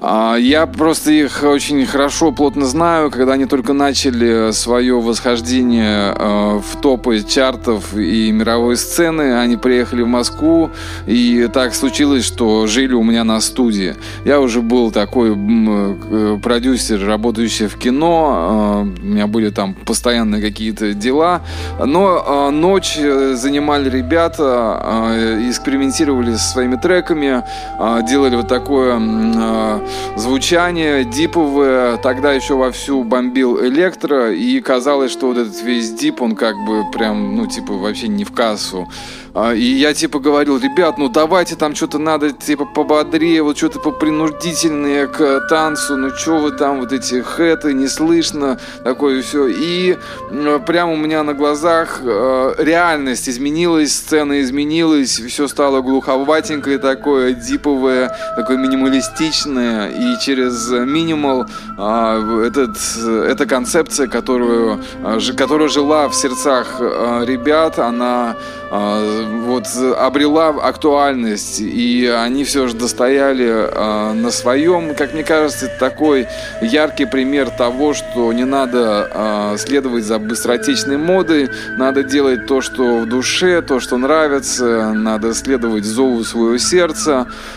А, 0.00 0.36
я 0.36 0.66
просто 0.66 1.10
их 1.10 1.42
очень 1.42 1.86
хорошо, 1.86 2.30
плотно 2.30 2.66
знаю, 2.66 3.10
когда 3.10 3.32
они 3.32 3.46
только 3.46 3.72
начали 3.72 4.50
свое 4.52 5.00
восхождение 5.00 6.14
э, 6.14 6.60
в 6.60 6.80
топы 6.80 7.22
чартов 7.26 7.94
и 7.94 8.30
мировой 8.30 8.76
сцены. 8.76 9.38
Они 9.38 9.56
приехали 9.56 10.02
в 10.02 10.06
Москву, 10.06 10.70
и 11.06 11.48
так 11.52 11.74
случилось, 11.74 12.24
что 12.24 12.66
жили 12.66 12.92
у 12.92 13.02
меня 13.02 13.24
на 13.24 13.40
студии. 13.40 13.96
Я 14.24 14.40
уже 14.40 14.60
был 14.60 14.90
такой 14.90 15.34
э, 15.34 16.38
продюсер, 16.42 17.04
работающий 17.06 17.66
в 17.66 17.76
кино. 17.78 18.84
Э, 18.86 19.02
у 19.02 19.06
меня 19.06 19.26
были 19.26 19.48
там 19.48 19.74
постоянные 19.74 20.42
какие-то 20.42 20.92
дела. 20.92 21.40
Но 21.82 22.50
ночь 22.50 22.96
занимали 22.96 23.88
ребята, 23.88 25.38
экспериментировали 25.48 26.34
со 26.34 26.52
своими 26.52 26.76
треками, 26.76 27.42
делали 28.06 28.36
вот 28.36 28.48
такое 28.48 28.98
звучание 30.16 31.04
диповое. 31.04 31.96
Тогда 31.98 32.32
еще 32.32 32.54
вовсю 32.54 33.04
бомбил 33.04 33.64
электро, 33.64 34.32
и 34.32 34.60
казалось, 34.60 35.12
что 35.12 35.28
вот 35.28 35.38
этот 35.38 35.62
весь 35.62 35.92
дип, 35.92 36.22
он 36.22 36.34
как 36.34 36.56
бы 36.66 36.90
прям, 36.90 37.36
ну, 37.36 37.46
типа, 37.46 37.74
вообще 37.74 38.08
не 38.08 38.24
в 38.24 38.32
кассу. 38.32 38.88
А, 39.38 39.52
и 39.52 39.64
я 39.64 39.92
типа 39.92 40.18
говорил, 40.18 40.58
ребят, 40.58 40.96
ну 40.96 41.10
давайте 41.10 41.56
там 41.56 41.74
что-то 41.74 41.98
надо 41.98 42.30
типа 42.30 42.64
пободрее, 42.64 43.42
вот 43.42 43.58
что-то 43.58 43.80
попринудительное 43.80 45.08
к 45.08 45.46
танцу, 45.50 45.94
ну 45.98 46.08
что 46.08 46.38
вы 46.38 46.52
там, 46.52 46.80
вот 46.80 46.90
эти 46.90 47.20
хэты, 47.20 47.74
не 47.74 47.86
слышно, 47.86 48.58
такое 48.82 49.20
все. 49.20 49.48
И 49.48 49.98
прямо 50.66 50.92
у 50.94 50.96
меня 50.96 51.22
на 51.22 51.34
глазах 51.34 52.00
э, 52.02 52.54
реальность 52.56 53.28
изменилась, 53.28 53.94
сцена 53.94 54.40
изменилась, 54.40 55.20
все 55.20 55.48
стало 55.48 55.82
глуховатенькое 55.82 56.78
такое, 56.78 57.34
диповое, 57.34 58.16
такое 58.36 58.56
минималистичное. 58.56 59.90
И 59.90 60.18
через 60.18 60.70
минимал 60.70 61.44
а, 61.76 62.42
этот, 62.42 62.78
эта 63.04 63.44
концепция, 63.44 64.06
которую, 64.06 64.82
а, 65.04 65.18
которая 65.36 65.68
жила 65.68 66.08
в 66.08 66.14
сердцах 66.14 66.80
ребят, 66.80 67.78
она 67.78 68.34
вот 68.70 69.66
обрела 69.96 70.48
актуальность, 70.48 71.60
и 71.60 72.06
они 72.06 72.44
все 72.44 72.66
же 72.66 72.74
достояли 72.74 73.46
э, 73.46 74.12
на 74.12 74.30
своем. 74.30 74.94
Как 74.94 75.14
мне 75.14 75.22
кажется, 75.22 75.66
это 75.66 75.78
такой 75.78 76.26
яркий 76.60 77.04
пример 77.04 77.50
того, 77.50 77.94
что 77.94 78.32
не 78.32 78.44
надо 78.44 79.10
э, 79.12 79.56
следовать 79.58 80.04
за 80.04 80.18
быстротечной 80.18 80.96
модой, 80.96 81.48
надо 81.76 82.02
делать 82.02 82.46
то, 82.46 82.60
что 82.60 82.98
в 82.98 83.06
душе, 83.06 83.62
то, 83.62 83.78
что 83.78 83.98
нравится, 83.98 84.92
надо 84.92 85.32
следовать 85.34 85.84
зову 85.84 86.24
своего 86.24 86.58
сердца, 86.58 87.28
э, 87.28 87.55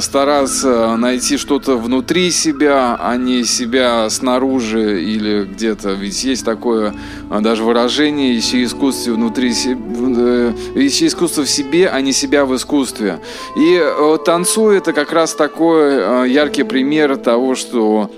стараться 0.00 0.96
найти 0.96 1.36
что-то 1.36 1.76
внутри 1.76 2.30
себя, 2.30 2.96
а 2.98 3.16
не 3.16 3.44
себя 3.44 4.08
снаружи 4.08 5.02
или 5.02 5.44
где-то. 5.44 5.90
Ведь 5.90 6.24
есть 6.24 6.44
такое 6.44 6.94
даже 7.28 7.64
выражение, 7.64 8.38
ищи 8.38 8.64
искусство 8.64 9.12
внутри, 9.12 9.50
ищи 9.50 11.06
искусство 11.06 11.44
в 11.44 11.50
себе, 11.50 11.88
а 11.88 12.00
не 12.00 12.12
себя 12.12 12.44
в 12.44 12.56
искусстве. 12.56 13.20
И 13.56 13.80
э, 13.80 14.18
танцуй 14.24 14.78
это 14.78 14.92
как 14.92 15.12
раз 15.12 15.34
такой 15.34 15.90
э, 15.92 16.24
яркий 16.28 16.62
пример 16.62 17.16
того, 17.16 17.54
что 17.54 18.10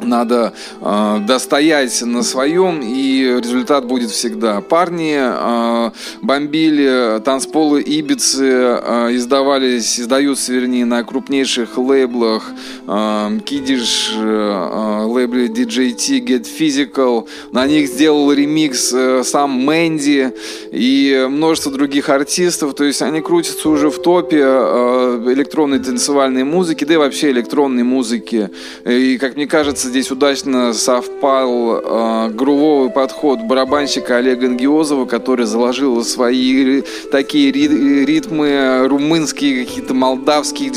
надо 0.00 0.52
э, 0.80 1.18
достоять 1.26 2.02
на 2.02 2.22
своем, 2.22 2.80
и 2.82 3.40
результат 3.42 3.86
будет 3.86 4.10
всегда. 4.10 4.60
Парни 4.60 5.16
э, 5.18 5.90
бомбили 6.22 7.20
танцполы 7.24 7.82
Ибицы, 7.82 8.44
э, 8.44 9.08
издавались, 9.12 9.98
издаются, 9.98 10.52
вернее, 10.52 10.84
на 10.84 11.02
крупнейших 11.04 11.76
лейблах 11.78 12.50
э, 12.86 13.40
Кидиш, 13.44 14.12
э, 14.16 15.02
лейбле 15.06 15.46
DJT, 15.46 16.24
Get 16.24 16.46
Physical. 16.58 17.28
На 17.52 17.66
них 17.66 17.88
сделал 17.88 18.32
ремикс 18.32 18.92
э, 18.92 19.22
сам 19.24 19.50
Мэнди 19.50 20.32
и 20.70 21.26
множество 21.28 21.72
других 21.72 22.08
артистов. 22.08 22.74
То 22.74 22.84
есть 22.84 23.02
они 23.02 23.20
крутятся 23.20 23.68
уже 23.68 23.90
в 23.90 24.00
топе 24.00 24.42
э, 24.42 25.32
электронной 25.32 25.80
танцевальной 25.80 26.44
музыки, 26.44 26.84
да 26.84 26.94
и 26.94 26.96
вообще 26.96 27.30
электронной 27.30 27.82
музыки. 27.82 28.50
И, 28.84 29.18
как 29.18 29.36
мне 29.36 29.46
кажется, 29.46 29.77
здесь 29.86 30.10
удачно 30.10 30.72
совпал 30.72 31.78
э, 31.78 32.30
грувовый 32.30 32.90
подход 32.90 33.40
барабанщика 33.42 34.16
Олега 34.16 34.46
Ангиозова, 34.46 35.04
который 35.04 35.46
заложил 35.46 36.02
свои 36.04 36.82
такие 37.12 37.52
ритмы 37.52 38.86
румынские, 38.88 39.64
какие-то 39.64 39.94
молдавские, 39.94 40.72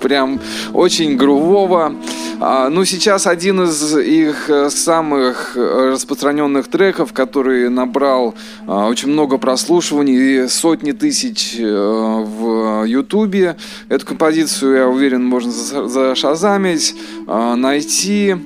прям 0.00 0.40
очень 0.72 1.16
грувово. 1.16 1.94
А, 2.42 2.70
ну, 2.70 2.84
сейчас 2.86 3.26
один 3.26 3.64
из 3.64 3.96
их 3.96 4.48
э, 4.48 4.70
самых 4.70 5.56
распространенных 5.56 6.68
треков, 6.68 7.12
который 7.12 7.68
набрал 7.68 8.34
а, 8.66 8.88
очень 8.88 9.08
много 9.08 9.36
прослушиваний 9.36 10.48
сотни 10.48 10.92
тысяч 10.92 11.56
э, 11.58 11.64
в 11.64 12.84
Ютубе. 12.84 13.56
Эту 13.90 14.06
композицию, 14.06 14.76
я 14.76 14.88
уверен, 14.88 15.24
можно 15.24 15.50
зашазамить, 15.50 16.94
а, 17.26 17.56
найти. 17.56 18.36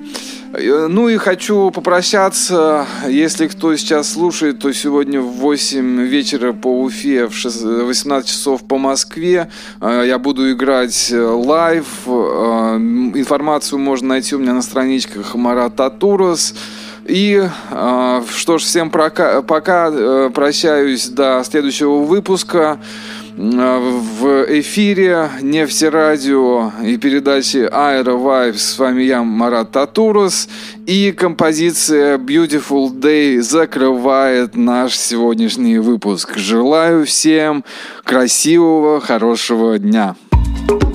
Э, 0.56 0.86
ну 0.88 1.08
и 1.08 1.16
хочу 1.16 1.70
попрощаться, 1.70 2.86
если 3.08 3.48
кто 3.48 3.74
сейчас 3.76 4.12
слушает, 4.12 4.60
то 4.60 4.72
сегодня 4.72 5.20
в 5.20 5.30
8 5.38 6.02
вечера 6.02 6.52
по 6.52 6.82
Уфе, 6.82 7.26
в 7.26 7.32
18 7.32 8.28
часов 8.28 8.62
по 8.62 8.78
Москве 8.78 9.50
э, 9.80 10.04
я 10.06 10.18
буду 10.18 10.52
играть 10.52 11.10
э, 11.10 11.20
live. 11.20 11.86
Информацию 12.06 13.78
можно 13.78 14.08
найти 14.08 14.34
у 14.34 14.38
меня 14.38 14.52
на 14.52 14.62
страничках 14.62 15.34
Марат 15.34 15.76
Татурас. 15.76 16.54
И 17.06 17.46
что 17.68 18.56
ж, 18.56 18.62
всем 18.62 18.88
пока, 18.88 19.42
пока 19.42 20.30
прощаюсь 20.30 21.08
до 21.08 21.42
следующего 21.44 21.98
выпуска 21.98 22.78
в 23.36 24.46
эфире 24.60 25.28
Нефтерадио 25.40 26.72
и 26.84 26.96
передачи 26.96 27.68
AeraVibes. 27.68 28.58
С 28.58 28.78
вами 28.78 29.02
я, 29.02 29.22
Марат 29.22 29.72
Татурус. 29.72 30.48
И 30.86 31.12
композиция 31.12 32.18
Beautiful 32.18 32.90
Day 32.90 33.40
закрывает 33.40 34.54
наш 34.54 34.96
сегодняшний 34.96 35.78
выпуск. 35.78 36.36
Желаю 36.36 37.06
всем 37.06 37.64
красивого, 38.04 39.00
хорошего 39.00 39.78
дня. 39.78 40.14
thank 40.66 40.82
you 40.84 40.93